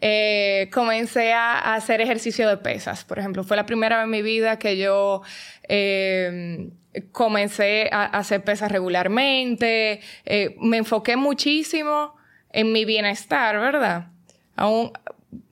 Eh, 0.00 0.68
comencé 0.72 1.32
a, 1.32 1.74
hacer 1.74 2.00
ejercicio 2.00 2.48
de 2.48 2.56
pesas. 2.56 3.04
Por 3.04 3.18
ejemplo, 3.18 3.44
fue 3.44 3.56
la 3.56 3.66
primera 3.66 3.98
vez 3.98 4.04
en 4.04 4.10
mi 4.10 4.22
vida 4.22 4.58
que 4.58 4.76
yo 4.76 5.22
eh, 5.68 6.70
comencé 7.12 7.88
a, 7.92 8.04
hacer 8.04 8.42
pesas 8.42 8.70
regularmente. 8.70 10.00
Eh, 10.24 10.56
me 10.60 10.78
enfoqué 10.78 11.16
muchísimo 11.16 12.16
en 12.50 12.72
mi 12.72 12.84
bienestar, 12.84 13.58
¿verdad? 13.58 14.08
Aún 14.56 14.92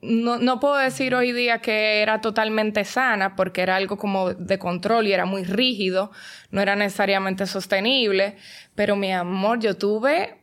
no, 0.01 0.37
no, 0.37 0.59
puedo 0.59 0.75
decir 0.75 1.13
hoy 1.13 1.33
día 1.33 1.59
que 1.59 2.01
era 2.01 2.21
totalmente 2.21 2.85
sana 2.85 3.35
porque 3.35 3.61
era 3.61 3.75
algo 3.75 3.97
como 3.97 4.33
de 4.33 4.57
control 4.57 5.07
y 5.07 5.13
era 5.13 5.25
muy 5.25 5.43
rígido, 5.43 6.11
no 6.51 6.61
era 6.61 6.75
necesariamente 6.75 7.45
sostenible, 7.45 8.37
pero 8.75 8.95
mi 8.95 9.11
amor, 9.11 9.59
yo 9.59 9.75
tuve 9.75 10.42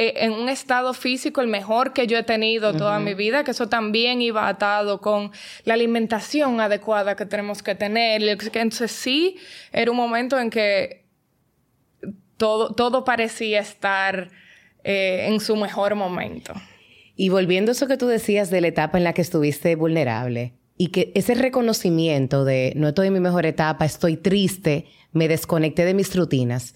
en 0.00 0.32
un 0.32 0.48
estado 0.48 0.94
físico 0.94 1.40
el 1.40 1.48
mejor 1.48 1.92
que 1.92 2.06
yo 2.06 2.16
he 2.16 2.22
tenido 2.22 2.72
toda 2.72 2.98
mi 2.98 3.14
vida, 3.14 3.44
que 3.44 3.50
eso 3.50 3.68
también 3.68 4.22
iba 4.22 4.48
atado 4.48 5.00
con 5.00 5.30
la 5.64 5.74
alimentación 5.74 6.60
adecuada 6.60 7.16
que 7.16 7.26
tenemos 7.26 7.62
que 7.62 7.74
tener. 7.74 8.22
Entonces 8.22 8.90
sí, 8.90 9.36
era 9.72 9.90
un 9.90 9.96
momento 9.96 10.38
en 10.38 10.50
que 10.50 11.04
todo, 12.36 12.74
todo 12.74 13.04
parecía 13.04 13.60
estar 13.60 14.30
eh, 14.84 15.26
en 15.28 15.40
su 15.40 15.56
mejor 15.56 15.94
momento. 15.94 16.54
Y 17.14 17.28
volviendo 17.28 17.70
a 17.70 17.72
eso 17.72 17.86
que 17.86 17.98
tú 17.98 18.06
decías 18.06 18.50
de 18.50 18.62
la 18.62 18.68
etapa 18.68 18.96
en 18.96 19.04
la 19.04 19.12
que 19.12 19.20
estuviste 19.20 19.74
vulnerable, 19.76 20.54
y 20.78 20.86
que 20.86 21.12
ese 21.14 21.34
reconocimiento 21.34 22.46
de 22.46 22.72
no 22.74 22.88
estoy 22.88 23.08
en 23.08 23.12
mi 23.12 23.20
mejor 23.20 23.44
etapa, 23.44 23.84
estoy 23.84 24.16
triste, 24.16 24.86
me 25.12 25.28
desconecté 25.28 25.84
de 25.84 25.92
mis 25.92 26.16
rutinas, 26.16 26.74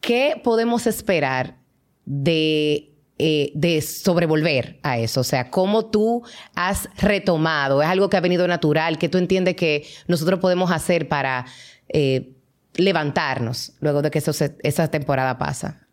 ¿qué 0.00 0.40
podemos 0.42 0.86
esperar 0.86 1.58
de, 2.06 2.92
eh, 3.18 3.50
de 3.54 3.82
sobrevolver 3.82 4.78
a 4.82 4.98
eso? 4.98 5.20
O 5.20 5.24
sea, 5.24 5.50
¿cómo 5.50 5.86
tú 5.86 6.24
has 6.54 6.88
retomado? 6.96 7.82
¿Es 7.82 7.88
algo 7.88 8.08
que 8.08 8.16
ha 8.16 8.20
venido 8.20 8.48
natural? 8.48 8.98
que 8.98 9.08
tú 9.08 9.18
entiendes 9.18 9.56
que 9.56 9.86
nosotros 10.06 10.40
podemos 10.40 10.70
hacer 10.70 11.08
para 11.08 11.44
eh, 11.88 12.32
levantarnos 12.74 13.74
luego 13.80 14.00
de 14.00 14.10
que 14.10 14.18
esa 14.20 14.90
temporada 14.90 15.36
pasa? 15.36 15.86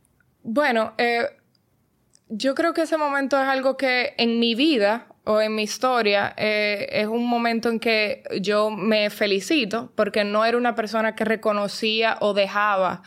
Bueno, 0.43 0.93
eh, 0.97 1.26
yo 2.30 2.55
creo 2.55 2.74
que 2.74 2.84
ese 2.84 2.97
momento 2.97 3.41
es 3.41 3.47
algo 3.47 3.76
que 3.78 4.14
en 4.18 4.39
mi 4.39 4.55
vida 4.55 5.07
o 5.26 5.39
en 5.39 5.55
mi 5.55 5.64
historia 5.64 6.34
es 6.36 7.07
un 7.07 7.26
momento 7.26 7.70
en 7.70 7.80
que 7.80 8.24
yo 8.41 8.70
me 8.70 9.09
felicito 9.09 9.93
porque 9.95 10.26
no 10.26 10.43
era 10.43 10.57
una 10.57 10.76
persona 10.76 11.16
que 11.16 11.24
reconocía 11.24 12.18
o 12.20 12.34
dejaba 12.34 13.03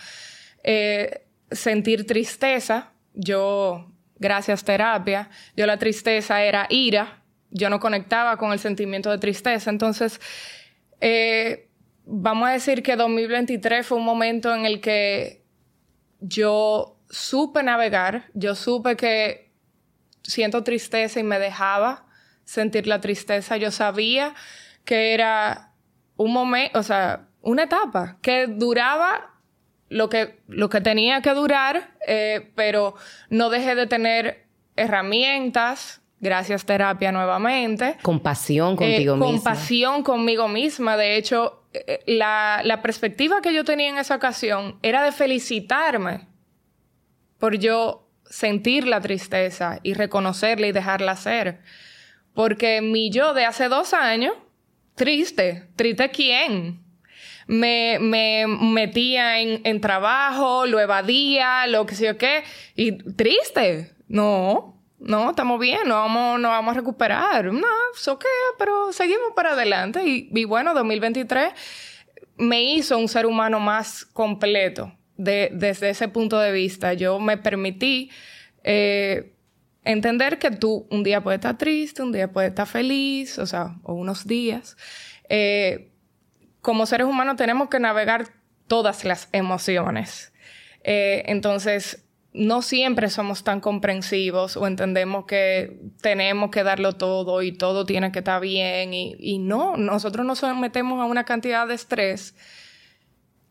sentir 1.50 2.06
tristeza. 2.06 2.92
Yo, 3.16 3.90
gracias 4.18 4.62
terapia, 4.62 5.30
yo 5.56 5.66
la 5.66 5.78
tristeza 5.78 6.42
era 6.42 6.66
ira, 6.70 7.22
yo 7.50 7.70
no 7.70 7.80
conectaba 7.80 8.36
con 8.36 8.52
el 8.52 8.58
sentimiento 8.58 9.10
de 9.10 9.18
tristeza. 9.18 9.70
Entonces, 9.70 10.20
eh, 11.00 11.68
vamos 12.04 12.48
a 12.48 12.52
decir 12.52 12.82
que 12.82 12.94
2023 12.94 13.86
fue 13.86 13.98
un 13.98 14.04
momento 14.04 14.54
en 14.54 14.66
el 14.66 14.80
que 14.80 15.42
yo 16.20 16.98
supe 17.10 17.62
navegar, 17.62 18.30
yo 18.34 18.54
supe 18.54 18.96
que 18.96 19.50
siento 20.22 20.62
tristeza 20.62 21.20
y 21.20 21.22
me 21.22 21.38
dejaba 21.38 22.06
sentir 22.44 22.86
la 22.86 23.00
tristeza. 23.00 23.56
Yo 23.56 23.70
sabía 23.70 24.34
que 24.84 25.14
era 25.14 25.72
un 26.16 26.32
momento, 26.32 26.78
o 26.78 26.82
sea, 26.82 27.28
una 27.42 27.64
etapa 27.64 28.18
que 28.22 28.46
duraba 28.46 29.35
lo 29.88 30.08
que, 30.08 30.40
lo 30.48 30.68
que 30.68 30.80
tenía 30.80 31.22
que 31.22 31.34
durar, 31.34 31.94
eh, 32.06 32.50
pero 32.54 32.94
no 33.30 33.50
dejé 33.50 33.74
de 33.74 33.86
tener 33.86 34.46
herramientas, 34.76 36.02
gracias 36.20 36.64
terapia 36.64 37.12
nuevamente. 37.12 37.96
Compasión 38.02 38.74
eh, 38.74 38.76
contigo 38.76 39.16
misma. 39.16 39.26
Compasión 39.26 40.02
conmigo 40.02 40.48
misma. 40.48 40.96
De 40.96 41.16
hecho, 41.16 41.62
eh, 41.72 42.02
la, 42.06 42.60
la 42.64 42.82
perspectiva 42.82 43.40
que 43.40 43.54
yo 43.54 43.64
tenía 43.64 43.88
en 43.88 43.98
esa 43.98 44.16
ocasión 44.16 44.78
era 44.82 45.02
de 45.04 45.12
felicitarme 45.12 46.26
por 47.38 47.58
yo 47.58 48.08
sentir 48.24 48.86
la 48.86 49.00
tristeza 49.00 49.78
y 49.82 49.94
reconocerla 49.94 50.66
y 50.66 50.72
dejarla 50.72 51.16
ser. 51.16 51.60
Porque 52.34 52.82
mi 52.82 53.10
yo 53.10 53.34
de 53.34 53.44
hace 53.44 53.68
dos 53.68 53.94
años, 53.94 54.34
triste, 54.94 55.68
triste 55.76 56.10
quién, 56.10 56.85
me, 57.46 57.98
me 58.00 58.46
metía 58.46 59.40
en, 59.40 59.60
en, 59.64 59.80
trabajo, 59.80 60.66
lo 60.66 60.80
evadía, 60.80 61.66
lo 61.66 61.86
que 61.86 61.94
sé 61.94 62.06
yo 62.06 62.18
qué, 62.18 62.42
y 62.74 62.92
triste. 62.92 63.92
No, 64.08 64.76
no, 64.98 65.30
estamos 65.30 65.60
bien, 65.60 65.80
no 65.86 65.94
vamos, 65.94 66.40
no 66.40 66.48
vamos 66.48 66.72
a 66.72 66.78
recuperar. 66.78 67.52
No, 67.52 67.66
eso 67.94 68.18
qué, 68.18 68.26
pero 68.58 68.92
seguimos 68.92 69.32
para 69.34 69.52
adelante. 69.52 70.04
Y, 70.04 70.30
y, 70.34 70.44
bueno, 70.44 70.74
2023 70.74 71.52
me 72.36 72.62
hizo 72.62 72.98
un 72.98 73.08
ser 73.08 73.26
humano 73.26 73.60
más 73.60 74.04
completo 74.04 74.92
de, 75.16 75.50
desde 75.52 75.90
ese 75.90 76.08
punto 76.08 76.38
de 76.38 76.52
vista. 76.52 76.94
Yo 76.94 77.18
me 77.20 77.36
permití 77.36 78.10
eh, 78.64 79.32
entender 79.84 80.38
que 80.38 80.50
tú 80.50 80.86
un 80.90 81.02
día 81.02 81.22
puedes 81.22 81.38
estar 81.38 81.56
triste, 81.56 82.02
un 82.02 82.12
día 82.12 82.32
puedes 82.32 82.50
estar 82.50 82.66
feliz, 82.66 83.38
o 83.38 83.46
sea, 83.46 83.76
o 83.82 83.94
unos 83.94 84.26
días. 84.26 84.76
Eh, 85.28 85.92
como 86.66 86.84
seres 86.84 87.06
humanos 87.06 87.36
tenemos 87.36 87.68
que 87.68 87.78
navegar 87.78 88.26
todas 88.66 89.04
las 89.04 89.28
emociones. 89.30 90.32
Eh, 90.82 91.22
entonces, 91.26 92.08
no 92.32 92.60
siempre 92.60 93.08
somos 93.08 93.44
tan 93.44 93.60
comprensivos 93.60 94.56
o 94.56 94.66
entendemos 94.66 95.26
que 95.26 95.78
tenemos 96.00 96.50
que 96.50 96.64
darlo 96.64 96.94
todo 96.94 97.42
y 97.42 97.52
todo 97.52 97.86
tiene 97.86 98.10
que 98.10 98.18
estar 98.18 98.40
bien. 98.40 98.92
Y, 98.92 99.14
y 99.20 99.38
no, 99.38 99.76
nosotros 99.76 100.26
nos 100.26 100.40
sometemos 100.40 101.00
a 101.00 101.04
una 101.04 101.22
cantidad 101.22 101.68
de 101.68 101.74
estrés 101.74 102.34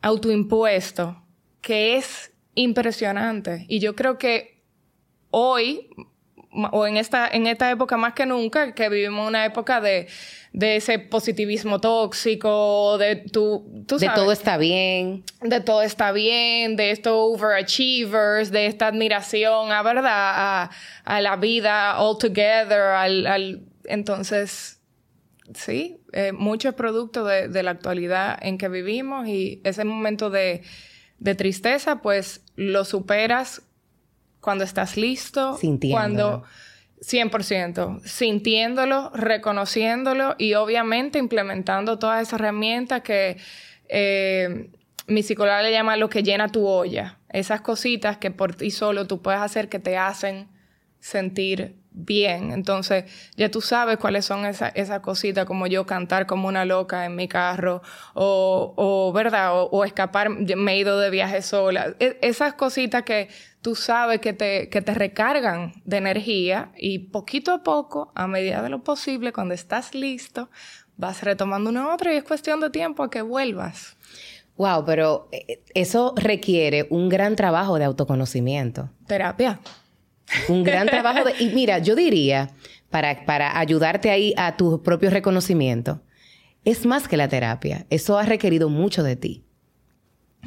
autoimpuesto 0.01 1.23
que 1.61 1.95
es 1.95 2.33
impresionante. 2.53 3.65
Y 3.69 3.79
yo 3.79 3.95
creo 3.95 4.17
que 4.17 4.61
hoy, 5.29 5.87
o 6.71 6.87
en 6.87 6.97
esta, 6.97 7.27
en 7.27 7.47
esta 7.47 7.69
época 7.69 7.97
más 7.97 8.13
que 8.13 8.25
nunca, 8.25 8.73
que 8.73 8.89
vivimos 8.89 9.27
una 9.27 9.45
época 9.45 9.81
de, 9.81 10.07
de 10.53 10.77
ese 10.77 10.99
positivismo 10.99 11.79
tóxico, 11.79 12.97
de 12.97 13.17
tu, 13.17 13.83
tú 13.87 13.97
De 13.97 14.09
todo 14.09 14.31
está 14.31 14.57
bien. 14.57 15.23
De 15.41 15.59
todo 15.59 15.81
está 15.81 16.11
bien, 16.11 16.75
de 16.75 16.91
estos 16.91 17.13
overachievers, 17.13 18.51
de 18.51 18.67
esta 18.67 18.87
admiración 18.87 19.71
a 19.71 19.81
verdad, 19.83 20.05
a, 20.05 20.71
a 21.03 21.21
la 21.21 21.35
vida 21.35 21.99
all 21.99 22.17
together, 22.17 22.81
al, 22.81 23.27
al 23.27 23.61
entonces, 23.83 24.79
sí, 25.53 26.01
eh, 26.13 26.31
mucho 26.31 26.69
es 26.69 26.75
producto 26.75 27.25
de, 27.25 27.49
de 27.49 27.63
la 27.63 27.71
actualidad 27.71 28.37
en 28.41 28.57
que 28.57 28.69
vivimos 28.69 29.27
y 29.27 29.61
ese 29.63 29.83
momento 29.83 30.29
de, 30.29 30.63
de 31.19 31.35
tristeza, 31.35 32.01
pues 32.01 32.41
lo 32.55 32.85
superas 32.85 33.61
cuando 34.45 34.63
estás 34.63 34.95
listo, 34.95 35.57
Sintiéndolo. 35.57 35.99
cuando 35.99 36.43
100%, 37.01 38.03
sintiéndolo, 38.03 39.09
reconociéndolo 39.15 40.35
y 40.37 40.53
obviamente 40.53 41.17
implementando 41.17 41.97
todas 41.97 42.21
esas 42.21 42.39
herramientas 42.39 43.01
que 43.01 43.37
eh, 43.89 44.69
mi 45.07 45.23
psicóloga 45.23 45.63
le 45.63 45.71
llama 45.71 45.97
lo 45.97 46.09
que 46.09 46.21
llena 46.21 46.47
tu 46.49 46.67
olla, 46.67 47.17
esas 47.29 47.61
cositas 47.61 48.17
que 48.17 48.29
por 48.29 48.53
ti 48.53 48.69
solo 48.69 49.07
tú 49.07 49.19
puedes 49.23 49.41
hacer 49.41 49.67
que 49.67 49.79
te 49.79 49.97
hacen 49.97 50.47
sentir 50.99 51.75
bien. 51.95 52.51
Entonces, 52.51 53.05
ya 53.37 53.49
tú 53.49 53.61
sabes 53.61 53.97
cuáles 53.97 54.25
son 54.25 54.45
esas 54.45 54.71
esa 54.75 55.01
cositas, 55.01 55.45
como 55.45 55.67
yo 55.67 55.85
cantar 55.85 56.25
como 56.25 56.47
una 56.47 56.65
loca 56.65 57.05
en 57.05 57.15
mi 57.15 57.27
carro, 57.27 57.81
o, 58.13 58.73
o 58.75 59.13
¿verdad? 59.13 59.51
O, 59.53 59.83
escapar, 59.85 60.29
me 60.29 60.73
he 60.73 60.77
ido 60.77 60.99
de 60.99 61.09
viaje 61.09 61.41
sola. 61.41 61.95
E, 61.99 62.19
esas 62.21 62.53
cositas 62.53 63.03
que 63.03 63.29
tú 63.61 63.75
sabes 63.75 64.19
que 64.19 64.33
te, 64.33 64.69
que 64.69 64.81
te 64.81 64.93
recargan 64.93 65.73
de 65.85 65.97
energía 65.97 66.71
y 66.77 66.99
poquito 66.99 67.51
a 67.51 67.63
poco, 67.63 68.11
a 68.13 68.27
medida 68.27 68.61
de 68.61 68.69
lo 68.69 68.83
posible, 68.83 69.31
cuando 69.33 69.53
estás 69.53 69.95
listo, 69.95 70.49
vas 70.97 71.23
retomando 71.23 71.69
una 71.69 71.93
otra 71.93 72.13
y 72.13 72.17
es 72.17 72.23
cuestión 72.23 72.59
de 72.59 72.69
tiempo 72.69 73.03
a 73.03 73.09
que 73.09 73.21
vuelvas. 73.21 73.95
Wow, 74.57 74.85
pero 74.85 75.27
eh, 75.31 75.63
eso 75.73 76.13
requiere 76.15 76.87
un 76.89 77.09
gran 77.09 77.35
trabajo 77.35 77.77
de 77.77 77.85
autoconocimiento. 77.85 78.89
Terapia. 79.07 79.59
Un 80.49 80.63
gran 80.63 80.87
trabajo 80.87 81.23
de... 81.23 81.43
Y 81.43 81.49
mira, 81.49 81.79
yo 81.79 81.95
diría, 81.95 82.51
para, 82.89 83.25
para 83.25 83.59
ayudarte 83.59 84.09
ahí 84.09 84.33
a 84.37 84.57
tu 84.57 84.81
propio 84.81 85.09
reconocimiento, 85.09 86.01
es 86.63 86.85
más 86.85 87.07
que 87.07 87.17
la 87.17 87.27
terapia. 87.27 87.85
Eso 87.89 88.17
ha 88.17 88.25
requerido 88.25 88.69
mucho 88.69 89.03
de 89.03 89.15
ti. 89.15 89.43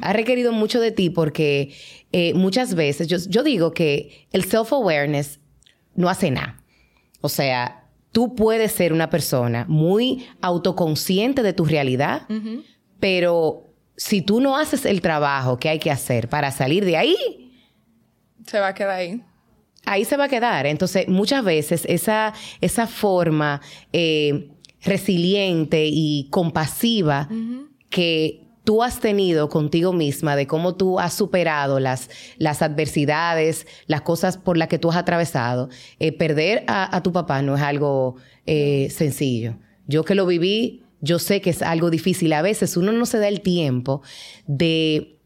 Ha 0.01 0.13
requerido 0.13 0.51
mucho 0.53 0.79
de 0.79 0.91
ti 0.91 1.09
porque 1.09 1.73
eh, 2.11 2.33
muchas 2.33 2.75
veces, 2.75 3.07
yo, 3.07 3.17
yo 3.27 3.43
digo 3.43 3.71
que 3.73 4.27
el 4.31 4.45
self-awareness 4.45 5.39
no 5.95 6.09
hace 6.09 6.31
nada. 6.31 6.61
O 7.21 7.29
sea, 7.29 7.89
tú 8.11 8.35
puedes 8.35 8.71
ser 8.71 8.93
una 8.93 9.09
persona 9.09 9.65
muy 9.67 10.25
autoconsciente 10.41 11.43
de 11.43 11.53
tu 11.53 11.65
realidad, 11.65 12.27
pero 12.99 13.73
si 13.97 14.21
tú 14.21 14.39
no 14.39 14.55
haces 14.55 14.85
el 14.85 15.01
trabajo 15.01 15.59
que 15.59 15.67
hay 15.67 15.79
que 15.79 15.91
hacer 15.91 16.29
para 16.29 16.51
salir 16.51 16.85
de 16.85 16.95
ahí, 16.95 17.53
se 18.45 18.59
va 18.59 18.69
a 18.69 18.73
quedar 18.73 18.91
ahí 18.91 19.21
ahí 19.89 20.05
se 20.05 20.17
va 20.17 20.25
a 20.25 20.29
quedar. 20.29 20.65
Entonces, 20.65 21.07
muchas 21.07 21.43
veces 21.43 21.83
esa, 21.87 22.33
esa 22.61 22.87
forma 22.87 23.61
eh, 23.91 24.49
resiliente 24.83 25.85
y 25.87 26.27
compasiva 26.29 27.27
que 27.89 28.45
tú 28.63 28.83
has 28.83 28.99
tenido 28.99 29.49
contigo 29.49 29.93
misma, 29.93 30.35
de 30.35 30.45
cómo 30.45 30.75
tú 30.75 30.99
has 30.99 31.13
superado 31.13 31.79
las, 31.79 32.09
las 32.37 32.61
adversidades, 32.61 33.65
las 33.87 34.01
cosas 34.01 34.37
por 34.37 34.57
las 34.57 34.67
que 34.67 34.77
tú 34.77 34.91
has 34.91 34.97
atravesado, 34.97 35.69
eh, 35.97 36.11
perder 36.11 36.65
a, 36.67 37.01
tu 37.01 37.11
papá 37.11 37.41
no 37.41 37.55
es 37.55 37.61
algo 37.63 38.15
eh, 38.45 38.89
sencillo. 38.91 39.57
Yo 39.87 40.03
que 40.05 40.13
lo 40.13 40.27
viví, 40.27 40.83
yo 41.01 41.17
sé 41.17 41.41
que 41.41 41.49
es 41.49 41.63
algo 41.63 41.89
difícil. 41.89 42.31
A 42.33 42.43
veces 42.43 42.77
uno 42.77 42.91
no 42.91 43.07
se 43.07 43.17
da 43.17 43.27
el 43.27 43.41
tiempo 43.41 44.03
de 44.45 45.17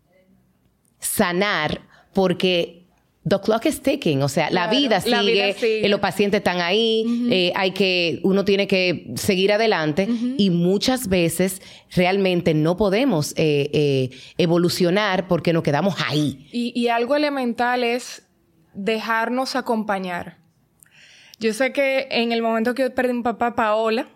sanar 1.00 1.82
porque 2.14 2.83
The 3.26 3.40
clock 3.40 3.66
is 3.66 3.82
ticking, 3.82 4.22
o 4.22 4.28
sea, 4.28 4.52
la, 4.52 4.68
vida 4.68 5.00
sigue, 5.00 5.56
eh, 5.62 5.88
los 5.88 6.02
pacientes 6.02 6.40
están 6.40 6.60
ahí, 6.60 7.06
eh, 7.32 7.54
hay 7.56 7.72
que, 7.72 8.20
uno 8.24 8.44
tiene 8.44 8.68
que 8.68 9.14
seguir 9.16 9.54
adelante 9.54 10.10
y 10.38 10.50
muchas 10.50 11.08
veces 11.08 11.62
realmente 11.96 12.54
no 12.54 12.76
podemos 12.76 13.34
eh, 13.38 14.10
evolucionar 14.38 15.30
porque 15.30 15.54
nos 15.54 15.64
quedamos 15.64 15.96
ahí. 16.06 16.50
Y, 16.52 16.74
y 16.76 16.90
algo 16.90 17.16
elemental 17.16 17.86
es 17.86 18.24
dejarnos 18.74 19.56
acompañar. 19.56 20.40
Yo 21.40 21.54
sé 21.54 21.72
que 21.72 22.10
en 22.12 22.34
el 22.34 22.42
momento 22.42 22.76
que 22.76 22.84
yo 22.84 22.94
perdí 22.94 23.12
a 23.12 23.14
mi 23.14 23.24
papá, 23.24 23.56
Paola, 23.56 24.10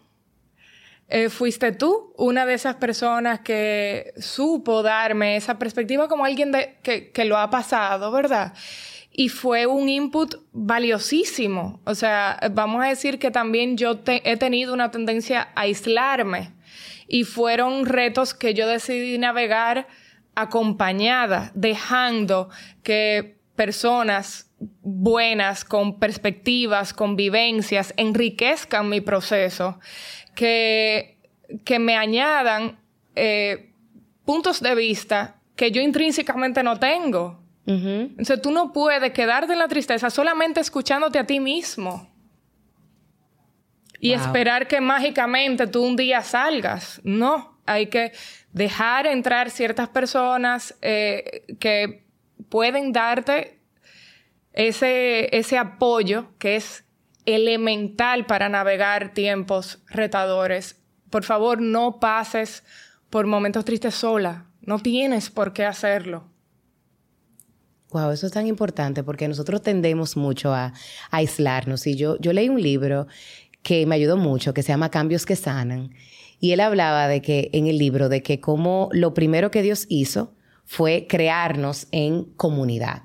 fuiste 1.30 1.72
tú 1.72 2.14
una 2.18 2.45
de 2.45 2.55
esas 2.55 2.76
personas 2.76 3.39
que 3.39 4.12
supo 4.18 4.84
darme 4.84 5.38
esa 5.38 5.58
perspectiva 5.58 6.10
como 6.10 6.26
alguien 6.26 6.51
de, 6.51 6.76
que, 6.84 7.12
que, 7.12 7.24
lo 7.24 7.38
ha 7.38 7.49
pasado, 7.49 8.12
¿verdad? 8.12 8.53
Y 9.20 9.30
fue 9.30 9.65
un 9.65 9.89
input 9.89 10.36
valiosísimo. 10.53 11.82
O 11.86 11.95
sea, 11.95 12.39
vamos 12.53 12.86
a 12.86 12.88
decir 12.88 13.18
que 13.18 13.32
también 13.32 13.76
yo 13.76 13.99
he 14.05 14.38
tenido 14.38 14.76
una 14.76 14.91
tendencia 14.91 15.49
a 15.55 15.61
aislarme 15.61 16.53
y 17.07 17.24
fueron 17.24 17.88
retos 17.88 18.36
que 18.36 18.53
yo 18.53 18.68
decidí 18.68 19.18
navegar 19.18 19.88
acompañada, 20.36 21.51
dejando 21.55 22.49
que 22.84 23.39
personas 23.55 24.51
buenas, 24.84 25.65
con 25.65 25.97
perspectivas, 25.97 26.93
con 26.93 27.15
vivencias, 27.15 27.95
enriquezcan 27.97 28.88
mi 28.88 29.01
proceso, 29.01 29.80
que, 30.36 31.18
que 31.65 31.80
me 31.80 31.95
añadan 31.97 32.80
eh, 33.15 33.72
puntos 34.26 34.61
de 34.61 34.76
vista 34.76 35.38
que 35.55 35.72
yo 35.72 35.82
intrínsecamente 35.82 36.61
no 36.61 36.78
tengo. 36.78 37.47
Entonces 37.68 38.41
tú 38.41 38.51
no 38.51 38.72
puedes 38.72 39.11
quedarte 39.11 39.51
en 39.51 39.59
la 39.59 39.68
tristeza 39.68 40.09
solamente 40.09 40.61
escuchándote 40.61 41.20
a 41.20 41.26
ti 41.26 41.41
mismo 41.41 42.09
y 43.99 44.13
esperar 44.13 44.68
que 44.68 44.80
mágicamente 44.80 45.68
tú 45.68 45.84
un 45.84 45.97
día 45.97 46.22
salgas. 46.22 47.01
No, 47.03 47.59
hay 47.65 47.88
que 47.88 48.13
dejar 48.53 49.05
entrar 49.05 49.49
ciertas 49.49 49.89
personas 49.89 50.76
eh, 50.82 51.43
que 51.59 52.05
pueden 52.47 52.93
darte 52.93 53.59
ese, 54.53 55.36
ese 55.36 55.57
apoyo 55.57 56.30
que 56.39 56.55
es 56.55 56.86
elemental 57.26 58.26
para 58.26 58.47
navegar 58.47 59.13
tiempos 59.13 59.84
retadores. 59.88 60.82
Por 61.09 61.26
favor, 61.26 61.61
no 61.61 61.99
pases 61.99 62.63
por 63.09 63.28
momentos 63.28 63.65
tristes 63.65 63.95
sola. 63.95 64.45
No 64.61 64.80
tienes 64.80 65.30
por 65.30 65.51
qué 65.51 65.65
hacerlo. 65.65 66.30
Wow, 67.92 68.12
eso 68.12 68.28
es 68.28 68.34
tan 68.34 68.48
importante 68.48 69.04
porque 69.04 69.28
nosotros 69.28 69.62
tendemos 69.62 70.18
mucho 70.18 70.54
a, 70.54 70.74
aislarnos. 71.10 71.88
Y 71.88 71.96
yo, 71.96 72.18
yo 72.20 72.34
leí 72.34 72.50
un 72.50 72.62
libro 72.62 73.08
que 73.64 73.86
me 73.86 73.96
ayudó 73.96 74.18
mucho, 74.18 74.54
que 74.54 74.64
se 74.64 74.70
llama 74.70 74.92
Cambios 74.92 75.26
que 75.26 75.36
Sanan. 75.36 75.94
Y 76.40 76.52
él 76.52 76.60
hablaba 76.60 77.08
de 77.08 77.22
que, 77.22 77.50
en 77.54 77.68
el 77.68 77.78
libro, 77.78 78.10
de 78.10 78.22
que 78.22 78.40
como 78.40 78.90
lo 78.92 79.14
primero 79.14 79.52
que 79.52 79.62
Dios 79.62 79.86
hizo 79.90 80.34
fue 80.66 81.08
crearnos 81.08 81.88
en 81.92 82.26
comunidad. 82.36 83.04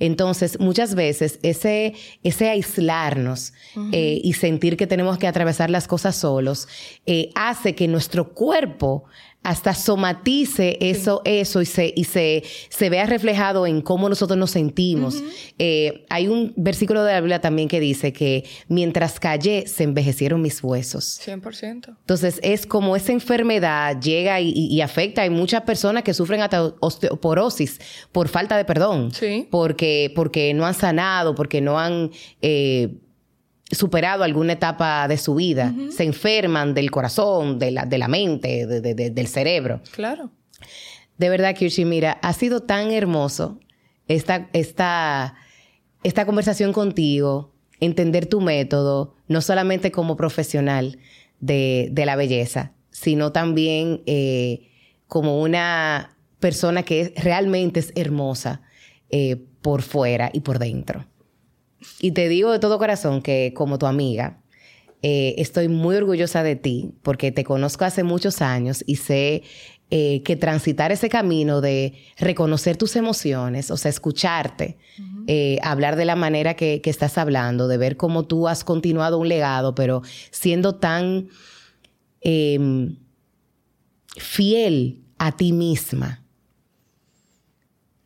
Entonces, 0.00 0.58
muchas 0.58 0.94
veces 0.94 1.38
ese, 1.42 1.92
ese 2.22 2.48
aislarnos 2.48 3.52
eh, 3.92 4.18
y 4.24 4.32
sentir 4.32 4.78
que 4.78 4.86
tenemos 4.86 5.18
que 5.18 5.26
atravesar 5.26 5.68
las 5.68 5.86
cosas 5.86 6.16
solos 6.16 6.68
eh, 7.04 7.30
hace 7.34 7.74
que 7.74 7.86
nuestro 7.86 8.32
cuerpo 8.32 9.04
hasta 9.42 9.72
somatice 9.72 10.76
eso, 10.80 11.22
eso 11.24 11.62
y, 11.62 11.66
se, 11.66 11.92
y 11.96 12.04
se, 12.04 12.42
se 12.68 12.90
vea 12.90 13.06
reflejado 13.06 13.66
en 13.66 13.80
cómo 13.80 14.08
nosotros 14.08 14.38
nos 14.38 14.50
sentimos. 14.50 15.22
Eh, 15.58 16.04
hay 16.10 16.28
un 16.28 16.52
versículo 16.56 17.02
de 17.04 17.14
la 17.14 17.20
Biblia 17.20 17.40
también 17.40 17.66
que 17.66 17.80
dice 17.80 18.12
que 18.12 18.44
mientras 18.68 19.18
callé, 19.18 19.66
se 19.66 19.84
envejecieron 19.84 20.42
mis 20.42 20.62
huesos. 20.62 21.20
100%. 21.24 21.96
Entonces 22.00 22.38
es 22.42 22.66
como 22.66 22.96
esa 22.96 23.12
enfermedad 23.12 23.98
llega 24.00 24.40
y, 24.40 24.80
afecta. 24.82 25.22
Hay 25.22 25.30
muchas 25.30 25.62
personas 25.62 26.02
que 26.02 26.12
sufren 26.12 26.42
hasta 26.42 26.74
osteoporosis 26.80 27.80
por 28.12 28.28
falta 28.28 28.58
de 28.58 28.64
perdón. 28.66 29.10
Sí. 29.12 29.48
Porque, 29.50 30.12
porque 30.14 30.52
no 30.52 30.66
han 30.66 30.74
sanado, 30.74 31.34
porque 31.34 31.60
no 31.60 31.78
han... 31.78 32.10
Eh, 32.42 32.94
superado 33.70 34.24
alguna 34.24 34.54
etapa 34.54 35.06
de 35.08 35.16
su 35.16 35.34
vida, 35.34 35.72
se 35.90 36.04
enferman 36.04 36.74
del 36.74 36.90
corazón, 36.90 37.58
de 37.58 37.70
la, 37.70 37.84
de 37.86 37.98
la 37.98 38.08
mente, 38.08 38.66
del 38.66 39.26
cerebro. 39.26 39.80
Claro. 39.92 40.30
De 41.18 41.28
verdad, 41.28 41.54
Kirchi, 41.54 41.84
mira, 41.84 42.12
ha 42.22 42.32
sido 42.32 42.62
tan 42.62 42.90
hermoso 42.90 43.60
esta, 44.08 44.48
esta, 44.52 45.34
esta 46.02 46.26
conversación 46.26 46.72
contigo, 46.72 47.52
entender 47.78 48.26
tu 48.26 48.40
método, 48.40 49.14
no 49.28 49.40
solamente 49.40 49.92
como 49.92 50.16
profesional 50.16 50.98
de, 51.40 51.92
la 51.94 52.16
belleza, 52.16 52.72
sino 52.90 53.32
también 53.32 54.02
eh, 54.06 54.68
como 55.06 55.40
una 55.40 56.16
persona 56.38 56.82
que 56.82 57.12
realmente 57.16 57.80
es 57.80 57.92
hermosa 57.94 58.62
eh, 59.10 59.36
por 59.62 59.82
fuera 59.82 60.30
y 60.32 60.40
por 60.40 60.58
dentro. 60.58 61.06
Y 62.00 62.12
te 62.12 62.28
digo 62.28 62.52
de 62.52 62.58
todo 62.58 62.78
corazón 62.78 63.22
que 63.22 63.52
como 63.54 63.78
tu 63.78 63.86
amiga, 63.86 64.40
eh, 65.02 65.34
estoy 65.38 65.68
muy 65.68 65.96
orgullosa 65.96 66.42
de 66.42 66.56
ti 66.56 66.92
porque 67.02 67.32
te 67.32 67.42
conozco 67.44 67.84
hace 67.84 68.02
muchos 68.02 68.42
años 68.42 68.84
y 68.86 68.96
sé 68.96 69.42
eh, 69.92 70.22
que 70.22 70.36
transitar 70.36 70.92
ese 70.92 71.08
camino 71.08 71.60
de 71.60 71.94
reconocer 72.18 72.76
tus 72.76 72.94
emociones, 72.96 73.70
o 73.70 73.76
sea, 73.76 73.88
escucharte, 73.88 74.76
eh, 75.26 75.58
hablar 75.62 75.96
de 75.96 76.04
la 76.04 76.16
manera 76.16 76.54
que, 76.54 76.80
que, 76.80 76.90
estás 76.90 77.18
hablando, 77.18 77.66
de 77.66 77.76
ver 77.76 77.96
cómo 77.96 78.24
tú 78.24 78.46
has 78.46 78.62
continuado 78.62 79.18
un 79.18 79.28
legado, 79.28 79.74
pero 79.74 80.02
siendo 80.30 80.76
tan 80.76 81.28
em, 82.20 82.98
fiel 84.16 85.02
a 85.18 85.32
ti 85.36 85.52
misma, 85.52 86.24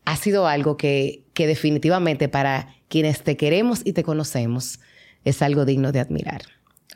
ha 0.06 0.16
sido 0.16 0.46
algo 0.46 0.78
que, 0.78 1.26
que 1.34 1.46
definitivamente 1.46 2.30
para 2.30 2.73
quienes 2.88 3.22
te 3.22 3.36
queremos 3.36 3.82
y 3.84 3.92
te 3.92 4.02
conocemos, 4.02 4.80
es 5.24 5.42
algo 5.42 5.64
digno 5.64 5.92
de 5.92 6.00
admirar. 6.00 6.42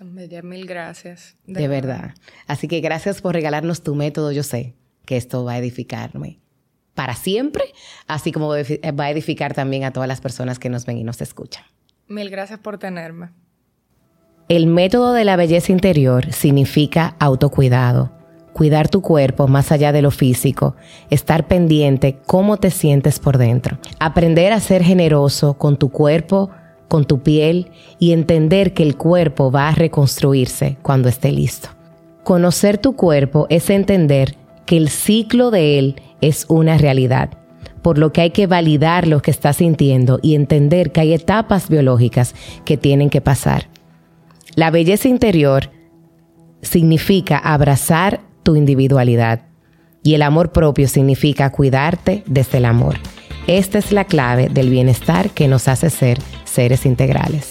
Mil 0.01 0.67
gracias. 0.67 1.37
De, 1.47 1.67
verdad. 1.67 2.15
Así 2.47 2.69
que 2.69 2.81
gracias 2.81 3.21
por 3.21 3.35
regalarnos 3.35 3.83
tu 3.83 3.95
método. 3.95 4.31
Yo 4.31 4.43
sé 4.43 4.75
que 5.05 5.17
esto 5.17 5.45
va 5.45 5.55
a 5.55 5.59
edificarme 5.59 6.39
para 6.95 7.15
siempre, 7.15 7.65
así 8.07 8.33
como 8.33 8.49
va 8.49 9.05
a 9.05 9.11
edificar 9.11 9.55
también 9.55 9.85
a 9.85 9.93
todas 9.93 10.09
las 10.09 10.21
personas 10.21 10.59
que 10.59 10.69
nos 10.69 10.85
ven 10.85 10.99
y 10.99 11.05
nos 11.05 11.21
escuchan. 11.21 11.65
Mil 12.07 12.31
gracias 12.31 12.59
por 12.59 12.79
tenerme. 12.79 13.31
El 14.49 14.67
método 14.67 15.13
de 15.13 15.25
la 15.25 15.37
belleza 15.37 15.73
interior 15.73 16.33
significa 16.33 17.17
autocuidado 17.19 18.18
cuidar 18.59 18.89
tu 18.89 19.03
cuerpo 19.03 19.47
más 19.47 19.71
allá 19.71 19.93
de 19.93 20.03
lo 20.03 20.11
físico, 20.11 20.75
estar 21.11 21.47
pendiente 21.47 22.19
cómo 22.27 22.57
te 22.57 22.73
sientes 22.73 23.21
por 23.21 23.39
dentro, 23.39 23.79
aprender 24.01 24.53
a 24.53 24.59
ser 24.59 24.83
generoso 24.83 25.55
con 25.55 25.77
tu 25.77 25.91
cuerpo, 25.91 26.51
con 26.89 27.05
tu 27.05 27.23
piel 27.23 27.71
y 28.01 28.11
entender 28.11 28.75
que 28.75 28.83
el 28.83 28.97
cuerpo 28.97 29.53
va 29.53 29.69
a 29.69 29.75
reconstruirse 29.77 30.77
cuando 30.83 31.09
esté 31.09 31.31
listo. 31.31 31.69
Conocer 32.25 32.79
tu 32.79 32.97
cuerpo 32.97 33.47
es 33.49 33.71
entender 33.71 34.35
que 34.67 34.77
el 34.77 34.89
ciclo 34.89 35.53
de 35.53 35.79
él 35.79 36.03
es 36.21 36.45
una 36.49 36.79
realidad, 36.79 37.31
por 37.81 37.97
lo 37.97 38.13
que 38.13 38.23
hay 38.23 38.31
que 38.31 38.49
validar 38.49 39.07
lo 39.07 39.23
que 39.23 39.31
estás 39.31 39.59
sintiendo 39.59 40.19
y 40.21 40.35
entender 40.35 40.91
que 40.91 41.03
hay 41.03 41.15
etapas 41.15 41.69
biológicas 41.69 42.35
que 42.65 42.77
tienen 42.77 43.09
que 43.09 43.21
pasar. 43.21 43.69
La 44.57 44.73
belleza 44.73 45.07
interior 45.07 45.71
significa 46.61 47.39
abrazar 47.39 48.27
tu 48.49 48.57
individualidad. 48.57 49.43
Y 50.03 50.15
el 50.15 50.23
amor 50.23 50.53
propio 50.53 50.89
significa 50.89 51.53
cuidarte 51.53 52.23
desde 52.25 52.57
el 52.57 52.65
amor. 52.65 52.95
Esta 53.47 53.77
es 53.77 53.93
la 53.93 54.05
clave 54.05 54.49
del 54.49 54.71
bienestar 54.71 55.29
que 55.29 55.49
nos 55.49 55.69
hace 55.69 55.91
ser 55.91 56.19
seres 56.47 56.87
integrales. 56.87 57.51